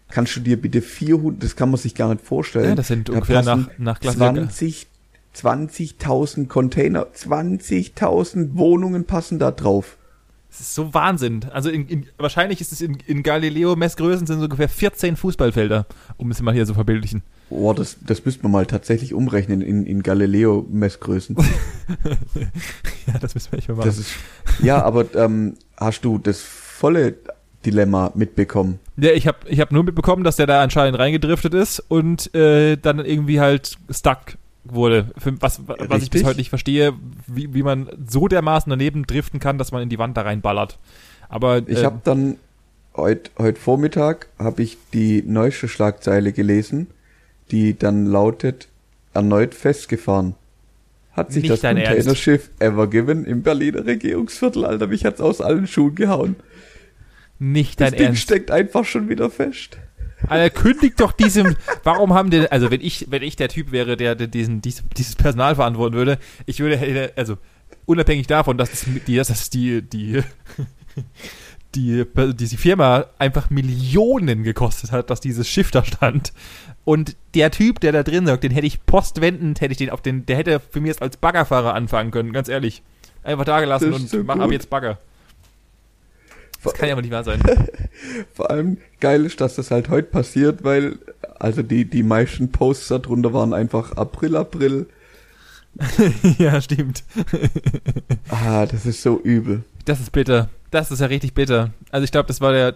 Kannst 0.09 0.35
du 0.35 0.39
dir 0.39 0.59
bitte 0.59 0.81
400, 0.81 1.43
das 1.43 1.55
kann 1.55 1.69
man 1.69 1.79
sich 1.79 1.93
gar 1.93 2.12
nicht 2.12 2.25
vorstellen. 2.25 2.69
Ja, 2.69 2.75
das 2.75 2.88
sind 2.88 3.07
da 3.07 3.13
ungefähr 3.13 3.43
nach, 3.43 3.69
nach 3.77 4.00
20, 4.00 4.88
20.000 5.35 6.47
Container, 6.47 7.05
20.000 7.05 8.55
Wohnungen 8.55 9.05
passen 9.05 9.38
da 9.38 9.51
drauf. 9.51 9.97
Das 10.50 10.59
ist 10.59 10.73
so 10.73 10.91
Wahnsinn. 10.95 11.45
Also 11.51 11.69
in, 11.69 11.88
in, 11.88 12.07
wahrscheinlich 12.17 12.62
ist 12.62 12.71
es 12.71 12.81
in, 12.81 12.97
in 13.05 13.21
Galileo 13.21 13.75
Messgrößen 13.75 14.25
sind 14.25 14.39
so 14.39 14.45
ungefähr 14.45 14.69
14 14.69 15.17
Fußballfelder, 15.17 15.85
um 16.17 16.31
es 16.31 16.41
mal 16.41 16.55
hier 16.55 16.65
so 16.65 16.73
verbildlichen. 16.73 17.21
Boah, 17.53 17.75
das, 17.75 17.98
das 18.05 18.25
müsste 18.25 18.43
man 18.43 18.51
mal 18.51 18.65
tatsächlich 18.65 19.13
umrechnen 19.13 19.62
in, 19.62 19.86
in 19.86 20.01
Galileo-Messgrößen. 20.01 21.38
ja, 23.07 23.19
das 23.19 23.36
müssen 23.36 23.51
wir 23.51 23.60
echt 23.60 23.69
mal 23.69 23.75
machen. 23.75 23.88
Das 23.88 24.00
ist, 24.00 24.12
ja, 24.62 24.81
aber 24.81 25.13
ähm, 25.15 25.55
hast 25.77 26.03
du 26.03 26.17
das 26.17 26.41
volle 26.41 27.15
Dilemma 27.63 28.12
mitbekommen? 28.15 28.79
Ja, 28.98 29.12
ich 29.12 29.27
habe 29.27 29.38
ich 29.48 29.60
hab 29.60 29.72
nur 29.72 29.83
mitbekommen, 29.83 30.24
dass 30.24 30.36
der 30.36 30.48
da 30.48 30.63
anscheinend 30.63 30.98
reingedriftet 30.98 31.53
ist 31.53 31.79
und 31.79 32.33
äh, 32.33 32.75
dann 32.75 33.00
irgendwie 33.00 33.39
halt 33.39 33.77
stuck 33.89 34.38
wurde. 34.63 35.12
Was, 35.39 35.62
was 35.67 36.03
ich 36.03 36.10
bis 36.10 36.24
heute 36.24 36.38
nicht 36.38 36.50
verstehe, 36.50 36.93
wie, 37.27 37.53
wie 37.53 37.63
man 37.63 37.88
so 38.07 38.27
dermaßen 38.27 38.69
daneben 38.69 39.05
driften 39.05 39.39
kann, 39.39 39.60
dass 39.60 39.72
man 39.72 39.83
in 39.83 39.89
die 39.89 40.00
Wand 40.00 40.17
da 40.17 40.22
reinballert. 40.22 40.79
Aber 41.29 41.57
äh, 41.57 41.63
ich 41.67 41.86
habe 41.86 42.01
dann 42.03 42.38
heute 42.95 43.29
heut 43.38 43.60
Vormittag 43.60 44.27
habe 44.39 44.63
ich 44.63 44.77
die 44.91 45.24
neueste 45.24 45.67
Schlagzeile 45.67 46.33
gelesen 46.33 46.88
die 47.53 47.77
dann 47.77 48.07
lautet, 48.07 48.67
erneut 49.13 49.53
festgefahren. 49.53 50.33
Hat 51.12 51.31
sich 51.31 51.43
Nicht 51.43 51.51
das 51.53 51.62
Containerschiff 51.62 52.50
Ever 52.57 52.88
Given 52.88 53.25
im 53.25 53.43
Berliner 53.43 53.86
Regierungsviertel, 53.86 54.65
Alter, 54.65 54.88
mich 54.88 55.05
hat's 55.05 55.22
aus 55.22 55.39
allen 55.39 55.67
Schuhen 55.67 55.93
gehauen. 55.93 56.36
Nicht 57.38 57.79
dein 57.79 57.91
das 57.91 57.98
Ding 57.98 58.07
Ernst. 58.07 58.24
steckt 58.24 58.50
einfach 58.50 58.86
schon 58.86 59.07
wieder 59.07 59.29
fest. 59.29 59.77
Alter, 60.27 60.50
kündigt 60.50 61.00
doch 61.00 61.12
diesem, 61.12 61.55
warum 61.83 62.15
haben 62.15 62.31
denn, 62.31 62.48
also 62.48 62.72
wenn 62.72 62.81
ich, 62.81 63.07
wenn 63.11 63.22
ich 63.22 63.35
der 63.35 63.50
Typ 63.50 63.72
wäre, 63.72 63.98
der, 63.98 64.16
der 64.16 64.25
diesen, 64.25 64.61
dieses, 64.61 64.83
dieses 64.98 65.16
Personal 65.16 65.53
verantworten 65.53 65.96
würde, 65.96 66.18
ich 66.48 66.59
würde, 66.59 67.11
also, 67.16 67.37
unabhängig 67.85 68.25
davon, 68.25 68.57
dass 68.57 68.72
das, 68.72 68.85
die, 69.05 69.16
dass 69.16 69.27
das 69.27 69.51
die, 69.51 69.83
die, 69.83 70.24
die, 71.75 72.05
diese 72.33 72.57
Firma 72.57 73.05
einfach 73.18 73.50
Millionen 73.50 74.44
gekostet 74.44 74.92
hat, 74.92 75.09
dass 75.09 75.22
dieses 75.22 75.48
Schiff 75.48 75.72
da 75.72 75.83
stand, 75.83 76.33
und 76.86 77.16
der 77.33 77.51
Typ, 77.51 77.79
der 77.79 77.92
da 77.92 78.03
drin 78.03 78.25
sagt, 78.25 78.44
den 78.44 78.51
hätte 78.51 78.68
ich 78.68 78.86
postwendend, 78.86 79.62
hätte 79.62 79.72
ich 79.72 79.77
den 79.77 79.90
auf 79.90 80.01
den, 80.01 80.25
der 80.25 80.38
hätte 80.38 80.59
für 80.59 80.81
mich 80.81 80.90
jetzt 80.90 81.01
als 81.01 81.18
Baggerfahrer 81.18 81.74
anfangen 81.74 82.12
können, 82.12 82.33
ganz 82.33 82.50
ehrlich. 82.50 82.83
Einfach 83.24 83.46
da 83.46 83.62
gelassen 83.62 83.94
und 83.94 84.09
so 84.09 84.22
mach 84.24 84.38
ab 84.38 84.51
jetzt 84.51 84.70
Bagger. 84.70 84.98
Das 86.62 86.74
kann 86.74 86.88
ja 86.88 86.94
aber 86.94 87.01
nicht 87.01 87.12
wahr 87.12 87.24
sein. 87.24 87.42
Vor 88.33 88.50
allem 88.50 88.77
geil 89.00 89.25
ist, 89.25 89.40
dass 89.42 89.55
das 89.55 89.72
halt 89.72 89.90
heute 89.90 90.09
passiert, 90.09 90.64
weil 90.64 90.98
also 91.40 91.62
die, 91.62 91.86
die 91.86 92.03
meisten 92.03 92.51
Posts 92.51 92.90
darunter 92.90 93.33
waren 93.33 93.53
einfach 93.53 93.94
April, 93.94 94.36
April. 94.36 94.88
ja, 96.38 96.62
stimmt. 96.62 97.03
ah, 98.29 98.66
das 98.66 98.86
ist 98.86 99.01
so 99.01 99.20
übel. 99.22 99.64
Das 99.86 100.00
ist 100.00 100.12
bitter. 100.12 100.50
Das 100.74 100.90
ist 100.90 101.01
ja 101.01 101.05
richtig 101.05 101.36
bitter. 101.36 101.70
Also 101.92 102.03
ich 102.03 102.12
glaube, 102.12 102.27
das 102.27 102.42
war 102.42 102.51
der 102.51 102.75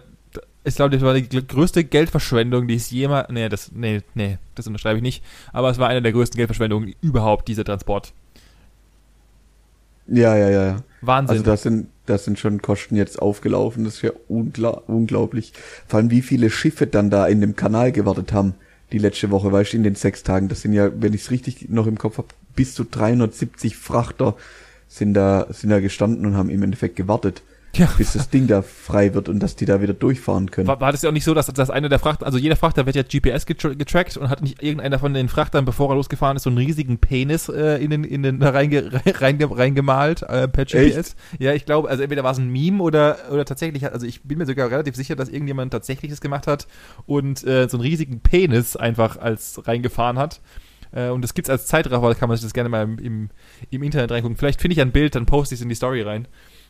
ich 0.62 0.76
glaube, 0.76 0.90
das 0.90 1.02
war 1.02 1.14
die 1.14 1.46
größte 1.46 1.82
Geldverschwendung, 1.82 2.68
die 2.68 2.74
es 2.74 2.90
jemals. 2.90 3.28
Nee, 3.30 3.48
das, 3.48 3.72
nee, 3.72 4.02
nee, 4.14 4.38
das 4.54 4.66
unterschreibe 4.66 4.98
ich 4.98 5.02
nicht. 5.02 5.24
Aber 5.52 5.70
es 5.70 5.78
war 5.78 5.88
eine 5.88 6.02
der 6.02 6.12
größten 6.12 6.36
Geldverschwendungen 6.36 6.94
überhaupt, 7.00 7.48
dieser 7.48 7.64
Transport. 7.64 8.12
Ja, 10.06 10.36
ja, 10.36 10.50
ja. 10.50 10.76
Wahnsinn. 11.00 11.38
Also 11.38 11.44
das 11.44 11.62
sind, 11.62 11.88
das 12.06 12.24
sind 12.24 12.38
schon 12.38 12.62
Kosten 12.62 12.96
jetzt 12.96 13.20
aufgelaufen. 13.20 13.84
Das 13.84 13.96
ist 13.96 14.02
ja 14.02 14.12
ungla 14.28 14.82
unglaublich. 14.86 15.52
Vor 15.86 15.98
allem, 15.98 16.10
wie 16.10 16.22
viele 16.22 16.50
Schiffe 16.50 16.86
dann 16.86 17.10
da 17.10 17.26
in 17.26 17.40
dem 17.40 17.56
Kanal 17.56 17.90
gewartet 17.90 18.32
haben, 18.32 18.54
die 18.92 18.98
letzte 18.98 19.30
Woche, 19.30 19.50
weißt 19.50 19.72
du, 19.72 19.76
in 19.78 19.82
den 19.82 19.96
sechs 19.96 20.22
Tagen. 20.22 20.48
Das 20.48 20.62
sind 20.62 20.72
ja, 20.72 20.90
wenn 21.00 21.14
ich 21.14 21.22
es 21.22 21.30
richtig 21.30 21.68
noch 21.68 21.86
im 21.86 21.98
Kopf 21.98 22.18
habe, 22.18 22.28
bis 22.54 22.74
zu 22.74 22.84
370 22.84 23.76
Frachter 23.76 24.36
sind 24.86 25.14
da, 25.14 25.46
sind 25.50 25.70
da 25.70 25.80
gestanden 25.80 26.26
und 26.26 26.36
haben 26.36 26.50
im 26.50 26.62
Endeffekt 26.62 26.96
gewartet 26.96 27.42
ja. 27.74 27.88
bis 27.96 28.12
das 28.12 28.30
Ding 28.30 28.46
da 28.46 28.62
frei 28.62 29.14
wird 29.14 29.28
und 29.28 29.40
dass 29.40 29.56
die 29.56 29.64
da 29.64 29.80
wieder 29.80 29.92
durchfahren 29.92 30.50
können. 30.50 30.66
War, 30.66 30.80
war 30.80 30.92
das 30.92 31.02
ja 31.02 31.10
auch 31.10 31.12
nicht 31.12 31.24
so, 31.24 31.34
dass, 31.34 31.46
dass 31.46 31.70
einer 31.70 31.88
der 31.88 31.98
Frachter, 31.98 32.26
also 32.26 32.38
jeder 32.38 32.56
Frachter 32.56 32.86
wird 32.86 32.96
ja 32.96 33.02
GPS 33.02 33.46
getra 33.46 33.74
getrackt 33.74 34.16
und 34.16 34.28
hat 34.30 34.42
nicht 34.42 34.62
irgendeiner 34.62 34.98
von 34.98 35.14
den 35.14 35.28
Frachtern, 35.28 35.64
bevor 35.64 35.90
er 35.90 35.96
losgefahren 35.96 36.36
ist, 36.36 36.44
so 36.44 36.50
einen 36.50 36.58
riesigen 36.58 36.98
Penis 36.98 37.48
äh, 37.48 37.82
in 37.82 37.90
den, 37.90 38.04
in 38.04 38.22
den 38.22 38.42
reinge, 38.42 38.90
reinge, 39.20 39.56
reingemalt 39.56 40.22
äh, 40.22 40.48
per 40.48 40.64
GPS? 40.64 40.96
Echt? 40.96 41.16
Ja, 41.38 41.52
ich 41.52 41.66
glaube, 41.66 41.88
also 41.88 42.02
entweder 42.02 42.24
war 42.24 42.32
es 42.32 42.38
ein 42.38 42.50
Meme 42.50 42.82
oder, 42.82 43.16
oder 43.30 43.44
tatsächlich, 43.44 43.90
also 43.90 44.06
ich 44.06 44.22
bin 44.22 44.38
mir 44.38 44.46
sogar 44.46 44.70
relativ 44.70 44.96
sicher, 44.96 45.16
dass 45.16 45.28
irgendjemand 45.28 45.72
tatsächlich 45.72 46.10
das 46.10 46.20
gemacht 46.20 46.46
hat 46.46 46.66
und 47.06 47.46
äh, 47.46 47.68
so 47.68 47.76
einen 47.76 47.86
riesigen 47.86 48.20
Penis 48.20 48.76
einfach 48.76 49.18
als 49.18 49.66
reingefahren 49.66 50.18
hat. 50.18 50.40
Äh, 50.92 51.10
und 51.10 51.22
das 51.22 51.34
gibt's 51.34 51.50
als 51.50 51.66
Zeitraffer, 51.66 52.14
kann 52.14 52.28
man 52.28 52.36
sich 52.36 52.44
das 52.44 52.54
gerne 52.54 52.68
mal 52.68 52.82
im, 52.82 52.98
im, 52.98 53.30
im 53.70 53.82
Internet 53.82 54.10
reingucken. 54.10 54.36
Vielleicht 54.36 54.60
finde 54.60 54.74
ich 54.74 54.80
ein 54.80 54.92
Bild, 54.92 55.14
dann 55.14 55.26
poste 55.26 55.54
ich 55.54 55.60
es 55.60 55.62
in 55.62 55.68
die 55.68 55.74
Story 55.74 56.02
rein. 56.02 56.28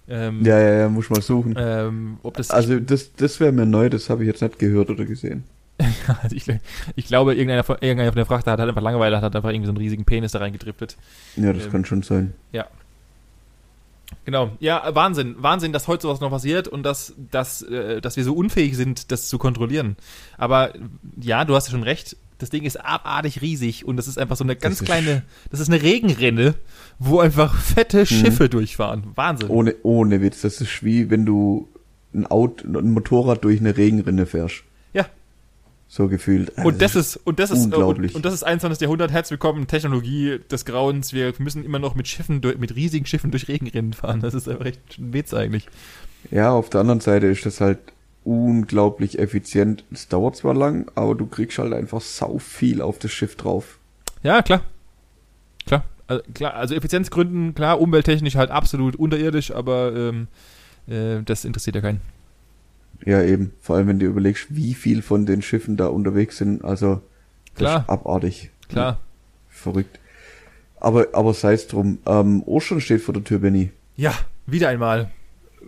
Ähm, 0.08 0.44
ja, 0.44 0.58
ja, 0.58 0.74
ja, 0.80 0.88
muss 0.88 1.10
mal 1.10 1.20
suchen. 1.20 1.54
Ähm, 1.58 2.18
das 2.34 2.50
also 2.50 2.80
das, 2.80 3.12
das 3.14 3.40
wäre 3.40 3.52
mir 3.52 3.66
neu, 3.66 3.90
das 3.90 4.08
habe 4.08 4.24
ich 4.24 4.28
jetzt 4.28 4.40
nicht 4.40 4.58
gehört 4.58 4.88
oder 4.90 5.04
gesehen. 5.04 5.44
also 6.22 6.34
ich, 6.36 6.46
ich, 6.96 7.06
glaube, 7.06 7.34
irgendeiner 7.34 7.62
von, 7.62 7.76
irgendeiner 7.80 8.10
von 8.12 8.16
der 8.16 8.26
Frachter 8.26 8.52
hat 8.52 8.58
halt 8.58 8.68
einfach 8.70 8.82
Langeweile, 8.82 9.20
hat 9.20 9.36
einfach 9.36 9.50
irgendwie 9.50 9.66
so 9.66 9.72
einen 9.72 9.78
riesigen 9.78 10.04
Penis 10.04 10.32
da 10.32 10.38
reingedriftet. 10.38 10.96
Ja, 11.36 11.52
das 11.52 11.66
ähm, 11.66 11.72
kann 11.72 11.84
schon 11.84 12.02
sein. 12.02 12.34
Ja. 12.52 12.66
Genau, 14.24 14.50
ja, 14.58 14.94
Wahnsinn, 14.94 15.36
Wahnsinn, 15.38 15.72
dass 15.72 15.86
heute 15.86 16.02
sowas 16.02 16.20
noch 16.20 16.30
passiert 16.30 16.66
und 16.68 16.82
dass, 16.82 17.14
dass, 17.30 17.62
äh, 17.62 18.00
dass 18.00 18.16
wir 18.16 18.24
so 18.24 18.34
unfähig 18.34 18.76
sind, 18.76 19.12
das 19.12 19.28
zu 19.28 19.38
kontrollieren. 19.38 19.96
Aber 20.38 20.72
ja, 21.20 21.44
du 21.44 21.54
hast 21.54 21.66
ja 21.68 21.72
schon 21.72 21.82
recht, 21.82 22.16
das 22.38 22.50
Ding 22.50 22.62
ist 22.62 22.76
abartig 22.76 23.42
riesig 23.42 23.84
und 23.84 23.96
das 23.96 24.06
ist 24.06 24.18
einfach 24.18 24.36
so 24.36 24.44
eine 24.44 24.56
ganz 24.56 24.78
das 24.78 24.86
kleine, 24.86 25.22
das 25.50 25.60
ist 25.60 25.68
eine 25.68 25.82
Regenrinne, 25.82 26.54
wo 26.98 27.20
einfach 27.20 27.54
fette 27.60 28.00
mhm. 28.00 28.06
Schiffe 28.06 28.44
mhm. 28.44 28.50
durchfahren. 28.50 29.02
Wahnsinn. 29.16 29.48
Ohne, 29.50 29.74
ohne 29.82 30.22
Witz, 30.22 30.42
das 30.42 30.60
ist 30.60 30.84
wie 30.84 31.10
wenn 31.10 31.26
du 31.26 31.68
ein 32.14 32.26
Auto, 32.26 32.66
ein 32.66 32.92
Motorrad 32.92 33.44
durch 33.44 33.60
eine 33.60 33.76
Regenrinne 33.76 34.24
fährst. 34.24 34.62
Ja. 34.92 35.06
So 35.88 36.08
gefühlt. 36.08 36.56
Also 36.56 36.68
und 36.68 36.80
das 36.80 36.94
ist, 36.94 37.16
und 37.16 37.38
das 37.38 37.50
ist, 37.50 37.64
unglaublich. 37.64 38.12
Und, 38.12 38.16
und, 38.16 38.24
das 38.24 38.34
ist 38.34 38.44
21. 38.44 38.80
Jahrhundert. 38.80 39.10
Herzlich 39.10 39.32
willkommen, 39.32 39.66
Technologie 39.66 40.38
des 40.50 40.64
Grauens. 40.64 41.12
Wir 41.12 41.32
müssen 41.38 41.64
immer 41.64 41.78
noch 41.78 41.94
mit 41.94 42.06
Schiffen, 42.08 42.40
mit 42.58 42.76
riesigen 42.76 43.06
Schiffen 43.06 43.30
durch 43.30 43.48
Regenrinnen 43.48 43.92
fahren. 43.94 44.20
Das 44.20 44.34
ist 44.34 44.48
einfach 44.48 44.66
echt 44.66 44.98
ein 44.98 45.12
Witz 45.12 45.34
eigentlich. 45.34 45.66
Ja, 46.30 46.52
auf 46.52 46.70
der 46.70 46.82
anderen 46.82 47.00
Seite 47.00 47.26
ist 47.26 47.44
das 47.46 47.60
halt 47.60 47.78
unglaublich 48.28 49.18
effizient. 49.18 49.84
Es 49.90 50.08
dauert 50.08 50.36
zwar 50.36 50.52
lang, 50.52 50.90
aber 50.94 51.14
du 51.14 51.26
kriegst 51.26 51.58
halt 51.58 51.72
einfach 51.72 52.02
sau 52.02 52.38
viel 52.38 52.82
auf 52.82 52.98
das 52.98 53.10
Schiff 53.10 53.36
drauf. 53.36 53.78
Ja, 54.22 54.42
klar. 54.42 54.62
Klar. 55.66 55.84
Also, 56.06 56.22
klar, 56.34 56.54
also 56.54 56.74
Effizienzgründen, 56.74 57.54
klar, 57.54 57.80
umwelttechnisch 57.80 58.36
halt 58.36 58.50
absolut 58.50 58.96
unterirdisch, 58.96 59.50
aber 59.50 59.94
ähm, 59.96 60.28
äh, 60.86 61.22
das 61.24 61.46
interessiert 61.46 61.76
ja 61.76 61.82
keinen. 61.82 62.02
Ja, 63.06 63.22
eben. 63.22 63.52
Vor 63.60 63.76
allem, 63.76 63.88
wenn 63.88 63.98
du 63.98 64.06
überlegst, 64.06 64.54
wie 64.54 64.74
viel 64.74 65.00
von 65.00 65.24
den 65.24 65.40
Schiffen 65.40 65.78
da 65.78 65.86
unterwegs 65.86 66.36
sind. 66.36 66.64
Also, 66.64 67.00
klar. 67.54 67.84
abartig. 67.86 68.50
Klar. 68.68 68.92
Ja, 68.92 68.98
verrückt. 69.48 69.98
Aber, 70.80 71.06
aber 71.12 71.32
sei 71.32 71.54
es 71.54 71.66
drum. 71.66 71.98
Ähm, 72.06 72.42
Ostern 72.44 72.80
steht 72.80 73.00
vor 73.00 73.14
der 73.14 73.24
Tür, 73.24 73.38
Benny. 73.38 73.70
Ja, 73.96 74.12
wieder 74.46 74.68
einmal. 74.68 75.10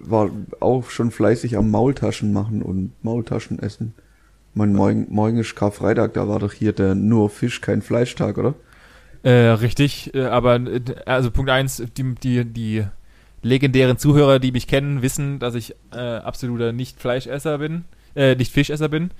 War 0.02 0.30
auch 0.60 0.90
schon 0.90 1.10
fleißig 1.10 1.56
am 1.56 1.70
Maultaschen 1.70 2.32
machen 2.32 2.62
und 2.62 2.92
Maultaschen 3.02 3.58
essen. 3.58 3.94
Mein 4.54 4.72
morgen, 4.72 5.06
morgen 5.10 5.38
ist 5.38 5.54
Karfreitag, 5.54 6.14
da 6.14 6.26
war 6.26 6.40
doch 6.40 6.52
hier 6.52 6.72
der 6.72 6.94
nur 6.94 7.30
Fisch, 7.30 7.60
kein 7.60 7.82
Fleischtag, 7.82 8.36
oder? 8.38 8.54
Äh, 9.22 9.30
richtig, 9.30 10.14
äh, 10.14 10.24
aber 10.24 10.56
äh, 10.56 10.80
also 11.06 11.30
Punkt 11.30 11.50
eins, 11.50 11.82
die, 11.96 12.14
die, 12.14 12.44
die 12.44 12.84
legendären 13.42 13.98
Zuhörer, 13.98 14.38
die 14.38 14.52
mich 14.52 14.66
kennen, 14.66 15.02
wissen, 15.02 15.38
dass 15.38 15.54
ich 15.54 15.74
äh, 15.92 15.98
absoluter 15.98 16.72
Nicht-Fleischesser 16.72 17.58
bin, 17.58 17.84
äh, 18.16 18.34
nicht 18.34 18.52
Fischesser 18.52 18.88
bin. 18.88 19.10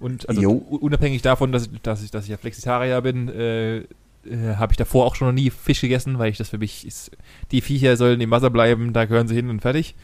Und 0.00 0.28
also 0.28 0.40
jo. 0.40 0.52
unabhängig 0.52 1.22
davon, 1.22 1.52
dass 1.52 1.66
ich, 1.66 1.82
dass 1.82 2.02
ich, 2.02 2.10
dass 2.10 2.24
ich 2.24 2.30
ja 2.30 2.36
Flexitarier 2.38 3.00
bin, 3.02 3.28
äh, 3.28 3.78
äh, 3.78 4.56
habe 4.56 4.72
ich 4.72 4.76
davor 4.76 5.06
auch 5.06 5.14
schon 5.14 5.28
noch 5.28 5.34
nie 5.34 5.50
Fisch 5.50 5.80
gegessen, 5.80 6.18
weil 6.18 6.30
ich 6.30 6.38
das 6.38 6.48
für 6.48 6.58
mich 6.58 6.86
ist, 6.86 7.10
die 7.52 7.60
Viecher 7.60 7.96
sollen 7.96 8.20
im 8.20 8.30
Wasser 8.30 8.50
bleiben, 8.50 8.92
da 8.92 9.04
gehören 9.04 9.28
sie 9.28 9.34
hin 9.34 9.50
und 9.50 9.60
fertig. 9.60 9.94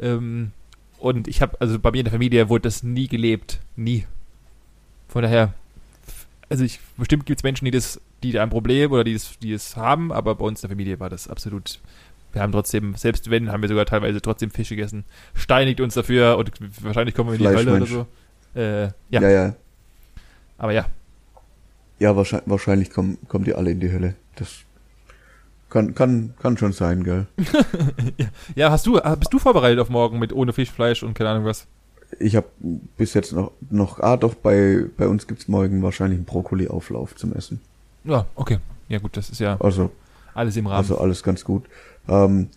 Ähm, 0.00 0.52
und 0.98 1.28
ich 1.28 1.42
habe, 1.42 1.60
also 1.60 1.78
bei 1.78 1.90
mir 1.90 1.98
in 1.98 2.04
der 2.04 2.12
Familie 2.12 2.48
wurde 2.48 2.62
das 2.62 2.82
nie 2.82 3.08
gelebt. 3.08 3.60
Nie. 3.76 4.06
Von 5.08 5.22
daher, 5.22 5.54
also 6.48 6.64
ich, 6.64 6.80
bestimmt 6.96 7.26
gibt 7.26 7.40
es 7.40 7.44
Menschen, 7.44 7.64
die 7.64 7.70
das, 7.70 8.00
die 8.22 8.32
da 8.32 8.42
ein 8.42 8.50
Problem 8.50 8.92
oder 8.92 9.04
die 9.04 9.14
es, 9.14 9.38
die 9.38 9.52
es 9.52 9.76
haben, 9.76 10.12
aber 10.12 10.34
bei 10.34 10.44
uns 10.44 10.60
in 10.60 10.68
der 10.68 10.76
Familie 10.76 11.00
war 11.00 11.08
das 11.08 11.28
absolut. 11.28 11.80
Wir 12.32 12.42
haben 12.42 12.52
trotzdem, 12.52 12.94
selbst 12.96 13.30
wenn, 13.30 13.50
haben 13.50 13.62
wir 13.62 13.68
sogar 13.68 13.86
teilweise 13.86 14.20
trotzdem 14.20 14.50
Fisch 14.50 14.68
gegessen. 14.68 15.04
Steinigt 15.34 15.80
uns 15.80 15.94
dafür 15.94 16.36
und 16.36 16.52
wahrscheinlich 16.82 17.14
kommen 17.14 17.30
wir 17.30 17.34
in 17.36 17.42
die 17.42 17.56
Hölle 17.56 17.76
oder 17.76 17.86
so. 17.86 18.06
Äh, 18.54 18.84
ja. 18.84 18.92
ja, 19.10 19.30
ja. 19.30 19.54
Aber 20.58 20.72
ja. 20.72 20.86
Ja, 21.98 22.14
wahrscheinlich, 22.16 22.48
wahrscheinlich 22.48 22.90
kommen, 22.90 23.18
kommen 23.28 23.44
die 23.44 23.54
alle 23.54 23.70
in 23.70 23.80
die 23.80 23.90
Hölle. 23.90 24.14
Das 24.36 24.64
kann, 25.70 25.94
kann, 25.94 26.34
kann 26.40 26.56
schon 26.56 26.72
sein, 26.72 27.04
gell? 27.04 27.26
ja, 28.54 28.70
hast 28.70 28.86
du, 28.86 29.00
bist 29.18 29.32
du 29.32 29.38
vorbereitet 29.38 29.78
auf 29.80 29.90
morgen 29.90 30.18
mit 30.18 30.32
ohne 30.32 30.52
Fischfleisch 30.52 31.02
und 31.02 31.14
keine 31.14 31.30
Ahnung 31.30 31.44
was? 31.44 31.66
Ich 32.18 32.36
habe 32.36 32.46
bis 32.96 33.14
jetzt 33.14 33.32
noch, 33.32 33.52
noch, 33.70 34.00
ah 34.00 34.16
doch, 34.16 34.34
bei, 34.34 34.86
bei 34.96 35.06
uns 35.06 35.26
gibt's 35.26 35.46
morgen 35.46 35.82
wahrscheinlich 35.82 36.18
einen 36.18 36.24
Brokkoli-Auflauf 36.24 37.14
zum 37.16 37.34
Essen. 37.34 37.60
Ja, 38.04 38.26
okay. 38.34 38.58
Ja 38.88 38.98
gut, 38.98 39.16
das 39.16 39.28
ist 39.28 39.40
ja 39.40 39.58
also, 39.60 39.90
alles 40.34 40.56
im 40.56 40.66
Rahmen. 40.66 40.78
Also 40.78 40.98
alles 40.98 41.22
ganz 41.22 41.44
gut. 41.44 41.64
Ähm, 42.08 42.48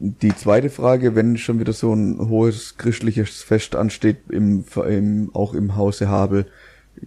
die 0.00 0.34
zweite 0.34 0.70
Frage, 0.70 1.14
wenn 1.14 1.38
schon 1.38 1.58
wieder 1.58 1.72
so 1.72 1.92
ein 1.92 2.18
hohes 2.28 2.76
christliches 2.76 3.42
Fest 3.42 3.74
ansteht, 3.74 4.18
im, 4.28 4.64
im, 4.86 5.30
auch 5.34 5.54
im 5.54 5.76
Hause 5.76 6.08
Habel, 6.08 6.46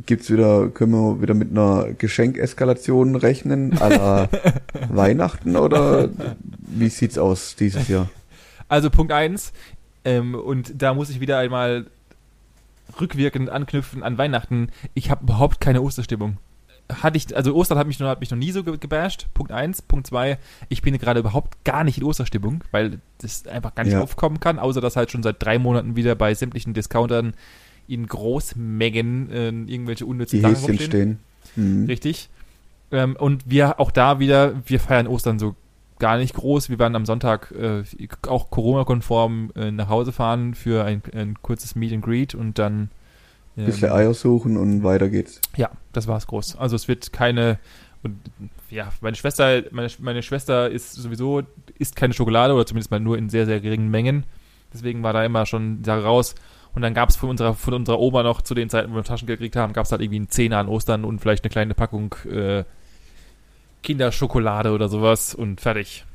gibt's 0.05 0.29
wieder, 0.29 0.69
können 0.69 0.91
wir 0.91 1.21
wieder 1.21 1.33
mit 1.33 1.51
einer 1.51 1.93
Geschenkeskalation 1.97 3.15
rechnen, 3.15 3.73
à 3.77 4.29
Weihnachten 4.89 5.55
oder 5.55 6.09
wie 6.59 6.89
sieht's 6.89 7.17
aus 7.17 7.55
dieses 7.55 7.87
Jahr? 7.87 8.09
Also 8.67 8.89
Punkt 8.89 9.11
eins 9.11 9.51
ähm, 10.05 10.35
und 10.35 10.81
da 10.81 10.93
muss 10.93 11.09
ich 11.09 11.19
wieder 11.19 11.37
einmal 11.37 11.85
rückwirkend 12.99 13.49
anknüpfen 13.49 14.03
an 14.03 14.17
Weihnachten. 14.17 14.69
Ich 14.93 15.09
habe 15.09 15.23
überhaupt 15.23 15.61
keine 15.61 15.81
Osterstimmung. 15.81 16.37
Hatte 16.91 17.15
ich, 17.15 17.35
also 17.35 17.55
Ostern 17.55 17.77
hat 17.77 17.87
mich, 17.87 17.99
noch, 17.99 18.07
hat 18.07 18.19
mich 18.19 18.31
noch 18.31 18.37
nie 18.37 18.51
so 18.51 18.63
gebasht. 18.63 19.27
Punkt 19.33 19.51
eins. 19.51 19.81
Punkt 19.81 20.07
zwei, 20.07 20.37
ich 20.67 20.81
bin 20.81 20.97
gerade 20.97 21.21
überhaupt 21.21 21.63
gar 21.63 21.83
nicht 21.83 21.97
in 21.97 22.03
Osterstimmung, 22.03 22.63
weil 22.71 22.99
das 23.19 23.47
einfach 23.47 23.75
gar 23.75 23.83
nicht 23.83 23.93
ja. 23.93 24.01
aufkommen 24.01 24.39
kann, 24.39 24.59
außer 24.59 24.81
dass 24.81 24.97
halt 24.97 25.11
schon 25.11 25.23
seit 25.23 25.41
drei 25.41 25.57
Monaten 25.57 25.95
wieder 25.95 26.15
bei 26.15 26.33
sämtlichen 26.33 26.73
Discountern 26.73 27.33
in 27.87 28.07
Großmengen 28.07 29.29
äh, 29.31 29.47
irgendwelche 29.47 30.05
unnützen 30.05 30.41
Sachen 30.41 30.55
Häschen 30.55 30.79
stehen. 30.79 31.19
Mhm. 31.55 31.85
Richtig. 31.85 32.29
Ähm, 32.91 33.15
und 33.15 33.49
wir 33.49 33.79
auch 33.79 33.91
da 33.91 34.19
wieder, 34.19 34.53
wir 34.65 34.79
feiern 34.79 35.07
Ostern 35.07 35.39
so 35.39 35.55
gar 35.99 36.17
nicht 36.17 36.33
groß. 36.33 36.69
Wir 36.69 36.79
werden 36.79 36.95
am 36.95 37.05
Sonntag 37.05 37.51
äh, 37.51 37.83
auch 38.27 38.49
Corona-konform 38.49 39.51
äh, 39.55 39.71
nach 39.71 39.87
Hause 39.87 40.11
fahren 40.11 40.55
für 40.55 40.83
ein, 40.83 41.01
ein, 41.13 41.35
kurzes 41.41 41.75
Meet 41.75 41.93
and 41.93 42.03
Greet 42.03 42.35
und 42.35 42.59
dann 42.59 42.89
ähm, 43.55 43.65
bisschen 43.65 43.91
Eier 43.91 44.13
suchen 44.13 44.57
und 44.57 44.83
weiter 44.83 45.09
geht's. 45.09 45.39
Ja, 45.55 45.69
das 45.93 46.07
war's 46.07 46.27
groß. 46.27 46.57
Also 46.57 46.75
es 46.75 46.87
wird 46.87 47.13
keine 47.13 47.59
und 48.03 48.17
ja, 48.71 48.91
meine 49.01 49.15
Schwester, 49.15 49.61
meine, 49.71 49.89
meine 49.99 50.23
Schwester 50.23 50.69
ist 50.69 50.93
sowieso 50.93 51.43
isst 51.77 51.95
keine 51.95 52.13
Schokolade 52.13 52.53
oder 52.53 52.65
zumindest 52.65 52.89
mal 52.89 52.99
nur 52.99 53.17
in 53.17 53.29
sehr 53.29 53.45
sehr 53.45 53.61
geringen 53.61 53.89
Mengen. 53.89 54.23
Deswegen 54.73 55.03
war 55.03 55.13
da 55.13 55.23
immer 55.23 55.45
schon 55.45 55.83
die 55.83 55.85
Sache 55.85 56.03
raus. 56.03 56.33
Und 56.73 56.81
dann 56.81 56.93
gab 56.93 57.09
es 57.09 57.15
von 57.15 57.29
unserer, 57.29 57.53
von 57.53 57.73
unserer 57.73 57.99
Oma 57.99 58.23
noch 58.23 58.41
zu 58.41 58.53
den 58.53 58.69
Zeiten, 58.69 58.91
wo 58.91 58.95
wir 58.95 59.03
Taschengeld 59.03 59.39
gekriegt 59.39 59.55
haben, 59.55 59.73
gab 59.73 59.85
es 59.85 59.91
halt 59.91 60.01
irgendwie 60.01 60.17
einen 60.17 60.29
Zehner 60.29 60.57
an 60.57 60.67
Ostern 60.67 61.03
und 61.03 61.19
vielleicht 61.19 61.43
eine 61.43 61.51
kleine 61.51 61.73
Packung 61.73 62.15
äh, 62.31 62.63
Kinderschokolade 63.83 64.71
oder 64.71 64.87
sowas 64.87 65.35
und 65.35 65.59
fertig. 65.59 66.05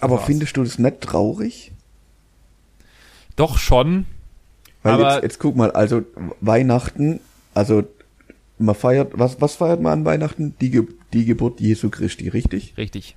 Aber 0.00 0.16
war's. 0.16 0.26
findest 0.26 0.56
du 0.56 0.64
das 0.64 0.78
nicht 0.78 1.00
traurig? 1.00 1.72
Doch 3.36 3.58
schon. 3.58 4.06
Weil 4.82 4.94
aber 4.94 5.14
jetzt, 5.14 5.22
jetzt 5.22 5.38
guck 5.38 5.56
mal, 5.56 5.70
also 5.70 6.02
Weihnachten, 6.40 7.20
also 7.54 7.84
man 8.58 8.74
feiert, 8.74 9.12
was, 9.14 9.40
was 9.40 9.56
feiert 9.56 9.80
man 9.80 9.92
an 9.92 10.04
Weihnachten? 10.04 10.54
Die, 10.60 10.70
Ge 10.70 10.86
die 11.12 11.24
Geburt 11.24 11.60
Jesu 11.60 11.88
Christi, 11.88 12.28
richtig? 12.28 12.74
Richtig. 12.76 13.16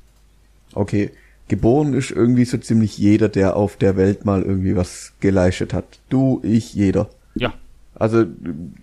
Okay 0.74 1.12
geboren 1.48 1.94
ist 1.94 2.12
irgendwie 2.12 2.46
so 2.46 2.58
ziemlich 2.58 2.98
jeder, 2.98 3.30
der 3.30 3.56
auf 3.56 3.78
der 3.78 3.96
Welt 3.96 4.26
mal 4.26 4.42
irgendwie 4.42 4.76
was 4.76 5.14
geleistet 5.20 5.74
hat. 5.74 6.00
Du, 6.10 6.42
ich, 6.44 6.74
jeder. 6.74 7.10
Ja. 7.36 7.54
Also 7.96 8.26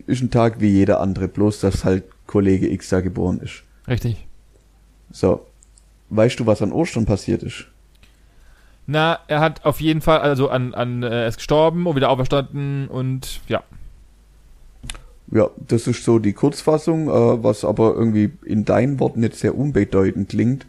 ist 0.06 0.22
ein 0.22 0.30
Tag 0.30 0.60
wie 0.60 0.68
jeder 0.68 1.00
andere, 1.00 1.28
bloß 1.28 1.60
dass 1.60 1.84
halt 1.84 2.04
Kollege 2.26 2.70
X 2.70 2.88
da 2.88 3.00
geboren 3.00 3.40
ist. 3.40 3.62
Richtig. 3.86 4.26
So. 5.10 5.46
Weißt 6.10 6.40
du, 6.40 6.46
was 6.46 6.62
an 6.62 6.72
Ostern 6.72 7.06
passiert 7.06 7.42
ist? 7.42 7.66
Na, 8.86 9.18
er 9.28 9.40
hat 9.40 9.64
auf 9.64 9.80
jeden 9.80 10.00
Fall, 10.00 10.20
also 10.20 10.48
an, 10.48 10.74
an 10.74 11.02
äh, 11.02 11.26
ist 11.26 11.38
gestorben 11.38 11.86
und 11.86 11.96
wieder 11.96 12.10
auferstanden 12.10 12.88
und 12.88 13.40
ja. 13.48 13.62
Ja, 15.32 15.48
das 15.56 15.86
ist 15.86 16.04
so 16.04 16.18
die 16.18 16.34
Kurzfassung, 16.34 17.08
äh, 17.08 17.42
was 17.42 17.64
aber 17.64 17.94
irgendwie 17.94 18.32
in 18.44 18.64
deinen 18.64 19.00
Worten 19.00 19.22
jetzt 19.22 19.40
sehr 19.40 19.56
unbedeutend 19.56 20.28
klingt 20.28 20.66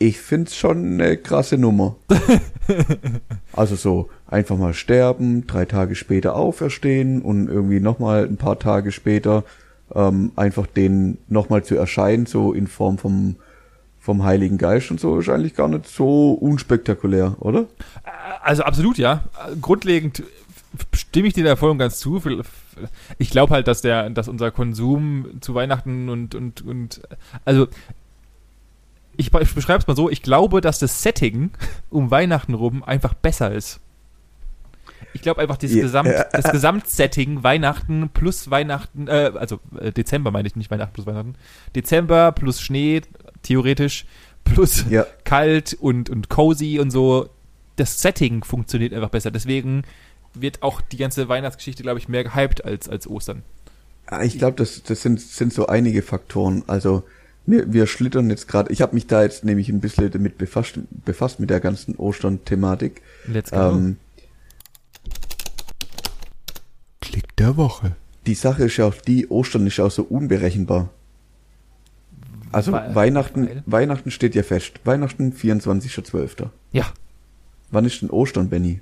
ich 0.00 0.18
find's 0.18 0.56
schon 0.56 0.94
eine 0.94 1.18
krasse 1.18 1.58
Nummer. 1.58 1.94
also 3.52 3.76
so 3.76 4.08
einfach 4.26 4.56
mal 4.56 4.72
sterben, 4.72 5.46
drei 5.46 5.66
Tage 5.66 5.94
später 5.94 6.34
auferstehen 6.34 7.20
und 7.20 7.48
irgendwie 7.48 7.80
nochmal 7.80 8.24
ein 8.24 8.38
paar 8.38 8.58
Tage 8.58 8.92
später 8.92 9.44
ähm, 9.94 10.32
einfach 10.36 10.66
den 10.66 11.18
nochmal 11.28 11.64
zu 11.64 11.76
erscheinen, 11.76 12.24
so 12.24 12.52
in 12.52 12.66
Form 12.66 12.98
vom 12.98 13.36
vom 13.98 14.24
Heiligen 14.24 14.56
Geist 14.56 14.90
und 14.90 14.98
so 14.98 15.18
ist 15.18 15.28
eigentlich 15.28 15.54
gar 15.54 15.68
nicht 15.68 15.86
so 15.86 16.32
unspektakulär, 16.32 17.36
oder? 17.38 17.66
Also 18.42 18.62
absolut, 18.62 18.96
ja. 18.96 19.24
Grundlegend 19.60 20.22
stimme 20.94 21.28
ich 21.28 21.34
dir 21.34 21.44
da 21.44 21.56
voll 21.56 21.70
und 21.70 21.78
ganz 21.78 21.98
zu. 21.98 22.22
Ich 23.18 23.28
glaube 23.28 23.52
halt, 23.52 23.68
dass 23.68 23.82
der, 23.82 24.08
dass 24.08 24.28
unser 24.28 24.50
Konsum 24.50 25.26
zu 25.42 25.54
Weihnachten 25.54 26.08
und, 26.08 26.34
und, 26.34 26.62
und, 26.62 27.02
also 27.44 27.68
ich, 29.20 29.32
ich 29.32 29.54
beschreibe 29.54 29.80
es 29.80 29.86
mal 29.86 29.96
so, 29.96 30.10
ich 30.10 30.22
glaube, 30.22 30.60
dass 30.60 30.78
das 30.78 31.02
Setting 31.02 31.50
um 31.90 32.10
Weihnachten 32.10 32.54
rum 32.54 32.82
einfach 32.82 33.14
besser 33.14 33.52
ist. 33.52 33.80
Ich 35.12 35.22
glaube 35.22 35.40
einfach, 35.40 35.56
das, 35.56 35.72
yeah. 35.72 35.82
Gesamt, 35.82 36.14
das 36.32 36.50
Gesamtsetting 36.50 37.42
Weihnachten 37.42 38.10
plus 38.10 38.50
Weihnachten, 38.50 39.08
äh, 39.08 39.32
also 39.34 39.60
äh, 39.78 39.92
Dezember 39.92 40.30
meine 40.30 40.48
ich 40.48 40.56
nicht 40.56 40.70
Weihnachten 40.70 40.92
plus 40.92 41.06
Weihnachten, 41.06 41.34
Dezember 41.74 42.32
plus 42.32 42.60
Schnee, 42.60 43.02
theoretisch, 43.42 44.06
plus 44.44 44.84
ja. 44.88 45.04
kalt 45.24 45.74
und, 45.74 46.10
und 46.10 46.28
cozy 46.28 46.78
und 46.78 46.90
so, 46.90 47.28
das 47.76 48.00
Setting 48.00 48.44
funktioniert 48.44 48.94
einfach 48.94 49.10
besser. 49.10 49.30
Deswegen 49.30 49.82
wird 50.34 50.62
auch 50.62 50.80
die 50.80 50.96
ganze 50.96 51.28
Weihnachtsgeschichte, 51.28 51.82
glaube 51.82 51.98
ich, 51.98 52.08
mehr 52.08 52.24
gehypt 52.24 52.64
als, 52.64 52.88
als 52.88 53.08
Ostern. 53.08 53.42
Ah, 54.06 54.22
ich 54.22 54.38
glaube, 54.38 54.56
das, 54.56 54.82
das 54.82 55.02
sind, 55.02 55.20
sind 55.20 55.52
so 55.52 55.66
einige 55.66 56.02
Faktoren. 56.02 56.62
Also 56.68 57.04
wir, 57.50 57.72
wir 57.72 57.86
schlittern 57.86 58.30
jetzt 58.30 58.48
gerade, 58.48 58.72
ich 58.72 58.82
habe 58.82 58.94
mich 58.94 59.06
da 59.06 59.22
jetzt 59.22 59.44
nämlich 59.44 59.68
ein 59.68 59.80
bisschen 59.80 60.10
damit 60.10 60.38
befasst, 60.38 60.78
befasst 61.04 61.40
mit 61.40 61.50
der 61.50 61.60
ganzen 61.60 61.96
Ostern-Thematik. 61.96 63.02
Let's 63.26 63.50
go. 63.50 63.56
Ähm, 63.56 63.96
Klick 67.00 67.36
der 67.36 67.56
Woche. 67.56 67.96
Die 68.26 68.34
Sache 68.34 68.64
ist 68.64 68.76
ja 68.76 68.86
auch 68.86 68.94
die, 68.94 69.28
Ostern 69.28 69.66
ist 69.66 69.78
ja 69.78 69.84
auch 69.84 69.90
so 69.90 70.02
unberechenbar. 70.02 70.90
Also 72.52 72.72
weil, 72.72 72.94
Weihnachten, 72.94 73.48
weil? 73.48 73.62
Weihnachten 73.66 74.10
steht 74.10 74.34
ja 74.34 74.42
fest. 74.42 74.80
Weihnachten 74.84 75.32
24.12. 75.32 76.48
Ja. 76.72 76.86
Wann 77.70 77.84
ist 77.84 78.02
denn 78.02 78.10
Ostern, 78.10 78.48
Benny? 78.48 78.80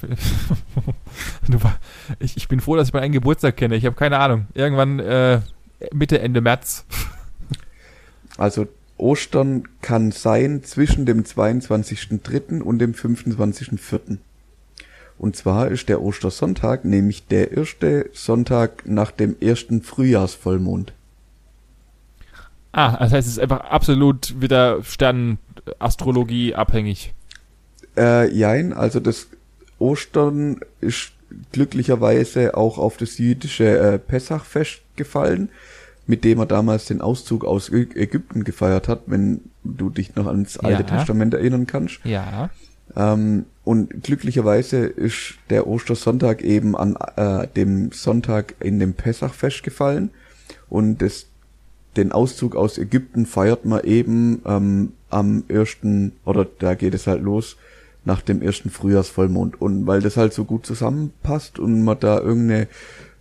ich, 2.18 2.36
ich 2.36 2.48
bin 2.48 2.60
froh, 2.60 2.76
dass 2.76 2.88
ich 2.88 2.94
meinen 2.94 3.12
Geburtstag 3.12 3.56
kenne. 3.56 3.76
Ich 3.76 3.86
habe 3.86 3.96
keine 3.96 4.18
Ahnung. 4.18 4.46
Irgendwann 4.54 4.98
äh, 5.00 5.40
Mitte, 5.92 6.20
Ende 6.20 6.40
März. 6.40 6.84
Also 8.36 8.66
Ostern 8.96 9.64
kann 9.80 10.10
sein 10.12 10.62
zwischen 10.64 11.06
dem 11.06 11.22
22.3. 11.22 12.60
und 12.60 12.78
dem 12.78 12.92
25.4. 12.92 14.18
Und 15.18 15.36
zwar 15.36 15.68
ist 15.68 15.88
der 15.88 16.02
Ostersonntag 16.02 16.84
nämlich 16.84 17.26
der 17.26 17.56
erste 17.56 18.10
Sonntag 18.12 18.86
nach 18.86 19.10
dem 19.10 19.36
ersten 19.40 19.82
Frühjahrsvollmond. 19.82 20.92
Ah, 22.72 22.96
das 22.98 23.12
heißt, 23.12 23.26
es 23.26 23.34
ist 23.34 23.40
einfach 23.40 23.60
absolut 23.60 24.40
wieder 24.40 24.82
Sternenastrologie 24.84 26.54
abhängig. 26.54 27.14
Äh, 27.96 28.32
jein, 28.32 28.72
also 28.72 29.00
das 29.00 29.28
Ostern 29.78 30.60
ist 30.80 31.12
glücklicherweise 31.52 32.56
auch 32.56 32.78
auf 32.78 32.96
das 32.96 33.18
jüdische 33.18 33.78
äh, 33.78 33.98
Pessachfest 33.98 34.82
gefallen, 34.98 35.48
mit 36.06 36.24
dem 36.24 36.38
er 36.38 36.46
damals 36.46 36.84
den 36.84 37.00
Auszug 37.00 37.44
aus 37.44 37.70
Ägypten 37.70 38.44
gefeiert 38.44 38.88
hat, 38.88 39.02
wenn 39.06 39.40
du 39.64 39.88
dich 39.88 40.14
noch 40.14 40.26
ans 40.26 40.58
Alte 40.58 40.82
ja. 40.82 40.96
Testament 40.98 41.34
erinnern 41.34 41.66
kannst. 41.66 42.00
Ja. 42.04 42.50
Ähm, 42.96 43.46
und 43.64 44.02
glücklicherweise 44.02 44.78
ist 44.86 45.34
der 45.50 45.66
Ostersonntag 45.66 46.42
eben 46.42 46.76
an 46.76 46.96
äh, 47.16 47.46
dem 47.48 47.92
Sonntag 47.92 48.54
in 48.60 48.78
dem 48.78 48.94
Pessachfest 48.94 49.62
gefallen 49.62 50.10
und 50.68 51.02
das, 51.02 51.26
den 51.96 52.12
Auszug 52.12 52.56
aus 52.56 52.78
Ägypten 52.78 53.26
feiert 53.26 53.64
man 53.64 53.84
eben 53.84 54.42
ähm, 54.46 54.92
am 55.10 55.44
ersten, 55.48 56.12
oder 56.24 56.46
da 56.58 56.74
geht 56.74 56.94
es 56.94 57.06
halt 57.06 57.22
los, 57.22 57.56
nach 58.04 58.22
dem 58.22 58.42
ersten 58.42 58.70
Frühjahrsvollmond. 58.70 59.60
Und 59.60 59.86
weil 59.86 60.00
das 60.00 60.16
halt 60.16 60.32
so 60.32 60.44
gut 60.44 60.66
zusammenpasst 60.66 61.58
und 61.58 61.84
man 61.84 62.00
da 62.00 62.18
irgendeine 62.18 62.68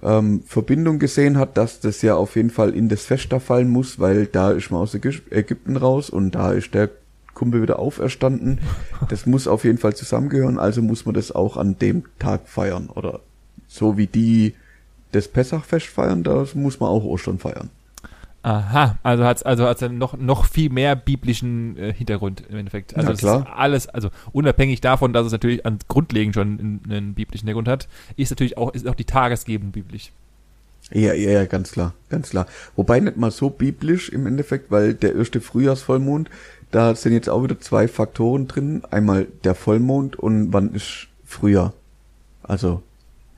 ähm, 0.03 0.43
Verbindung 0.45 0.99
gesehen 0.99 1.37
hat, 1.37 1.57
dass 1.57 1.79
das 1.79 2.01
ja 2.01 2.15
auf 2.15 2.35
jeden 2.35 2.49
Fall 2.49 2.73
in 2.73 2.89
das 2.89 3.05
Fest 3.05 3.31
da 3.31 3.39
fallen 3.39 3.69
muss, 3.69 3.99
weil 3.99 4.27
da 4.27 4.51
ist 4.51 4.71
man 4.71 4.81
aus 4.81 4.93
Ägypten 4.93 5.77
raus 5.77 6.09
und 6.09 6.31
da 6.31 6.51
ist 6.51 6.73
der 6.73 6.89
Kumpel 7.33 7.61
wieder 7.61 7.79
auferstanden. 7.79 8.59
Das 9.09 9.25
muss 9.25 9.47
auf 9.47 9.63
jeden 9.63 9.77
Fall 9.77 9.95
zusammengehören, 9.95 10.57
also 10.57 10.81
muss 10.81 11.05
man 11.05 11.13
das 11.13 11.31
auch 11.31 11.57
an 11.57 11.77
dem 11.77 12.03
Tag 12.19 12.47
feiern. 12.47 12.89
Oder 12.89 13.19
so 13.67 13.97
wie 13.97 14.07
die 14.07 14.55
das 15.11 15.27
Pessachfest 15.27 15.87
feiern, 15.87 16.23
das 16.23 16.55
muss 16.55 16.79
man 16.79 16.89
auch 16.89 17.03
Ostern 17.03 17.39
feiern. 17.39 17.69
Aha, 18.43 18.97
also 19.03 19.25
hat 19.25 19.37
es 19.37 19.43
also 19.43 19.65
hat's 19.65 19.81
noch, 19.81 20.15
noch 20.15 20.45
viel 20.45 20.69
mehr 20.69 20.95
biblischen 20.95 21.77
äh, 21.77 21.93
Hintergrund 21.93 22.43
im 22.49 22.57
Endeffekt. 22.57 22.95
Also 22.95 23.11
ja, 23.11 23.17
klar. 23.17 23.57
alles, 23.57 23.87
also 23.87 24.09
unabhängig 24.31 24.79
davon, 24.79 25.11
dass 25.11 25.25
es 25.25 25.31
natürlich 25.31 25.65
an 25.65 25.79
grundlegend 25.87 26.35
schon 26.35 26.59
einen, 26.59 26.81
einen 26.89 27.13
biblischen 27.13 27.47
Hintergrund 27.47 27.67
hat, 27.67 27.87
ist 28.15 28.29
natürlich 28.29 28.57
auch, 28.57 28.73
ist 28.73 28.87
auch 28.87 28.95
die 28.95 29.05
Tagesgebung 29.05 29.71
biblisch. 29.71 30.11
Ja, 30.91 31.13
ja, 31.13 31.31
ja, 31.31 31.45
ganz 31.45 31.71
klar, 31.71 31.93
ganz 32.09 32.29
klar. 32.29 32.47
Wobei 32.77 33.01
nicht 33.01 33.17
mal 33.17 33.31
so 33.31 33.49
biblisch 33.49 34.09
im 34.09 34.25
Endeffekt, 34.25 34.71
weil 34.71 34.93
der 34.93 35.15
erste 35.15 35.41
Frühjahrsvollmond, 35.41 36.29
da 36.71 36.95
sind 36.95 37.13
jetzt 37.13 37.29
auch 37.29 37.43
wieder 37.43 37.59
zwei 37.59 37.87
Faktoren 37.89 38.47
drin. 38.47 38.83
Einmal 38.89 39.27
der 39.43 39.55
Vollmond 39.55 40.15
und 40.17 40.53
wann 40.53 40.73
ist 40.73 41.07
Frühjahr. 41.25 41.73
Also, 42.43 42.81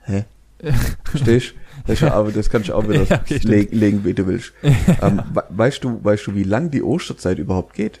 hä? 0.04 0.24
Verstehst 1.04 1.54
das, 1.90 2.02
aber 2.02 2.32
das 2.32 2.50
kannst 2.50 2.68
du 2.68 2.74
auch 2.74 2.88
wieder 2.88 3.02
ja, 3.08 3.20
okay, 3.20 3.38
legen, 3.42 3.76
legen, 3.76 4.04
wie 4.04 4.14
du 4.14 4.26
willst. 4.26 4.52
ähm, 5.02 5.22
weißt 5.50 5.84
du, 5.84 6.02
weißt 6.02 6.26
du, 6.26 6.34
wie 6.34 6.44
lang 6.44 6.70
die 6.70 6.82
Osterzeit 6.82 7.38
überhaupt 7.38 7.74
geht? 7.74 8.00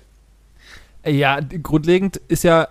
Ja, 1.04 1.40
grundlegend 1.62 2.18
ist 2.28 2.44
ja, 2.44 2.68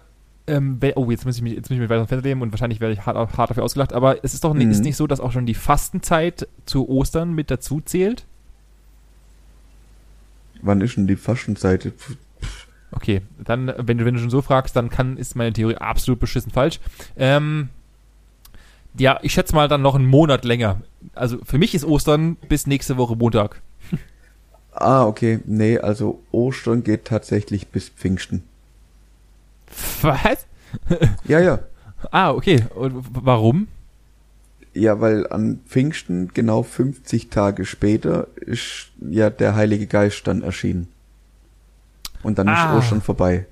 ähm, 0.47 0.79
oh, 0.95 1.09
jetzt 1.09 1.25
muss 1.25 1.37
ich 1.37 1.41
mich, 1.41 1.53
jetzt 1.53 1.69
muss 1.69 1.75
ich 1.75 1.81
mich 1.81 1.89
weiter 1.89 2.07
festlegen 2.07 2.41
und 2.41 2.51
wahrscheinlich 2.51 2.79
werde 2.79 2.93
ich 2.93 3.05
hart, 3.05 3.15
hart 3.37 3.49
dafür 3.49 3.63
ausgelacht, 3.63 3.93
aber 3.93 4.23
es 4.23 4.33
ist 4.33 4.43
doch 4.43 4.53
nicht, 4.53 4.67
mhm. 4.67 4.71
ist 4.71 4.83
nicht 4.83 4.97
so, 4.97 5.07
dass 5.07 5.19
auch 5.19 5.31
schon 5.31 5.45
die 5.45 5.53
Fastenzeit 5.53 6.47
zu 6.65 6.87
Ostern 6.87 7.33
mit 7.33 7.49
dazu 7.51 7.81
zählt? 7.81 8.25
Wann 10.61 10.81
ist 10.81 10.97
denn 10.97 11.07
die 11.07 11.15
Fastenzeit? 11.15 11.93
Okay, 12.91 13.21
dann, 13.43 13.71
wenn 13.77 13.97
du, 13.97 14.05
wenn 14.05 14.15
du 14.15 14.19
schon 14.19 14.29
so 14.29 14.41
fragst, 14.41 14.75
dann 14.75 14.89
kann, 14.89 15.17
ist 15.17 15.35
meine 15.35 15.53
Theorie 15.53 15.75
absolut 15.75 16.19
beschissen 16.19 16.51
falsch. 16.51 16.79
Ähm, 17.15 17.69
ja, 18.97 19.19
ich 19.21 19.33
schätze 19.33 19.55
mal 19.55 19.67
dann 19.67 19.81
noch 19.81 19.95
einen 19.95 20.07
Monat 20.07 20.45
länger. 20.45 20.81
Also 21.13 21.37
für 21.43 21.57
mich 21.57 21.75
ist 21.75 21.85
Ostern 21.85 22.35
bis 22.47 22.67
nächste 22.67 22.97
Woche 22.97 23.15
Montag. 23.15 23.61
Ah, 24.71 25.05
okay. 25.05 25.39
Nee, 25.45 25.77
also 25.77 26.21
Ostern 26.31 26.83
geht 26.83 27.05
tatsächlich 27.05 27.67
bis 27.67 27.89
Pfingsten. 27.89 28.43
Was? 30.01 30.45
ja, 31.25 31.39
ja. 31.39 31.59
Ah, 32.11 32.31
okay. 32.31 32.63
Und 32.75 33.03
warum? 33.11 33.67
Ja, 34.73 35.01
weil 35.01 35.27
an 35.27 35.59
Pfingsten, 35.67 36.31
genau 36.33 36.63
50 36.63 37.29
Tage 37.29 37.65
später, 37.65 38.27
ist 38.37 38.91
ja 39.01 39.29
der 39.29 39.55
Heilige 39.55 39.85
Geist 39.85 40.25
dann 40.25 40.41
erschienen. 40.41 40.87
Und 42.23 42.39
dann 42.39 42.47
ah. 42.47 42.53
ist 42.53 42.85
Ostern 42.85 43.01
vorbei. 43.01 43.47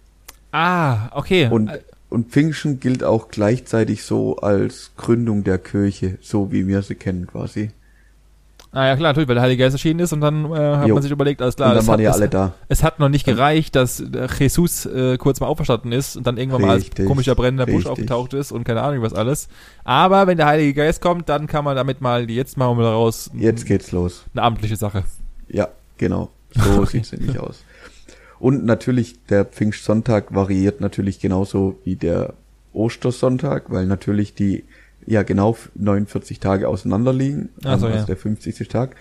Ah, 0.53 1.09
okay. 1.13 1.49
Und 1.49 1.69
und 2.09 2.29
Pfingsten 2.29 2.79
gilt 2.79 3.03
auch 3.03 3.29
gleichzeitig 3.29 4.03
so 4.03 4.37
als 4.37 4.91
Gründung 4.97 5.43
der 5.43 5.57
Kirche, 5.57 6.17
so 6.21 6.51
wie 6.51 6.67
wir 6.67 6.81
sie 6.81 6.95
kennen 6.95 7.27
quasi. 7.27 7.71
Ah 8.71 8.85
ja 8.85 8.95
klar, 8.95 9.09
natürlich, 9.09 9.27
weil 9.29 9.35
der 9.35 9.43
Heilige 9.43 9.63
Geist 9.63 9.73
erschienen 9.75 10.01
ist 10.01 10.13
und 10.13 10.21
dann 10.21 10.45
äh, 10.51 10.55
hat 10.55 10.87
jo. 10.87 10.93
man 10.93 11.01
sich 11.01 11.11
überlegt, 11.11 11.41
alles 11.41 11.55
klar. 11.55 11.69
Und 11.69 11.77
dann 11.77 11.87
waren 11.87 11.93
hat, 11.95 12.03
ja 12.03 12.11
alle 12.11 12.27
da. 12.29 12.53
Es 12.67 12.83
hat 12.83 12.99
noch 12.99 13.09
nicht 13.09 13.25
gereicht, 13.25 13.75
dass 13.75 14.03
Jesus 14.39 14.85
äh, 14.85 15.17
kurz 15.17 15.39
mal 15.39 15.47
auferstanden 15.47 15.91
ist 15.91 16.17
und 16.17 16.27
dann 16.27 16.37
irgendwann 16.37 16.69
richtig, 16.69 16.99
mal 16.99 17.03
als 17.03 17.07
komischer 17.07 17.35
brennender 17.35 17.65
Busch 17.65 17.85
aufgetaucht 17.85 18.33
ist 18.33 18.51
und 18.51 18.65
keine 18.65 18.81
Ahnung 18.81 19.01
was 19.01 19.13
alles. 19.13 19.47
Aber 19.83 20.27
wenn 20.27 20.37
der 20.37 20.47
Heilige 20.47 20.73
Geist 20.73 21.01
kommt, 21.01 21.29
dann 21.29 21.47
kann 21.47 21.63
man 21.63 21.75
damit 21.75 22.01
mal, 22.01 22.29
jetzt 22.29 22.57
machen 22.57 22.77
wir 22.77 22.83
mal 22.83 22.91
raus. 22.91 23.31
Jetzt 23.33 23.65
geht's 23.65 23.91
los. 23.91 24.25
Eine 24.33 24.43
amtliche 24.43 24.75
Sache. 24.75 25.05
Ja, 25.47 25.69
genau. 25.97 26.29
So 26.51 26.85
sieht's 26.85 27.13
nämlich 27.13 27.39
aus. 27.39 27.63
Und 28.39 28.65
natürlich 28.65 29.23
der 29.25 29.45
Pfingstsonntag 29.45 30.33
variiert 30.33 30.81
natürlich 30.81 31.19
genauso 31.19 31.79
wie 31.83 31.95
der 31.95 32.33
Ostersonntag, 32.73 33.71
weil 33.71 33.85
natürlich 33.85 34.33
die 34.33 34.63
ja 35.05 35.23
genau 35.23 35.57
49 35.75 36.39
Tage 36.39 36.67
auseinander 36.67 37.13
liegen, 37.13 37.49
also, 37.63 37.87
also 37.87 37.99
ja. 37.99 38.03
der 38.03 38.17
50. 38.17 38.67
Tag. 38.67 38.95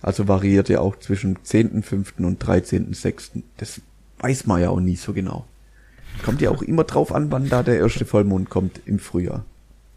Also 0.00 0.28
variiert 0.28 0.70
er 0.70 0.80
auch 0.80 0.96
zwischen 0.98 1.38
10.5. 1.38 2.24
und 2.24 2.42
13.6. 2.42 3.42
Das 3.56 3.80
weiß 4.20 4.46
man 4.46 4.60
ja 4.60 4.70
auch 4.70 4.80
nie 4.80 4.96
so 4.96 5.12
genau. 5.12 5.44
Kommt 6.24 6.40
ja 6.40 6.50
auch 6.50 6.62
immer 6.62 6.84
drauf 6.84 7.12
an, 7.12 7.30
wann 7.30 7.48
da 7.48 7.62
der 7.62 7.78
erste 7.78 8.04
Vollmond 8.04 8.48
kommt 8.48 8.80
im 8.86 8.98
Frühjahr. 8.98 9.44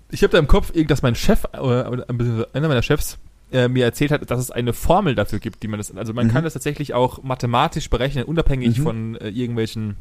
Ich 0.09 0.23
habe 0.23 0.31
da 0.31 0.39
im 0.39 0.47
Kopf, 0.47 0.71
dass 0.87 1.01
mein 1.01 1.15
Chef, 1.15 1.45
oder 1.53 2.05
einer 2.53 2.67
meiner 2.67 2.81
Chefs, 2.81 3.17
äh, 3.51 3.67
mir 3.67 3.85
erzählt 3.85 4.11
hat, 4.11 4.29
dass 4.29 4.39
es 4.39 4.51
eine 4.51 4.73
Formel 4.73 5.15
dafür 5.15 5.39
gibt, 5.39 5.63
die 5.63 5.67
man 5.67 5.77
das, 5.77 5.95
also 5.95 6.13
man 6.13 6.27
mhm. 6.27 6.31
kann 6.31 6.43
das 6.43 6.53
tatsächlich 6.53 6.93
auch 6.93 7.23
mathematisch 7.23 7.89
berechnen, 7.89 8.23
unabhängig 8.23 8.79
mhm. 8.79 8.83
von 8.83 9.15
äh, 9.15 9.29
irgendwelchen 9.29 9.97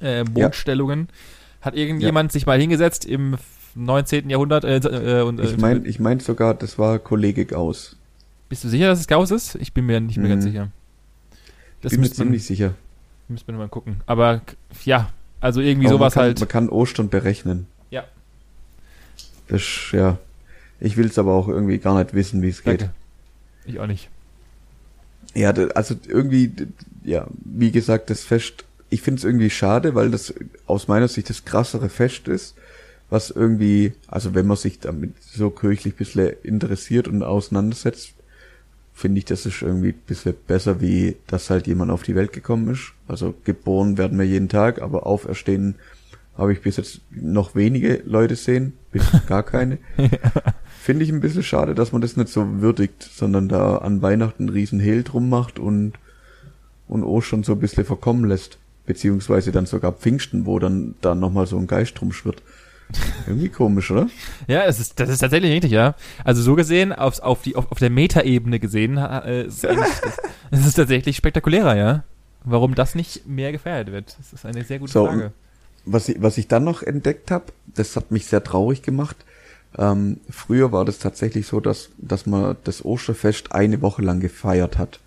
äh, 0.00 0.24
Mondstellungen. 0.24 1.08
Ja. 1.08 1.66
Hat 1.66 1.76
irgendjemand 1.76 2.30
ja. 2.30 2.32
sich 2.32 2.46
mal 2.46 2.58
hingesetzt 2.58 3.04
im 3.04 3.36
19. 3.74 4.28
Jahrhundert? 4.30 4.64
Äh, 4.64 4.78
äh, 4.78 5.22
und, 5.22 5.40
ich 5.40 5.58
meine 5.58 5.86
ich 5.86 6.00
mein 6.00 6.20
sogar, 6.20 6.54
das 6.54 6.78
war 6.78 6.98
Kollege 6.98 7.46
Gauss. 7.46 7.96
Bist 8.48 8.64
du 8.64 8.68
sicher, 8.68 8.88
dass 8.88 9.00
es 9.00 9.06
Gauss 9.06 9.30
ist? 9.30 9.54
Ich 9.56 9.72
bin 9.72 9.86
mir 9.86 10.00
nicht 10.00 10.16
mehr 10.16 10.26
mhm. 10.26 10.30
ganz 10.30 10.44
sicher. 10.44 10.68
Das 11.80 11.92
bin 11.92 12.00
mir 12.00 12.10
ziemlich 12.10 12.44
sicher. 12.44 12.74
Müssen 13.28 13.46
wir 13.46 13.54
mal 13.54 13.68
gucken. 13.68 13.96
Aber 14.06 14.42
ja, 14.84 15.10
also 15.40 15.60
irgendwie 15.60 15.86
Aber 15.88 15.96
sowas 15.96 16.14
man 16.14 16.22
kann, 16.22 16.28
halt. 16.28 16.40
Man 16.40 16.48
kann 16.48 16.68
Ostern 16.68 17.08
berechnen. 17.08 17.66
Ja. 17.90 18.04
Das, 19.48 19.62
ja. 19.92 20.18
Ich 20.84 20.96
will 20.96 21.06
es 21.06 21.18
aber 21.18 21.32
auch 21.32 21.46
irgendwie 21.46 21.78
gar 21.78 21.96
nicht 21.96 22.12
wissen, 22.12 22.42
wie 22.42 22.48
es 22.48 22.64
geht. 22.64 22.88
Ich 23.64 23.78
auch 23.78 23.86
nicht. 23.86 24.08
Ja, 25.32 25.50
also 25.50 25.94
irgendwie, 26.08 26.52
ja, 27.04 27.28
wie 27.44 27.70
gesagt, 27.70 28.10
das 28.10 28.24
Fest, 28.24 28.64
ich 28.90 29.00
finde 29.00 29.20
es 29.20 29.24
irgendwie 29.24 29.48
schade, 29.48 29.94
weil 29.94 30.10
das 30.10 30.34
aus 30.66 30.88
meiner 30.88 31.06
Sicht 31.06 31.30
das 31.30 31.44
krassere 31.44 31.88
Fest 31.88 32.26
ist, 32.26 32.56
was 33.10 33.30
irgendwie, 33.30 33.92
also 34.08 34.34
wenn 34.34 34.46
man 34.46 34.56
sich 34.56 34.80
damit 34.80 35.14
so 35.22 35.50
kirchlich 35.50 35.94
bisschen 35.94 36.32
interessiert 36.42 37.06
und 37.06 37.22
auseinandersetzt, 37.22 38.14
finde 38.92 39.20
ich, 39.20 39.24
das 39.24 39.46
ist 39.46 39.62
irgendwie 39.62 39.90
ein 39.90 40.02
bisschen 40.06 40.34
besser, 40.48 40.80
wie 40.80 41.16
dass 41.28 41.48
halt 41.48 41.68
jemand 41.68 41.92
auf 41.92 42.02
die 42.02 42.16
Welt 42.16 42.32
gekommen 42.32 42.72
ist. 42.72 42.92
Also 43.06 43.34
geboren 43.44 43.98
werden 43.98 44.18
wir 44.18 44.26
jeden 44.26 44.48
Tag, 44.48 44.82
aber 44.82 45.06
auferstehen 45.06 45.76
habe 46.36 46.52
ich 46.52 46.60
bis 46.60 46.76
jetzt 46.76 47.02
noch 47.10 47.54
wenige 47.54 48.02
Leute 48.04 48.34
sehen, 48.34 48.72
bis 48.90 49.04
gar 49.28 49.44
keine. 49.44 49.78
Finde 50.82 51.04
ich 51.04 51.12
ein 51.12 51.20
bisschen 51.20 51.44
schade, 51.44 51.76
dass 51.76 51.92
man 51.92 52.00
das 52.00 52.16
nicht 52.16 52.28
so 52.28 52.60
würdigt, 52.60 53.04
sondern 53.04 53.48
da 53.48 53.76
an 53.76 54.02
Weihnachten 54.02 54.48
einen 54.48 54.48
riesen 54.48 54.80
Hehl 54.80 55.04
drum 55.04 55.28
macht 55.28 55.60
und, 55.60 55.92
und 56.88 57.04
Ostern 57.04 57.44
so 57.44 57.52
ein 57.52 57.60
bisschen 57.60 57.84
verkommen 57.84 58.24
lässt. 58.24 58.58
Beziehungsweise 58.84 59.52
dann 59.52 59.64
sogar 59.64 59.92
Pfingsten, 59.92 60.44
wo 60.44 60.58
dann 60.58 60.96
da 61.00 61.14
nochmal 61.14 61.46
so 61.46 61.56
ein 61.56 61.68
Geist 61.68 62.02
rumschwirrt. 62.02 62.42
Irgendwie 63.28 63.48
komisch, 63.48 63.92
oder? 63.92 64.08
Ja, 64.48 64.64
es 64.64 64.80
ist, 64.80 64.98
das 64.98 65.08
ist 65.08 65.20
tatsächlich 65.20 65.52
richtig, 65.52 65.70
ja. 65.70 65.94
Also 66.24 66.42
so 66.42 66.56
gesehen, 66.56 66.92
aufs, 66.92 67.20
auf, 67.20 67.42
die, 67.42 67.54
auf, 67.54 67.70
auf 67.70 67.78
der 67.78 67.90
Metaebene 67.90 68.58
gesehen, 68.58 68.96
äh, 68.96 69.44
ist 69.44 69.64
es 70.50 70.66
ist 70.66 70.74
tatsächlich 70.74 71.16
spektakulärer, 71.16 71.76
ja. 71.76 72.02
Warum 72.42 72.74
das 72.74 72.96
nicht 72.96 73.28
mehr 73.28 73.52
gefeiert 73.52 73.92
wird, 73.92 74.16
das 74.18 74.32
ist 74.32 74.44
eine 74.44 74.64
sehr 74.64 74.80
gute 74.80 74.90
so, 74.90 75.06
Frage. 75.06 75.30
Was 75.84 76.08
ich, 76.08 76.20
was 76.20 76.38
ich 76.38 76.48
dann 76.48 76.64
noch 76.64 76.82
entdeckt 76.82 77.30
habe, 77.30 77.52
das 77.72 77.94
hat 77.94 78.10
mich 78.10 78.26
sehr 78.26 78.42
traurig 78.42 78.82
gemacht, 78.82 79.24
ähm, 79.78 80.20
früher 80.28 80.72
war 80.72 80.84
das 80.84 80.98
tatsächlich 80.98 81.46
so, 81.46 81.60
dass, 81.60 81.90
dass 81.98 82.26
man 82.26 82.56
das 82.64 82.84
Osterfest 82.84 83.52
eine 83.52 83.80
Woche 83.80 84.02
lang 84.02 84.20
gefeiert 84.20 84.78
hat. 84.78 85.00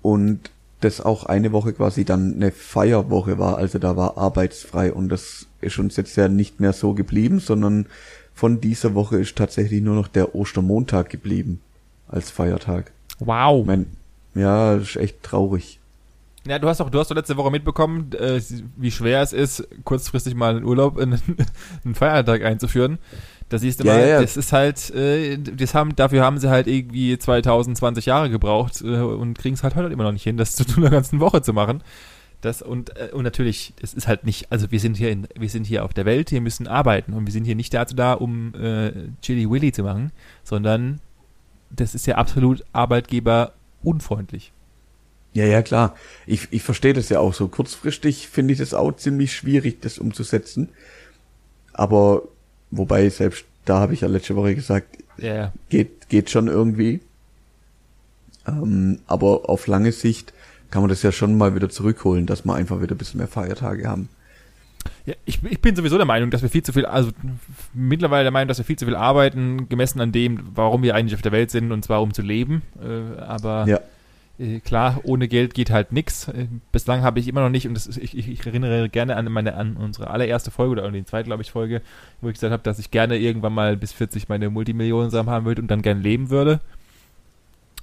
Und 0.00 0.50
das 0.80 1.00
auch 1.00 1.26
eine 1.26 1.52
Woche 1.52 1.72
quasi 1.72 2.04
dann 2.04 2.34
eine 2.34 2.50
Feierwoche 2.50 3.38
war, 3.38 3.56
also 3.56 3.78
da 3.78 3.96
war 3.96 4.18
arbeitsfrei 4.18 4.92
und 4.92 5.08
das 5.08 5.46
ist 5.60 5.78
uns 5.78 5.96
jetzt 5.96 6.16
ja 6.16 6.28
nicht 6.28 6.60
mehr 6.60 6.72
so 6.72 6.92
geblieben, 6.92 7.38
sondern 7.38 7.86
von 8.34 8.60
dieser 8.60 8.94
Woche 8.94 9.18
ist 9.18 9.36
tatsächlich 9.36 9.80
nur 9.82 9.94
noch 9.94 10.08
der 10.08 10.34
Ostermontag 10.34 11.08
geblieben 11.08 11.60
als 12.08 12.30
Feiertag. 12.30 12.90
Wow. 13.20 13.60
Ich 13.60 13.66
mein, 13.66 13.86
ja, 14.34 14.76
das 14.76 14.90
ist 14.90 14.96
echt 14.96 15.22
traurig. 15.22 15.78
Ja, 16.46 16.58
du 16.58 16.68
hast 16.68 16.80
doch, 16.80 16.90
du 16.90 16.98
hast 16.98 17.10
doch 17.10 17.14
letzte 17.14 17.36
Woche 17.36 17.52
mitbekommen, 17.52 18.10
äh, 18.18 18.40
wie 18.76 18.90
schwer 18.90 19.22
es 19.22 19.32
ist, 19.32 19.68
kurzfristig 19.84 20.34
mal 20.34 20.56
einen 20.56 20.64
Urlaub 20.64 20.98
in 20.98 21.12
einen 21.84 21.94
Feiertag 21.94 22.42
einzuführen. 22.42 22.98
Da 23.52 23.58
siehst 23.58 23.80
du 23.80 23.84
ja, 23.84 23.92
mal, 23.92 24.08
ja, 24.08 24.22
das 24.22 24.38
ist 24.38 24.50
halt, 24.54 24.88
äh, 24.94 25.36
das 25.36 25.74
haben, 25.74 25.94
dafür 25.94 26.24
haben 26.24 26.38
sie 26.38 26.48
halt 26.48 26.66
irgendwie 26.66 27.18
2020 27.18 28.06
Jahre 28.06 28.30
gebraucht 28.30 28.80
äh, 28.80 28.86
und 28.86 29.36
kriegen 29.36 29.56
es 29.56 29.62
halt 29.62 29.74
heute 29.74 29.92
immer 29.92 30.04
noch 30.04 30.12
nicht 30.12 30.22
hin, 30.22 30.38
das 30.38 30.56
zu 30.56 30.64
tun, 30.64 30.76
einer 30.84 30.90
ganzen 30.90 31.20
Woche 31.20 31.42
zu 31.42 31.52
machen. 31.52 31.82
Das 32.40 32.62
und, 32.62 32.96
äh, 32.96 33.10
und 33.12 33.24
natürlich, 33.24 33.74
es 33.82 33.92
ist 33.92 34.08
halt 34.08 34.24
nicht, 34.24 34.50
also 34.50 34.70
wir 34.70 34.80
sind 34.80 34.96
hier 34.96 35.10
in, 35.10 35.28
wir 35.38 35.50
sind 35.50 35.66
hier 35.66 35.84
auf 35.84 35.92
der 35.92 36.06
Welt, 36.06 36.30
wir 36.30 36.40
müssen 36.40 36.66
arbeiten 36.66 37.12
und 37.12 37.26
wir 37.26 37.32
sind 37.32 37.44
hier 37.44 37.54
nicht 37.54 37.74
dazu 37.74 37.94
da, 37.94 38.14
um 38.14 38.54
äh, 38.54 38.92
Chili 39.20 39.50
Willy 39.50 39.70
zu 39.70 39.82
machen, 39.82 40.12
sondern 40.44 41.00
das 41.68 41.94
ist 41.94 42.06
ja 42.06 42.14
absolut 42.14 42.64
Arbeitgeber 42.72 43.52
unfreundlich. 43.82 44.54
Ja, 45.34 45.44
ja, 45.44 45.60
klar. 45.60 45.94
Ich, 46.26 46.48
ich 46.52 46.62
verstehe 46.62 46.94
das 46.94 47.10
ja 47.10 47.20
auch 47.20 47.34
so. 47.34 47.48
Kurzfristig 47.48 48.28
finde 48.28 48.54
ich 48.54 48.60
das 48.60 48.72
auch 48.72 48.92
ziemlich 48.92 49.34
schwierig, 49.34 49.82
das 49.82 49.98
umzusetzen. 49.98 50.70
Aber 51.74 52.22
Wobei, 52.72 53.08
selbst 53.10 53.44
da 53.66 53.78
habe 53.78 53.94
ich 53.94 54.00
ja 54.00 54.08
letzte 54.08 54.34
Woche 54.34 54.54
gesagt, 54.54 54.98
yeah. 55.18 55.52
geht, 55.68 56.08
geht 56.08 56.30
schon 56.30 56.48
irgendwie. 56.48 57.00
Ähm, 58.46 58.98
aber 59.06 59.48
auf 59.48 59.66
lange 59.66 59.92
Sicht 59.92 60.32
kann 60.70 60.82
man 60.82 60.88
das 60.88 61.02
ja 61.02 61.12
schon 61.12 61.36
mal 61.36 61.54
wieder 61.54 61.68
zurückholen, 61.68 62.26
dass 62.26 62.44
wir 62.44 62.54
einfach 62.54 62.80
wieder 62.80 62.94
ein 62.94 62.98
bisschen 62.98 63.18
mehr 63.18 63.28
Feiertage 63.28 63.86
haben. 63.86 64.08
Ja, 65.04 65.14
ich, 65.26 65.40
ich 65.44 65.60
bin 65.60 65.76
sowieso 65.76 65.96
der 65.96 66.06
Meinung, 66.06 66.30
dass 66.30 66.42
wir 66.42 66.48
viel 66.48 66.62
zu 66.62 66.72
viel, 66.72 66.86
also 66.86 67.10
mittlerweile 67.74 68.24
der 68.24 68.32
Meinung, 68.32 68.48
dass 68.48 68.58
wir 68.58 68.64
viel 68.64 68.78
zu 68.78 68.86
viel 68.86 68.96
arbeiten, 68.96 69.68
gemessen 69.68 70.00
an 70.00 70.12
dem, 70.12 70.40
warum 70.54 70.82
wir 70.82 70.94
eigentlich 70.94 71.14
auf 71.14 71.22
der 71.22 71.30
Welt 71.30 71.50
sind, 71.50 71.72
und 71.72 71.84
zwar 71.84 72.02
um 72.02 72.14
zu 72.14 72.22
leben. 72.22 72.62
Äh, 72.82 73.20
aber 73.20 73.66
ja. 73.68 73.80
Äh, 74.38 74.60
klar, 74.60 75.00
ohne 75.04 75.28
Geld 75.28 75.54
geht 75.54 75.70
halt 75.70 75.92
nix. 75.92 76.28
Äh, 76.28 76.46
bislang 76.72 77.02
habe 77.02 77.20
ich 77.20 77.28
immer 77.28 77.42
noch 77.42 77.50
nicht, 77.50 77.66
und 77.66 77.74
das, 77.74 77.86
ich, 77.96 78.16
ich, 78.16 78.46
erinnere 78.46 78.88
gerne 78.88 79.16
an 79.16 79.30
meine 79.30 79.54
an 79.54 79.76
unsere 79.76 80.10
allererste 80.10 80.50
Folge 80.50 80.72
oder 80.72 80.84
an 80.84 80.92
die 80.92 81.04
zweite, 81.04 81.26
glaube 81.26 81.42
ich, 81.42 81.50
Folge, 81.50 81.82
wo 82.20 82.28
ich 82.28 82.34
gesagt 82.34 82.52
habe, 82.52 82.62
dass 82.62 82.78
ich 82.78 82.90
gerne 82.90 83.18
irgendwann 83.18 83.52
mal 83.52 83.76
bis 83.76 83.92
40 83.92 84.28
meine 84.28 84.50
Multimillionen 84.50 85.12
haben 85.12 85.46
würde 85.46 85.62
und 85.62 85.70
dann 85.70 85.82
gerne 85.82 86.00
leben 86.00 86.30
würde. 86.30 86.60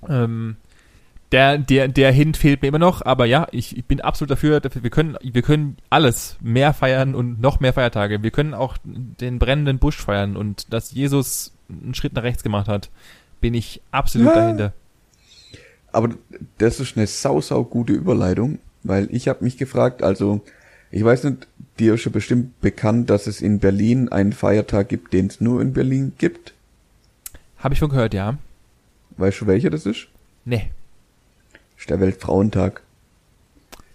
Ähm, 0.07 0.57
der, 1.31 1.59
der, 1.59 1.87
der 1.87 2.11
Hint 2.11 2.37
fehlt 2.37 2.61
mir 2.63 2.69
immer 2.69 2.79
noch, 2.79 3.05
aber 3.05 3.25
ja, 3.25 3.47
ich, 3.51 3.77
ich 3.77 3.85
bin 3.85 4.01
absolut 4.01 4.31
dafür, 4.31 4.59
dafür, 4.59 4.81
wir 4.81 4.89
können, 4.89 5.15
wir 5.21 5.41
können 5.43 5.77
alles 5.91 6.37
mehr 6.41 6.73
feiern 6.73 7.13
und 7.13 7.39
noch 7.39 7.59
mehr 7.59 7.73
Feiertage. 7.73 8.23
Wir 8.23 8.31
können 8.31 8.55
auch 8.55 8.77
den 8.83 9.37
brennenden 9.37 9.77
Busch 9.77 9.97
feiern 9.97 10.35
und 10.35 10.73
dass 10.73 10.91
Jesus 10.91 11.53
einen 11.69 11.93
Schritt 11.93 12.13
nach 12.13 12.23
rechts 12.23 12.41
gemacht 12.41 12.67
hat, 12.67 12.89
bin 13.41 13.53
ich 13.53 13.81
absolut 13.91 14.29
ja. 14.29 14.33
dahinter. 14.33 14.73
Aber 15.91 16.09
das 16.57 16.79
ist 16.79 16.97
eine 16.97 17.07
sau, 17.07 17.41
sau 17.41 17.63
gute 17.63 17.93
Überleitung, 17.93 18.59
weil 18.83 19.07
ich 19.11 19.27
habe 19.27 19.43
mich 19.43 19.57
gefragt, 19.57 20.03
also 20.03 20.41
ich 20.91 21.03
weiß 21.03 21.25
nicht, 21.25 21.47
dir 21.77 21.95
ist 21.95 22.01
schon 22.01 22.13
bestimmt 22.13 22.59
bekannt, 22.61 23.09
dass 23.09 23.27
es 23.27 23.41
in 23.41 23.59
Berlin 23.59 24.09
einen 24.09 24.33
Feiertag 24.33 24.89
gibt, 24.89 25.13
den 25.13 25.27
es 25.27 25.39
nur 25.39 25.61
in 25.61 25.73
Berlin 25.73 26.13
gibt. 26.17 26.53
Habe 27.57 27.73
ich 27.73 27.79
schon 27.79 27.89
gehört, 27.89 28.13
ja. 28.13 28.37
Weißt 29.17 29.41
du, 29.41 29.47
welcher 29.47 29.69
das 29.69 29.85
ist? 29.85 30.07
Nee. 30.45 30.71
Ist 31.77 31.89
der 31.89 31.99
Weltfrauentag. 31.99 32.81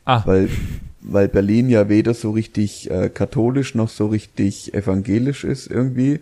Ah. 0.05 0.23
Weil, 0.27 0.49
weil 1.01 1.29
Berlin 1.29 1.69
ja 1.69 1.89
weder 1.89 2.15
so 2.15 2.31
richtig 2.31 2.91
äh, 2.91 3.09
katholisch 3.09 3.75
noch 3.75 3.89
so 3.89 4.07
richtig 4.07 4.75
evangelisch 4.75 5.45
ist 5.45 5.67
irgendwie, 5.67 6.21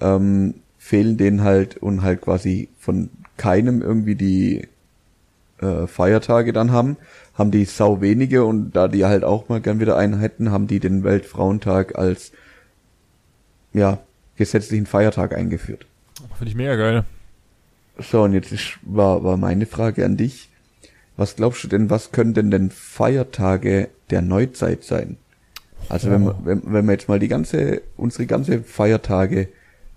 ähm, 0.00 0.54
fehlen 0.78 1.16
denen 1.16 1.42
halt 1.42 1.76
und 1.76 2.02
halt 2.02 2.20
quasi 2.20 2.68
von 2.78 3.10
keinem 3.36 3.82
irgendwie 3.82 4.14
die 4.14 4.68
äh, 5.60 5.86
Feiertage 5.86 6.52
dann 6.52 6.72
haben, 6.72 6.96
haben 7.34 7.50
die 7.50 7.64
sau 7.64 8.00
wenige 8.00 8.44
und 8.44 8.72
da 8.72 8.88
die 8.88 9.04
halt 9.04 9.24
auch 9.24 9.48
mal 9.48 9.60
gern 9.60 9.80
wieder 9.80 9.96
einen 9.96 10.18
hätten, 10.18 10.50
haben 10.50 10.66
die 10.66 10.80
den 10.80 11.04
Weltfrauentag 11.04 11.98
als 11.98 12.32
ja, 13.72 13.98
gesetzlichen 14.36 14.86
Feiertag 14.86 15.36
eingeführt. 15.36 15.86
Finde 16.36 16.50
ich 16.50 16.56
mega 16.56 16.76
geil. 16.76 17.04
So, 17.98 18.22
und 18.22 18.32
jetzt 18.32 18.52
ist, 18.52 18.78
war, 18.82 19.24
war 19.24 19.36
meine 19.36 19.66
Frage 19.66 20.04
an 20.04 20.16
dich. 20.16 20.48
Was 21.16 21.36
glaubst 21.36 21.64
du 21.64 21.68
denn, 21.68 21.90
was 21.90 22.12
können 22.12 22.34
denn 22.34 22.50
denn 22.50 22.70
Feiertage 22.70 23.88
der 24.10 24.22
Neuzeit 24.22 24.84
sein? 24.84 25.16
Also 25.88 26.08
oh. 26.08 26.12
wenn, 26.12 26.24
man, 26.24 26.36
wenn, 26.44 26.62
wenn 26.64 26.86
man 26.86 26.94
jetzt 26.94 27.08
mal 27.08 27.18
die 27.18 27.28
ganze, 27.28 27.82
unsere 27.96 28.26
ganze 28.26 28.62
Feiertage 28.62 29.48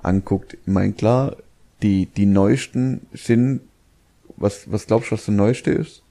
anguckt, 0.01 0.55
ich 0.55 0.67
meine 0.67 0.93
klar, 0.93 1.35
die, 1.81 2.07
die 2.07 2.25
neuesten 2.25 3.01
sind 3.13 3.61
was, 4.41 4.71
was 4.71 4.87
glaubst 4.87 5.11
du, 5.11 5.15
was 5.15 5.25
der 5.25 5.33
neueste 5.33 5.71
ist? 5.71 6.03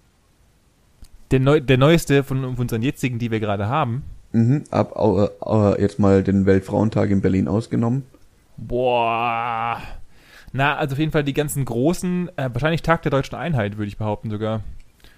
Der, 1.31 1.40
neu, 1.40 1.61
der 1.61 1.79
neueste 1.79 2.25
von, 2.25 2.43
von 2.43 2.57
unseren 2.59 2.83
jetzigen, 2.83 3.19
die 3.19 3.31
wir 3.31 3.40
gerade 3.40 3.69
haben. 3.69 4.03
Mhm, 4.33 4.64
ab 4.71 4.95
äh, 4.97 5.29
äh, 5.45 5.81
jetzt 5.81 5.99
mal 5.99 6.23
den 6.23 6.47
Weltfrauentag 6.47 7.11
in 7.11 7.21
Berlin 7.21 7.49
ausgenommen. 7.49 8.05
Boah. 8.57 9.81
Na, 10.53 10.77
also 10.77 10.95
auf 10.95 10.99
jeden 10.99 11.12
Fall 11.12 11.25
die 11.25 11.35
ganzen 11.35 11.64
großen, 11.64 12.31
äh, 12.37 12.51
wahrscheinlich 12.53 12.83
Tag 12.83 13.03
der 13.03 13.11
deutschen 13.11 13.37
Einheit, 13.37 13.77
würde 13.77 13.88
ich 13.88 13.97
behaupten 13.97 14.31
sogar. 14.31 14.62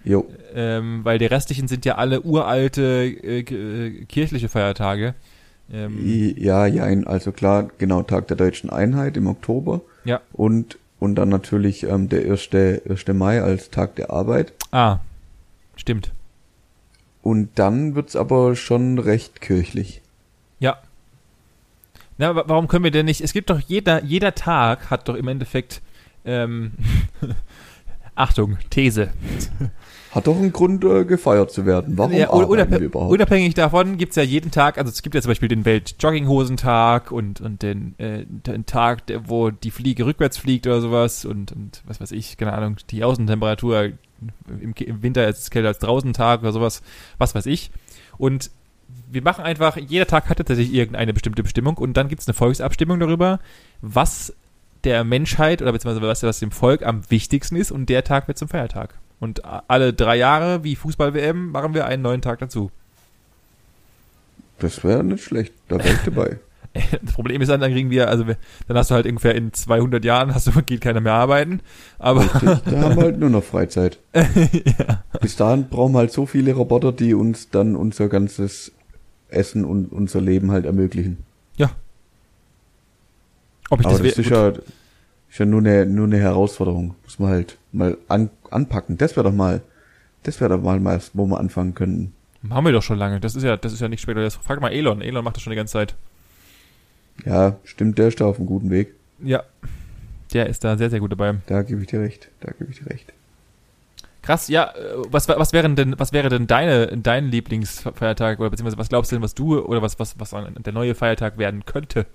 Jo. 0.04 0.26
Ähm, 0.54 1.00
weil 1.04 1.18
die 1.18 1.26
restlichen 1.26 1.68
sind 1.68 1.84
ja 1.84 1.94
alle 1.96 2.22
uralte 2.22 3.04
äh, 3.04 3.40
äh 3.40 4.04
kirchliche 4.04 4.48
Feiertage. 4.48 5.14
Ähm, 5.72 6.34
ja, 6.36 6.66
ja, 6.66 6.84
also 7.06 7.32
klar, 7.32 7.68
genau, 7.78 8.02
Tag 8.02 8.26
der 8.28 8.36
deutschen 8.36 8.68
Einheit 8.68 9.16
im 9.16 9.26
Oktober. 9.26 9.80
Ja. 10.04 10.20
Und 10.32 10.78
und 11.02 11.16
dann 11.16 11.30
natürlich 11.30 11.82
ähm, 11.82 12.08
der 12.08 12.30
1. 12.30 12.50
1. 12.54 13.08
Mai 13.08 13.42
als 13.42 13.70
Tag 13.70 13.96
der 13.96 14.10
Arbeit. 14.10 14.52
Ah, 14.70 14.98
stimmt. 15.74 16.12
Und 17.22 17.50
dann 17.56 17.96
wird's 17.96 18.14
aber 18.14 18.54
schon 18.54 19.00
recht 19.00 19.40
kirchlich. 19.40 20.00
Ja. 20.60 20.78
Na, 22.18 22.36
warum 22.48 22.68
können 22.68 22.84
wir 22.84 22.92
denn 22.92 23.06
nicht? 23.06 23.20
Es 23.20 23.32
gibt 23.32 23.50
doch 23.50 23.58
jeder, 23.58 24.04
jeder 24.04 24.36
Tag 24.36 24.90
hat 24.90 25.08
doch 25.08 25.16
im 25.16 25.26
Endeffekt, 25.26 25.82
ähm, 26.24 26.74
Achtung, 28.14 28.58
These. 28.70 29.10
Hat 30.12 30.26
doch 30.26 30.36
einen 30.36 30.52
Grund, 30.52 30.84
äh, 30.84 31.06
gefeiert 31.06 31.50
zu 31.50 31.64
werden. 31.64 31.96
Warum 31.96 32.12
ja, 32.12 32.28
unabhängig, 32.28 32.80
wir 32.80 32.86
überhaupt? 32.86 33.12
Unabhängig 33.12 33.54
davon 33.54 33.96
gibt's 33.96 34.16
ja 34.16 34.22
jeden 34.22 34.50
Tag, 34.50 34.76
also 34.76 34.90
es 34.90 35.02
gibt 35.02 35.14
ja 35.14 35.22
zum 35.22 35.30
Beispiel 35.30 35.48
den 35.48 35.64
Welt-Jogginghosentag 35.64 37.10
und, 37.10 37.40
und 37.40 37.62
den, 37.62 37.98
äh, 37.98 38.26
den 38.26 38.66
Tag, 38.66 39.06
der, 39.06 39.30
wo 39.30 39.50
die 39.50 39.70
Fliege 39.70 40.04
rückwärts 40.04 40.36
fliegt 40.36 40.66
oder 40.66 40.82
sowas 40.82 41.24
und, 41.24 41.52
und 41.52 41.82
was 41.86 41.98
weiß 42.00 42.12
ich, 42.12 42.36
keine 42.36 42.52
Ahnung, 42.52 42.76
die 42.90 43.04
Außentemperatur 43.04 43.92
im, 44.60 44.74
im 44.76 45.02
Winter 45.02 45.26
ist 45.26 45.38
es 45.38 45.50
kälter 45.50 45.68
als 45.68 45.78
draußen 45.78 46.12
Tag 46.12 46.42
oder 46.42 46.52
sowas, 46.52 46.82
was 47.16 47.34
weiß 47.34 47.46
ich. 47.46 47.70
Und 48.18 48.50
wir 49.10 49.22
machen 49.22 49.44
einfach, 49.44 49.78
jeder 49.78 50.06
Tag 50.06 50.28
hat 50.28 50.36
tatsächlich 50.36 50.74
irgendeine 50.74 51.14
bestimmte 51.14 51.42
Bestimmung 51.42 51.78
und 51.78 51.96
dann 51.96 52.08
gibt's 52.08 52.28
eine 52.28 52.34
Volksabstimmung 52.34 53.00
darüber, 53.00 53.40
was 53.80 54.34
der 54.84 55.04
Menschheit 55.04 55.62
oder 55.62 55.72
beziehungsweise 55.72 56.06
was, 56.06 56.22
was 56.22 56.40
dem 56.40 56.50
Volk 56.50 56.84
am 56.84 57.08
wichtigsten 57.10 57.56
ist 57.56 57.70
und 57.70 57.88
der 57.88 58.04
Tag 58.04 58.28
wird 58.28 58.36
zum 58.36 58.48
Feiertag. 58.48 58.98
Und 59.22 59.42
alle 59.44 59.92
drei 59.92 60.16
Jahre, 60.16 60.64
wie 60.64 60.74
Fußball-WM, 60.74 61.52
machen 61.52 61.74
wir 61.74 61.86
einen 61.86 62.02
neuen 62.02 62.22
Tag 62.22 62.40
dazu. 62.40 62.72
Das 64.58 64.82
wäre 64.82 65.04
nicht 65.04 65.22
schlecht, 65.22 65.54
da 65.68 65.78
wäre 65.78 65.94
ich 65.94 66.02
dabei. 66.04 66.38
Das 67.02 67.12
Problem 67.12 67.42
ist 67.42 67.48
dann, 67.48 67.60
dann 67.60 67.70
kriegen 67.70 67.90
wir, 67.90 68.08
also 68.08 68.24
dann 68.24 68.76
hast 68.78 68.90
du 68.90 68.94
halt 68.94 69.04
ungefähr 69.04 69.34
in 69.34 69.52
200 69.52 70.02
Jahren, 70.06 70.34
hast 70.34 70.46
du, 70.46 70.62
geht 70.66 70.80
keiner 70.80 71.02
mehr 71.02 71.12
arbeiten. 71.12 71.60
Aber 71.98 72.22
Richtig, 72.22 72.62
da 72.64 72.80
haben 72.80 72.96
wir 72.96 73.02
halt 73.02 73.18
nur 73.18 73.28
noch 73.28 73.44
Freizeit. 73.44 73.98
ja. 74.14 75.04
Bis 75.20 75.36
dahin 75.36 75.68
brauchen 75.68 75.92
wir 75.92 75.98
halt 75.98 76.12
so 76.12 76.24
viele 76.24 76.54
Roboter, 76.54 76.90
die 76.90 77.12
uns 77.12 77.50
dann 77.50 77.76
unser 77.76 78.08
ganzes 78.08 78.72
Essen 79.28 79.66
und 79.66 79.92
unser 79.92 80.22
Leben 80.22 80.50
halt 80.50 80.64
ermöglichen. 80.64 81.18
Ja. 81.58 81.70
Ob 83.68 83.80
ich 83.80 83.86
Aber 83.86 83.98
das, 83.98 84.16
das 84.16 84.18
ist 84.18 84.30
ja, 84.30 84.48
ist 84.48 85.38
ja 85.38 85.44
nur 85.44 85.60
eine, 85.60 85.84
nur 85.84 86.06
eine 86.06 86.18
Herausforderung. 86.18 86.94
Muss 87.04 87.18
man 87.18 87.28
halt 87.28 87.58
mal 87.70 87.98
an, 88.08 88.30
anpacken. 88.52 88.98
Das 88.98 89.16
wäre 89.16 89.24
doch 89.24 89.34
mal, 89.34 89.62
das 90.22 90.40
wäre 90.40 90.56
doch 90.56 90.62
mal, 90.62 90.80
mal, 90.80 91.00
wo 91.14 91.26
wir 91.26 91.38
anfangen 91.38 91.74
könnten. 91.74 92.12
Haben 92.50 92.66
wir 92.66 92.72
doch 92.72 92.82
schon 92.82 92.98
lange. 92.98 93.20
Das 93.20 93.36
ist 93.36 93.44
ja, 93.44 93.56
das 93.56 93.72
ist 93.72 93.80
ja 93.80 93.88
nicht 93.88 94.00
später. 94.00 94.28
Frag 94.30 94.60
mal 94.60 94.72
Elon. 94.72 95.00
Elon 95.00 95.24
macht 95.24 95.36
das 95.36 95.42
schon 95.42 95.52
die 95.52 95.56
ganze 95.56 95.72
Zeit. 95.74 95.94
Ja, 97.24 97.56
stimmt, 97.64 97.98
der 97.98 98.08
ist 98.08 98.20
da 98.20 98.24
auf 98.26 98.38
einem 98.38 98.46
guten 98.46 98.70
Weg. 98.70 98.94
Ja. 99.22 99.42
Der 100.32 100.48
ist 100.48 100.64
da 100.64 100.76
sehr, 100.76 100.90
sehr 100.90 101.00
gut 101.00 101.12
dabei. 101.12 101.36
Da 101.46 101.62
gebe 101.62 101.82
ich 101.82 101.88
dir 101.88 102.00
recht. 102.00 102.30
Da 102.40 102.52
gebe 102.52 102.70
ich 102.70 102.78
dir 102.78 102.90
recht. 102.90 103.12
Krass, 104.22 104.48
ja, 104.48 104.70
äh, 104.70 105.02
was, 105.08 105.28
was 105.28 105.52
wären 105.52 105.76
denn, 105.76 105.98
was 105.98 106.12
wäre 106.12 106.28
denn 106.28 106.46
deine, 106.46 106.96
dein 106.96 107.26
Lieblingsfeiertag 107.26 108.38
oder 108.38 108.50
beziehungsweise 108.50 108.78
was 108.78 108.88
glaubst 108.88 109.10
du 109.10 109.16
denn, 109.16 109.22
was 109.22 109.34
du 109.34 109.58
oder 109.58 109.82
was, 109.82 109.98
was, 109.98 110.18
was 110.18 110.30
der 110.30 110.72
neue 110.72 110.94
Feiertag 110.94 111.38
werden 111.38 111.66
könnte? 111.66 112.06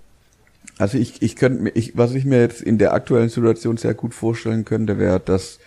Also 0.78 0.98
ich, 0.98 1.22
ich 1.22 1.36
könnte 1.36 1.62
mir, 1.62 1.70
ich, 1.70 1.96
was 1.96 2.14
ich 2.14 2.24
mir 2.24 2.40
jetzt 2.40 2.62
in 2.62 2.78
der 2.78 2.94
aktuellen 2.94 3.28
Situation 3.28 3.76
sehr 3.76 3.94
gut 3.94 4.14
vorstellen 4.14 4.64
könnte, 4.64 4.98
wäre, 4.98 5.20
dass 5.20 5.58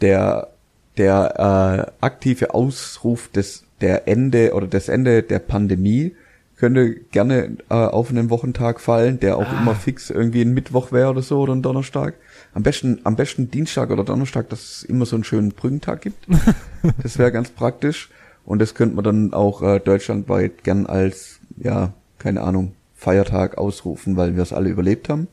der, 0.00 0.48
der 0.96 1.88
äh, 2.00 2.04
aktive 2.04 2.54
Ausruf 2.54 3.28
des 3.28 3.64
der 3.80 4.06
Ende 4.08 4.52
oder 4.52 4.66
das 4.66 4.88
Ende 4.88 5.22
der 5.22 5.38
Pandemie 5.38 6.14
könnte 6.56 6.94
gerne 6.94 7.56
äh, 7.70 7.74
auf 7.74 8.10
einen 8.10 8.28
Wochentag 8.28 8.80
fallen, 8.80 9.18
der 9.18 9.38
auch 9.38 9.48
ah. 9.48 9.60
immer 9.62 9.74
fix 9.74 10.10
irgendwie 10.10 10.42
ein 10.42 10.52
Mittwoch 10.52 10.92
wäre 10.92 11.08
oder 11.08 11.22
so 11.22 11.40
oder 11.40 11.54
ein 11.54 11.62
Donnerstag. 11.62 12.14
Am 12.52 12.62
besten, 12.62 13.00
am 13.04 13.16
besten 13.16 13.50
Dienstag 13.50 13.90
oder 13.90 14.04
Donnerstag, 14.04 14.50
dass 14.50 14.60
es 14.60 14.82
immer 14.82 15.06
so 15.06 15.16
einen 15.16 15.24
schönen 15.24 15.52
Brückentag 15.52 16.02
gibt. 16.02 16.26
das 17.02 17.18
wäre 17.18 17.32
ganz 17.32 17.48
praktisch. 17.48 18.10
Und 18.44 18.60
das 18.60 18.74
könnte 18.74 18.96
man 18.96 19.04
dann 19.04 19.32
auch 19.32 19.62
äh, 19.62 19.78
deutschlandweit 19.78 20.62
gern 20.62 20.84
als, 20.84 21.40
ja, 21.56 21.94
keine 22.18 22.42
Ahnung, 22.42 22.72
Feiertag 22.94 23.56
ausrufen, 23.56 24.18
weil 24.18 24.36
wir 24.36 24.42
es 24.42 24.52
alle 24.52 24.68
überlebt 24.68 25.08
haben 25.08 25.28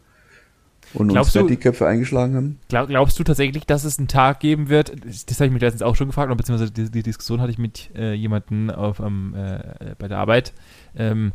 und 0.93 1.09
glaubst 1.09 1.35
uns 1.35 1.45
du, 1.45 1.49
die 1.49 1.57
Köpfe 1.57 1.87
eingeschlagen 1.87 2.35
haben. 2.35 2.59
Glaub, 2.69 2.87
glaubst 2.87 3.19
du 3.19 3.23
tatsächlich, 3.23 3.65
dass 3.65 3.83
es 3.83 3.97
einen 3.97 4.07
Tag 4.07 4.39
geben 4.39 4.69
wird? 4.69 4.93
Das 5.05 5.37
habe 5.39 5.47
ich 5.47 5.51
mich 5.51 5.61
letztens 5.61 5.81
auch 5.81 5.95
schon 5.95 6.07
gefragt, 6.07 6.35
beziehungsweise 6.35 6.71
die, 6.71 6.89
die 6.89 7.03
Diskussion 7.03 7.41
hatte 7.41 7.51
ich 7.51 7.57
mit 7.57 7.89
äh, 7.95 8.13
jemandem 8.13 8.69
auf, 8.69 8.99
ähm, 8.99 9.33
äh, 9.35 9.95
bei 9.97 10.07
der 10.07 10.17
Arbeit, 10.17 10.53
ähm, 10.95 11.33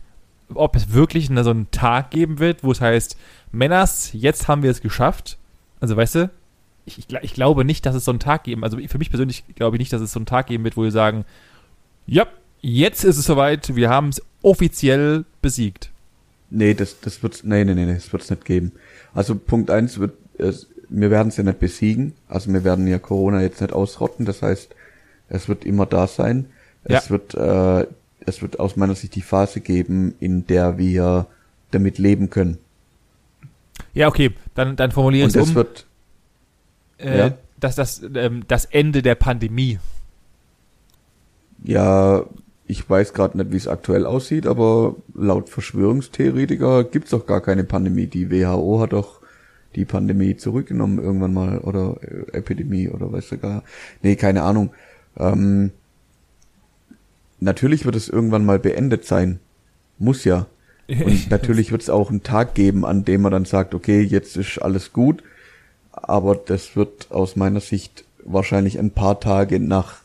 ob 0.54 0.76
es 0.76 0.92
wirklich 0.92 1.28
so 1.28 1.50
einen 1.50 1.70
Tag 1.70 2.10
geben 2.10 2.38
wird, 2.38 2.64
wo 2.64 2.72
es 2.72 2.80
heißt, 2.80 3.16
Männers, 3.52 4.10
jetzt 4.12 4.48
haben 4.48 4.62
wir 4.62 4.70
es 4.70 4.80
geschafft. 4.80 5.38
Also 5.80 5.96
weißt 5.96 6.14
du, 6.16 6.30
ich, 6.84 6.98
ich, 6.98 7.06
ich, 7.22 7.34
glaube 7.34 7.64
nicht, 7.64 7.86
dass 7.86 7.94
es 7.94 8.04
so 8.04 8.10
einen 8.12 8.20
Tag 8.20 8.44
geben, 8.44 8.64
also 8.64 8.78
für 8.88 8.98
mich 8.98 9.10
persönlich 9.10 9.44
glaube 9.54 9.76
ich 9.76 9.80
nicht, 9.80 9.92
dass 9.92 10.02
es 10.02 10.12
so 10.12 10.18
einen 10.18 10.26
Tag 10.26 10.46
geben 10.46 10.64
wird, 10.64 10.76
wo 10.76 10.82
wir 10.82 10.90
sagen, 10.90 11.24
ja, 12.06 12.26
jetzt 12.60 13.04
ist 13.04 13.18
es 13.18 13.26
soweit, 13.26 13.76
wir 13.76 13.88
haben 13.88 14.08
es 14.08 14.22
offiziell 14.42 15.24
besiegt. 15.40 15.90
Nee, 16.50 16.74
das, 16.74 17.00
das 17.00 17.22
wird's, 17.22 17.44
nee, 17.44 17.64
nee, 17.64 17.74
nee, 17.74 17.94
das 17.94 18.12
wird's 18.12 18.30
nicht 18.30 18.44
geben. 18.44 18.72
Also 19.14 19.34
Punkt 19.34 19.70
eins 19.70 19.98
wird, 19.98 20.14
es, 20.38 20.68
wir 20.88 21.10
werden 21.10 21.28
es 21.28 21.36
ja 21.36 21.44
nicht 21.44 21.60
besiegen. 21.60 22.14
Also 22.28 22.52
wir 22.52 22.64
werden 22.64 22.86
ja 22.86 22.98
Corona 22.98 23.42
jetzt 23.42 23.60
nicht 23.60 23.72
ausrotten. 23.72 24.26
Das 24.26 24.42
heißt, 24.42 24.74
es 25.28 25.48
wird 25.48 25.64
immer 25.64 25.86
da 25.86 26.06
sein. 26.06 26.46
Ja. 26.88 26.98
Es 26.98 27.10
wird, 27.10 27.34
äh, 27.34 27.86
es 28.20 28.42
wird 28.42 28.60
aus 28.60 28.76
meiner 28.76 28.94
Sicht 28.94 29.14
die 29.14 29.22
Phase 29.22 29.60
geben, 29.60 30.14
in 30.20 30.46
der 30.46 30.78
wir 30.78 31.26
damit 31.70 31.98
leben 31.98 32.30
können. 32.30 32.58
Ja, 33.94 34.08
okay, 34.08 34.32
dann, 34.54 34.76
dann 34.76 34.90
formuliere 34.90 35.28
ich 35.28 35.34
es 35.34 35.48
um. 35.48 35.54
Wird, 35.54 35.86
äh, 36.98 37.18
ja? 37.18 37.32
dass 37.58 37.76
das, 37.76 38.02
ähm, 38.14 38.44
das 38.48 38.64
Ende 38.66 39.02
der 39.02 39.14
Pandemie. 39.14 39.78
Ja, 41.64 42.24
ich 42.72 42.88
weiß 42.88 43.12
gerade 43.12 43.36
nicht, 43.36 43.52
wie 43.52 43.58
es 43.58 43.68
aktuell 43.68 44.06
aussieht, 44.06 44.46
aber 44.46 44.96
laut 45.14 45.50
Verschwörungstheoretiker 45.50 46.84
gibt 46.84 47.04
es 47.04 47.10
doch 47.10 47.26
gar 47.26 47.42
keine 47.42 47.64
Pandemie. 47.64 48.06
Die 48.06 48.30
WHO 48.30 48.80
hat 48.80 48.94
doch 48.94 49.20
die 49.76 49.84
Pandemie 49.84 50.38
zurückgenommen 50.38 50.98
irgendwann 50.98 51.34
mal 51.34 51.58
oder 51.58 51.98
äh, 52.00 52.38
Epidemie 52.38 52.88
oder 52.88 53.12
weiß 53.12 53.28
du 53.28 53.36
gar. 53.36 53.62
Nee, 54.02 54.16
keine 54.16 54.42
Ahnung. 54.42 54.70
Ähm, 55.18 55.72
natürlich 57.40 57.84
wird 57.84 57.94
es 57.94 58.08
irgendwann 58.08 58.46
mal 58.46 58.58
beendet 58.58 59.04
sein. 59.04 59.38
Muss 59.98 60.24
ja. 60.24 60.46
Und 60.88 61.30
natürlich 61.30 61.72
wird 61.72 61.82
es 61.82 61.90
auch 61.90 62.08
einen 62.08 62.22
Tag 62.22 62.54
geben, 62.54 62.86
an 62.86 63.04
dem 63.04 63.20
man 63.20 63.32
dann 63.32 63.44
sagt, 63.44 63.74
okay, 63.74 64.00
jetzt 64.00 64.38
ist 64.38 64.62
alles 64.62 64.94
gut. 64.94 65.22
Aber 65.92 66.36
das 66.36 66.74
wird 66.74 67.10
aus 67.10 67.36
meiner 67.36 67.60
Sicht 67.60 68.04
wahrscheinlich 68.24 68.78
ein 68.78 68.92
paar 68.92 69.20
Tage 69.20 69.60
nach 69.60 70.01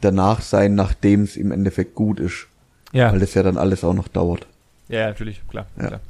danach 0.00 0.40
sein, 0.40 0.74
nachdem 0.74 1.22
es 1.22 1.36
im 1.36 1.52
Endeffekt 1.52 1.94
gut 1.94 2.20
ist. 2.20 2.46
Ja. 2.92 3.12
Weil 3.12 3.20
das 3.20 3.34
ja 3.34 3.42
dann 3.42 3.56
alles 3.56 3.82
auch 3.84 3.94
noch 3.94 4.08
dauert. 4.08 4.46
Ja, 4.88 5.06
natürlich, 5.06 5.40
klar. 5.48 5.66
Ja. 5.76 5.86
klar. 5.88 6.00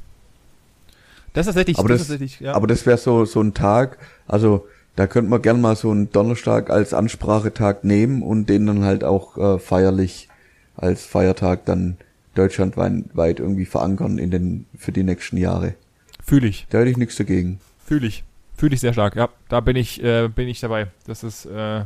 Das 1.33 1.47
ist 1.47 1.53
tatsächlich, 1.53 1.79
aber 1.79 1.89
das, 1.89 1.99
das, 1.99 2.07
tatsächlich, 2.07 2.39
ja. 2.39 2.53
aber 2.53 2.67
das 2.67 2.85
wäre 2.85 2.97
so, 2.97 3.25
so 3.25 3.41
ein 3.41 3.53
Tag, 3.53 3.97
also 4.25 4.67
da 4.95 5.05
könnte 5.05 5.29
man 5.29 5.41
gern 5.41 5.59
mal 5.59 5.75
so 5.75 5.91
einen 5.91 6.09
Donnerstag 6.09 6.69
als 6.69 6.93
Ansprachetag 6.93 7.83
nehmen 7.83 8.21
und 8.21 8.47
den 8.47 8.65
dann 8.65 8.85
halt 8.85 9.03
auch 9.03 9.37
äh, 9.37 9.59
feierlich 9.59 10.29
als 10.77 11.05
Feiertag 11.05 11.65
dann 11.65 11.97
deutschlandweit 12.35 13.39
irgendwie 13.39 13.65
verankern 13.65 14.17
in 14.17 14.31
den, 14.31 14.65
für 14.77 14.91
die 14.91 15.03
nächsten 15.03 15.37
Jahre. 15.37 15.75
Fühle 16.23 16.47
ich. 16.47 16.67
Da 16.69 16.79
hätte 16.79 16.91
ich 16.91 16.97
nichts 16.97 17.17
dagegen. 17.17 17.59
Fühle 17.85 18.07
ich. 18.07 18.23
Fühle 18.57 18.73
ich 18.73 18.79
sehr 18.79 18.93
stark, 18.93 19.15
ja. 19.15 19.29
Da 19.49 19.59
bin 19.59 19.75
ich, 19.75 20.01
äh, 20.01 20.29
bin 20.29 20.47
ich 20.47 20.61
dabei. 20.61 20.87
Das 21.05 21.23
ist, 21.23 21.45
äh, 21.45 21.83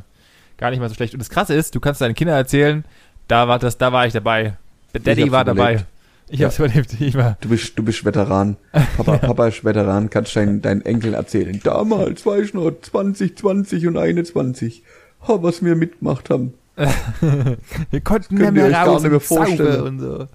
gar 0.60 0.70
nicht 0.70 0.80
mal 0.80 0.90
so 0.90 0.96
schlecht. 0.96 1.14
Und 1.14 1.20
das 1.20 1.30
Krasse 1.30 1.56
ist, 1.56 1.74
du 1.74 1.80
kannst 1.80 2.02
deinen 2.02 2.14
Kindern 2.14 2.36
erzählen, 2.36 2.86
da 3.28 3.48
war 3.48 3.58
das, 3.58 3.78
da 3.78 3.92
war 3.92 4.06
ich 4.06 4.14
dabei. 4.14 4.58
Daddy 4.94 5.32
war 5.32 5.42
überlebt. 5.42 5.48
dabei. 5.48 5.86
Ich 6.28 6.40
ja. 6.40 6.48
hab's 6.48 6.60
überlebt. 6.60 7.00
Ich 7.00 7.16
war. 7.16 7.38
Du 7.42 7.50
bist, 7.50 7.78
du 7.78 7.84
bist 7.84 8.06
Veteran. 8.06 8.58
Papa, 8.98 9.14
ja. 9.14 9.18
Papa 9.28 9.48
ist 9.48 9.64
Veteran. 9.64 10.10
Kannst 10.10 10.36
deinen, 10.36 10.62
deinen 10.62 10.82
Enkeln 10.82 11.14
erzählen. 11.14 11.60
Damals 11.64 12.26
war 12.26 12.38
ich 12.38 12.54
noch 12.54 12.72
20, 12.72 13.38
20 13.38 13.88
und 13.88 13.98
21. 13.98 14.84
Oh, 15.28 15.42
was 15.42 15.64
wir 15.64 15.76
mitgemacht 15.76 16.30
haben. 16.30 16.54
wir 16.76 18.02
konnten 18.02 18.36
nicht 18.36 18.52
mehr 18.52 18.72
raus 18.72 18.86
gar 18.86 19.00
nicht 19.02 19.12
mehr 19.12 19.20
vorstellen. 19.20 19.82
und 19.82 20.00
so. 20.00 20.28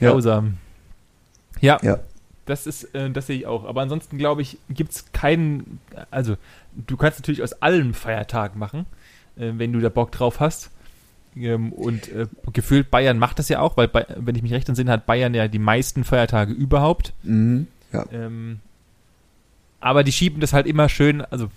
Grausam. 0.00 0.58
Ja. 1.60 1.78
ja. 1.82 1.98
Das 2.44 2.66
ist, 2.66 2.94
äh, 2.94 3.10
das 3.10 3.26
sehe 3.26 3.38
ich 3.38 3.46
auch. 3.46 3.64
Aber 3.64 3.80
ansonsten 3.80 4.18
glaube 4.18 4.42
ich, 4.42 4.58
gibt's 4.68 5.06
keinen, 5.12 5.80
also 6.10 6.36
du 6.74 6.96
kannst 6.96 7.18
natürlich 7.18 7.42
aus 7.42 7.54
allem 7.54 7.94
Feiertag 7.94 8.54
machen 8.54 8.86
äh, 9.36 9.52
wenn 9.56 9.72
du 9.72 9.80
da 9.80 9.88
Bock 9.88 10.12
drauf 10.12 10.40
hast. 10.40 10.70
Ähm, 11.36 11.72
und 11.72 12.10
äh, 12.12 12.26
gefühlt 12.52 12.90
Bayern 12.90 13.18
macht 13.18 13.38
das 13.38 13.48
ja 13.48 13.60
auch, 13.60 13.76
weil, 13.76 13.88
bei, 13.88 14.06
wenn 14.16 14.34
ich 14.34 14.42
mich 14.42 14.52
recht 14.52 14.68
entsinne, 14.68 14.90
hat 14.90 15.06
Bayern 15.06 15.34
ja 15.34 15.48
die 15.48 15.58
meisten 15.58 16.04
Feiertage 16.04 16.52
überhaupt. 16.52 17.12
Mhm, 17.22 17.66
ja. 17.92 18.06
Ähm, 18.10 18.60
aber 19.80 20.02
die 20.02 20.12
schieben 20.12 20.40
das 20.40 20.52
halt 20.52 20.66
immer 20.66 20.88
schön, 20.88 21.20
also 21.20 21.48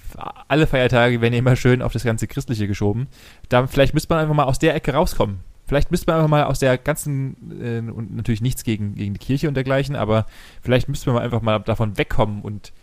alle 0.48 0.68
Feiertage 0.68 1.22
werden 1.22 1.34
ja 1.34 1.40
immer 1.40 1.56
schön 1.56 1.82
auf 1.82 1.94
das 1.94 2.04
ganze 2.04 2.28
Christliche 2.28 2.68
geschoben. 2.68 3.08
Da 3.48 3.66
vielleicht 3.68 3.94
müsste 3.94 4.14
man 4.14 4.22
einfach 4.22 4.36
mal 4.36 4.44
aus 4.44 4.60
der 4.60 4.76
Ecke 4.76 4.94
rauskommen. 4.94 5.40
Vielleicht 5.66 5.92
müsste 5.92 6.08
man 6.08 6.18
einfach 6.18 6.30
mal 6.30 6.44
aus 6.44 6.60
der 6.60 6.78
ganzen, 6.78 7.36
äh, 7.62 7.92
und 7.92 8.16
natürlich 8.16 8.42
nichts 8.42 8.64
gegen, 8.64 8.96
gegen 8.96 9.14
die 9.14 9.20
Kirche 9.20 9.48
und 9.48 9.54
dergleichen, 9.54 9.96
aber 9.96 10.26
vielleicht 10.62 10.90
müsste 10.90 11.12
man 11.12 11.22
einfach 11.22 11.42
mal 11.42 11.60
davon 11.60 11.98
wegkommen 11.98 12.42
und 12.42 12.74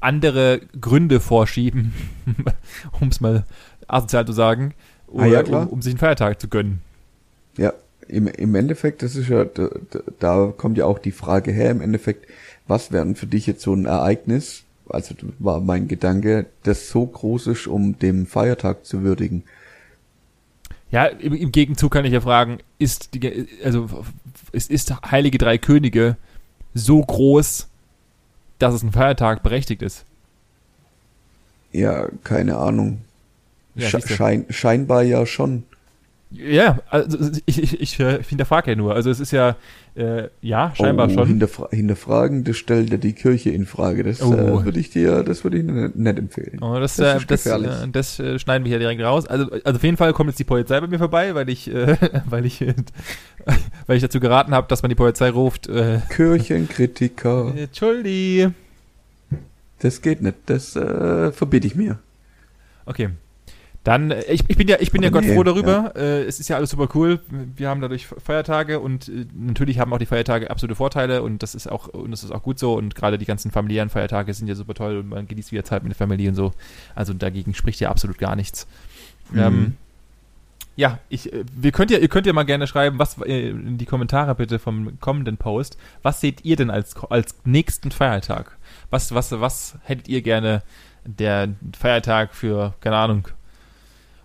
andere 0.00 0.60
Gründe 0.80 1.20
vorschieben, 1.20 1.94
um 3.00 3.08
es 3.08 3.20
mal 3.20 3.44
asozial 3.88 4.26
zu 4.26 4.32
sagen, 4.32 4.74
oder, 5.06 5.24
ah, 5.24 5.26
ja, 5.26 5.40
um, 5.42 5.68
um, 5.68 5.82
sich 5.82 5.92
einen 5.92 5.98
Feiertag 5.98 6.40
zu 6.40 6.48
gönnen. 6.48 6.80
Ja, 7.56 7.72
im, 8.08 8.26
im 8.26 8.54
Endeffekt, 8.54 9.02
das 9.02 9.16
ist 9.16 9.28
ja, 9.28 9.44
da, 9.44 9.68
da 10.18 10.52
kommt 10.56 10.78
ja 10.78 10.84
auch 10.86 10.98
die 10.98 11.12
Frage 11.12 11.52
her, 11.52 11.70
im 11.70 11.80
Endeffekt, 11.80 12.26
was 12.66 12.92
wäre 12.92 13.14
für 13.14 13.26
dich 13.26 13.46
jetzt 13.46 13.62
so 13.62 13.72
ein 13.72 13.86
Ereignis, 13.86 14.64
also 14.88 15.14
war 15.38 15.60
mein 15.60 15.88
Gedanke, 15.88 16.46
das 16.62 16.88
so 16.90 17.06
groß 17.06 17.48
ist, 17.48 17.66
um 17.66 17.98
den 17.98 18.26
Feiertag 18.26 18.84
zu 18.84 19.02
würdigen? 19.02 19.42
Ja, 20.90 21.06
im, 21.06 21.34
im 21.34 21.52
Gegenzug 21.52 21.92
kann 21.92 22.04
ich 22.04 22.12
ja 22.12 22.20
fragen, 22.20 22.58
ist 22.78 23.14
die, 23.14 23.48
also 23.64 23.88
ist, 24.52 24.70
ist 24.70 24.94
Heilige 25.10 25.38
Drei 25.38 25.58
Könige 25.58 26.16
so 26.74 27.00
groß, 27.00 27.68
dass 28.58 28.74
es 28.74 28.82
ein 28.82 28.92
Feiertag 28.92 29.42
berechtigt 29.42 29.82
ist? 29.82 30.04
Ja, 31.72 32.08
keine 32.22 32.56
Ahnung. 32.56 33.00
Ja, 33.76 34.00
Schein, 34.00 34.46
scheinbar 34.48 35.02
ja 35.02 35.26
schon. 35.26 35.64
Ja, 36.30 36.80
also 36.90 37.18
ich, 37.46 37.62
ich, 37.62 37.80
ich 37.80 38.00
äh, 38.00 38.22
hinterfrage 38.22 38.72
ja 38.72 38.76
nur. 38.76 38.94
Also 38.94 39.10
es 39.10 39.20
ist 39.20 39.30
ja, 39.30 39.56
äh, 39.94 40.28
ja, 40.42 40.72
scheinbar 40.74 41.08
oh, 41.08 41.14
schon. 41.14 41.28
Hinterfra 41.28 41.68
hinterfragen, 41.70 42.42
das 42.42 42.56
stellt 42.56 42.90
ja 42.90 42.96
die 42.96 43.12
Kirche 43.12 43.50
in 43.50 43.64
Frage. 43.64 44.02
Das 44.02 44.20
oh. 44.22 44.34
äh, 44.34 44.64
würde 44.64 44.80
ich 44.80 44.90
dir, 44.90 45.22
das 45.22 45.44
würde 45.44 45.58
ich 45.58 45.64
nicht 45.64 46.18
empfehlen. 46.18 46.58
Oh, 46.62 46.78
das, 46.80 46.96
das, 46.96 47.22
äh, 47.22 47.26
das, 47.26 47.46
äh, 47.46 47.88
das 47.88 48.18
äh, 48.18 48.38
schneiden 48.40 48.64
wir 48.64 48.70
hier 48.70 48.80
direkt 48.80 49.00
raus. 49.02 49.26
Also, 49.26 49.50
also 49.52 49.76
auf 49.76 49.82
jeden 49.84 49.96
Fall 49.96 50.12
kommt 50.12 50.30
jetzt 50.30 50.38
die 50.38 50.44
Polizei 50.44 50.80
bei 50.80 50.88
mir 50.88 50.98
vorbei, 50.98 51.34
weil 51.34 51.48
ich, 51.48 51.72
äh, 51.72 51.96
weil 52.26 52.44
ich, 52.44 52.60
äh, 52.60 52.74
weil 53.86 53.96
ich 53.96 54.02
dazu 54.02 54.18
geraten 54.18 54.52
habe, 54.52 54.66
dass 54.68 54.82
man 54.82 54.88
die 54.88 54.96
Polizei 54.96 55.30
ruft. 55.30 55.68
Äh, 55.68 56.00
Kirchenkritiker. 56.08 57.54
Entschuldi. 57.56 58.48
Das 59.78 60.02
geht 60.02 60.22
nicht. 60.22 60.36
Das 60.46 60.74
äh, 60.74 61.30
verbiete 61.30 61.68
ich 61.68 61.76
mir. 61.76 61.98
Okay. 62.84 63.10
Dann, 63.86 64.10
äh, 64.10 64.24
ich, 64.24 64.42
ich 64.48 64.56
bin 64.56 64.66
ja, 64.66 64.78
ich 64.80 64.90
bin 64.90 65.04
ja 65.04 65.10
Gott 65.10 65.24
froh 65.24 65.44
darüber. 65.44 65.92
Ja. 65.94 66.02
Äh, 66.02 66.24
es 66.24 66.40
ist 66.40 66.48
ja 66.48 66.56
alles 66.56 66.70
super 66.70 66.88
cool. 66.96 67.20
Wir 67.30 67.68
haben 67.68 67.80
dadurch 67.80 68.06
Feiertage 68.06 68.80
und 68.80 69.08
äh, 69.08 69.26
natürlich 69.32 69.78
haben 69.78 69.92
auch 69.92 69.98
die 69.98 70.06
Feiertage 70.06 70.50
absolute 70.50 70.74
Vorteile 70.74 71.22
und 71.22 71.40
das 71.40 71.54
ist 71.54 71.70
auch, 71.70 71.86
und 71.86 72.10
das 72.10 72.24
ist 72.24 72.32
auch 72.32 72.42
gut 72.42 72.58
so. 72.58 72.74
Und 72.74 72.96
gerade 72.96 73.16
die 73.16 73.26
ganzen 73.26 73.52
familiären 73.52 73.88
Feiertage 73.88 74.34
sind 74.34 74.48
ja 74.48 74.56
super 74.56 74.74
toll 74.74 74.96
und 74.98 75.08
man 75.10 75.28
genießt 75.28 75.52
wieder 75.52 75.62
Zeit 75.62 75.84
mit 75.84 75.92
der 75.92 75.96
Familie 75.96 76.30
und 76.30 76.34
so. 76.34 76.52
Also 76.96 77.14
dagegen 77.14 77.54
spricht 77.54 77.78
ja 77.78 77.88
absolut 77.88 78.18
gar 78.18 78.34
nichts. 78.34 78.66
Mhm. 79.30 79.38
Ähm, 79.38 79.76
ja, 80.74 80.98
ich, 81.08 81.32
äh, 81.32 81.44
wir 81.54 81.70
könnt 81.70 81.92
ja, 81.92 81.98
ihr 81.98 82.08
könnt 82.08 82.26
ja 82.26 82.32
mal 82.32 82.42
gerne 82.42 82.66
schreiben, 82.66 82.98
was 82.98 83.18
in 83.18 83.78
die 83.78 83.86
Kommentare 83.86 84.34
bitte 84.34 84.58
vom 84.58 84.98
kommenden 84.98 85.36
Post. 85.36 85.78
Was 86.02 86.20
seht 86.20 86.44
ihr 86.44 86.56
denn 86.56 86.70
als, 86.70 86.96
als 87.08 87.36
nächsten 87.44 87.92
Feiertag? 87.92 88.58
Was, 88.90 89.14
was, 89.14 89.30
was 89.30 89.78
hättet 89.84 90.08
ihr 90.08 90.22
gerne 90.22 90.64
der 91.04 91.50
Feiertag 91.78 92.34
für, 92.34 92.74
keine 92.80 92.96
Ahnung, 92.96 93.28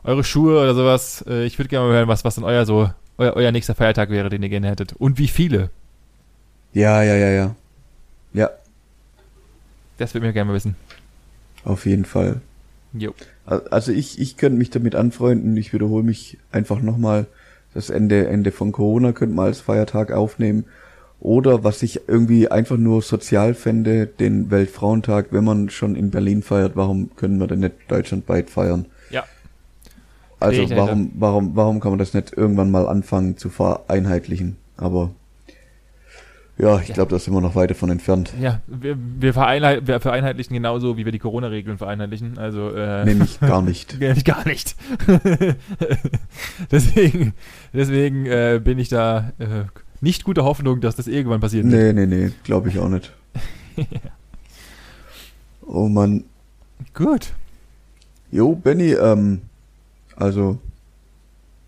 eure 0.04 0.24
Schuhe 0.24 0.62
oder 0.62 0.74
sowas. 0.74 1.24
Äh, 1.28 1.46
ich 1.46 1.58
würde 1.58 1.70
gerne 1.70 1.88
mal 1.88 1.96
hören, 1.96 2.08
was, 2.08 2.24
was 2.24 2.36
denn 2.36 2.44
euer 2.44 2.66
so, 2.66 2.90
euer, 3.18 3.34
euer 3.36 3.52
nächster 3.52 3.76
Feiertag 3.76 4.10
wäre, 4.10 4.30
den 4.30 4.44
ihr 4.44 4.50
gerne 4.50 4.70
hättet. 4.70 4.94
Und 4.94 5.18
wie 5.18 5.28
viele. 5.28 5.70
Ja, 6.74 7.04
ja, 7.04 7.16
ja, 7.16 7.30
ja. 7.30 7.56
Ja. 8.34 8.50
Das 9.98 10.14
würde 10.14 10.28
mir 10.28 10.34
gerne 10.34 10.50
mal 10.50 10.56
wissen. 10.56 10.76
Auf 11.64 11.86
jeden 11.86 12.06
Fall. 12.06 12.42
Jo. 12.94 13.14
Also 13.46 13.92
ich, 13.92 14.20
ich 14.20 14.38
könnte 14.38 14.58
mich 14.58 14.70
damit 14.70 14.96
anfreunden, 14.96 15.56
ich 15.58 15.74
wiederhole 15.74 16.04
mich 16.04 16.38
einfach 16.52 16.82
nochmal, 16.82 17.28
das 17.74 17.90
Ende, 17.90 18.28
Ende 18.28 18.52
von 18.52 18.72
Corona 18.72 19.12
könnte 19.14 19.36
man 19.36 19.46
als 19.46 19.62
Feiertag 19.62 20.12
aufnehmen. 20.12 20.66
Oder 21.20 21.64
was 21.64 21.84
ich 21.84 22.08
irgendwie 22.08 22.50
einfach 22.50 22.78
nur 22.78 23.02
sozial 23.02 23.54
fände, 23.54 24.08
den 24.08 24.50
Weltfrauentag, 24.50 25.28
wenn 25.32 25.44
man 25.44 25.70
schon 25.70 25.96
in 25.96 26.10
Berlin 26.10 26.42
feiert, 26.42 26.76
warum 26.76 27.16
können 27.16 27.40
wir 27.40 27.48
denn 27.48 27.60
nicht 27.60 27.76
deutschlandweit 27.88 28.50
feiern? 28.50 28.88
Also 30.42 30.70
warum, 30.76 31.12
warum, 31.16 31.56
warum 31.56 31.80
kann 31.80 31.92
man 31.92 32.00
das 32.00 32.14
nicht 32.14 32.34
irgendwann 32.36 32.72
mal 32.72 32.88
anfangen 32.88 33.38
zu 33.38 33.50
vereinheitlichen? 33.50 34.58
Aber 34.78 35.12
ja, 36.58 36.80
ich 36.80 36.90
ja. 36.90 36.94
glaube, 36.94 37.10
da 37.10 37.18
sind 37.18 37.34
wir 37.34 37.42
noch 37.42 37.56
weiter 37.56 37.74
von 37.74 37.90
entfernt. 37.90 38.34
Ja, 38.40 38.62
wir, 38.68 38.96
wir, 38.98 39.34
vereinheit, 39.34 39.88
wir 39.88 40.00
vereinheitlichen 40.00 40.54
genauso, 40.54 40.96
wie 40.96 41.06
wir 41.06 41.12
die 41.12 41.20
Corona-Regeln 41.20 41.78
vereinheitlichen. 41.78 42.38
Also, 42.38 42.70
äh, 42.76 43.04
Nämlich 43.04 43.40
gar 43.40 43.62
nicht. 43.62 43.98
Nämlich 44.00 44.26
gar 44.26 44.48
nicht. 44.48 44.76
deswegen 46.72 47.34
deswegen 47.74 48.26
äh, 48.28 48.62
bin 48.64 48.78
ich 48.78 48.90
da 48.90 49.32
äh, 49.40 49.64
nicht 50.02 50.24
guter 50.24 50.44
Hoffnung, 50.44 50.82
dass 50.82 50.96
das 50.96 51.08
irgendwann 51.08 51.40
passiert. 51.40 51.66
Nee, 51.66 51.94
nee, 51.94 52.06
nee, 52.06 52.32
glaube 52.44 52.70
ich 52.70 52.78
auch 52.78 52.90
nicht. 52.90 53.12
ja. 53.78 53.86
Oh 55.66 55.88
Mann. 55.88 56.26
Gut. 56.94 57.34
Jo, 58.32 58.56
Benny, 58.56 58.94
ähm, 58.94 59.42
also, 60.16 60.60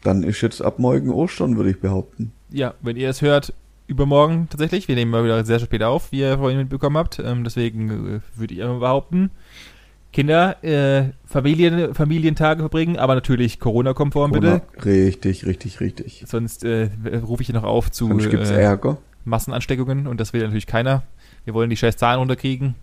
dann 0.03 0.23
ist 0.23 0.41
jetzt 0.41 0.61
ab 0.61 0.79
morgen 0.79 1.09
Ostern, 1.09 1.57
würde 1.57 1.71
ich 1.71 1.79
behaupten. 1.79 2.31
Ja, 2.49 2.73
wenn 2.81 2.97
ihr 2.97 3.09
es 3.09 3.21
hört, 3.21 3.53
übermorgen 3.87 4.47
tatsächlich. 4.49 4.87
Wir 4.87 4.95
nehmen 4.95 5.11
mal 5.11 5.23
wieder 5.23 5.43
sehr 5.45 5.59
spät 5.59 5.83
auf, 5.83 6.11
wie 6.11 6.19
ihr 6.19 6.37
vorhin 6.37 6.57
mitbekommen 6.57 6.97
habt. 6.97 7.19
Ähm, 7.19 7.43
deswegen 7.43 7.89
äh, 7.89 8.19
würde 8.39 8.53
ich 8.53 8.59
immer 8.59 8.79
behaupten, 8.79 9.31
Kinder, 10.11 10.63
äh, 10.63 11.11
Familien, 11.25 11.93
Familientage 11.95 12.59
verbringen, 12.59 12.97
aber 12.97 13.15
natürlich 13.15 13.59
Corona-konform 13.59 14.31
bitte. 14.31 14.61
Richtig, 14.85 15.45
richtig, 15.45 15.79
richtig. 15.79 16.23
Sonst 16.27 16.63
äh, 16.63 16.89
rufe 17.25 17.41
ich 17.41 17.47
hier 17.47 17.55
noch 17.55 17.63
auf 17.63 17.91
zu 17.91 18.07
Sonst 18.07 18.29
gibt's 18.29 18.51
äh, 18.51 18.61
Ärger. 18.61 18.97
Massenansteckungen 19.25 20.05
und 20.05 20.19
das 20.19 20.33
will 20.33 20.41
natürlich 20.41 20.67
keiner. 20.67 21.03
Wir 21.45 21.53
wollen 21.53 21.69
die 21.69 21.77
scheiß 21.77 21.97
Zahlen 21.97 22.19
runterkriegen. 22.19 22.75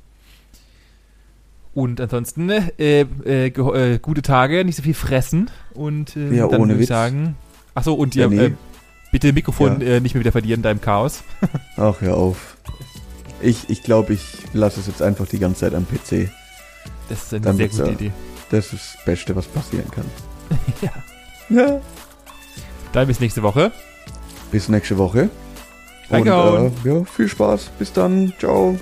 Und 1.73 2.01
ansonsten 2.01 2.51
äh, 2.51 3.07
äh, 3.25 3.47
äh, 3.47 3.99
gute 3.99 4.23
Tage, 4.23 4.65
nicht 4.65 4.77
so 4.77 4.83
viel 4.83 4.95
fressen 4.95 5.51
und 5.75 6.17
äh, 6.17 6.35
ja, 6.35 6.49
dann 6.49 6.69
würde 6.69 6.81
ich 6.81 6.89
sagen. 6.89 7.37
Achso, 7.75 7.95
und 7.95 8.15
ja, 8.15 8.29
nee. 8.29 8.55
Bitte 9.13 9.33
Mikrofon 9.33 9.81
ja. 9.81 9.87
äh, 9.87 10.01
nicht 10.01 10.15
mehr 10.15 10.21
wieder 10.21 10.33
verlieren, 10.33 10.63
deinem 10.63 10.81
Chaos. 10.81 11.23
Ach, 11.77 12.01
hör 12.01 12.17
auf. 12.17 12.57
Ich 13.41 13.67
glaube, 13.67 13.73
ich, 13.73 13.83
glaub, 13.83 14.11
ich 14.11 14.21
lasse 14.53 14.81
es 14.81 14.87
jetzt 14.87 15.03
einfach 15.03 15.27
die 15.27 15.39
ganze 15.39 15.61
Zeit 15.61 15.75
am 15.75 15.87
PC. 15.87 16.31
Das 17.09 17.25
ist 17.25 17.35
eine 17.35 17.41
Dann 17.41 17.57
sehr 17.57 17.69
gute 17.69 17.87
ja, 17.87 17.93
Idee. 17.93 18.13
Das 18.51 18.73
ist 18.73 18.97
das 18.97 19.05
Beste, 19.05 19.35
was 19.35 19.47
passieren 19.47 19.91
kann. 19.91 20.05
ja. 20.83 20.93
Ja. 21.49 21.81
Dann 22.93 23.07
bis 23.07 23.21
nächste 23.21 23.43
Woche. 23.43 23.73
Bis 24.53 24.69
nächste 24.69 24.99
Woche. 24.99 25.31
Danke. 26.09 26.35
Und, 26.35 26.85
äh, 26.85 26.95
ja, 26.95 27.05
viel 27.05 27.29
Spaß. 27.29 27.71
Bis 27.79 27.93
dann. 27.93 28.33
Ciao. 28.39 28.79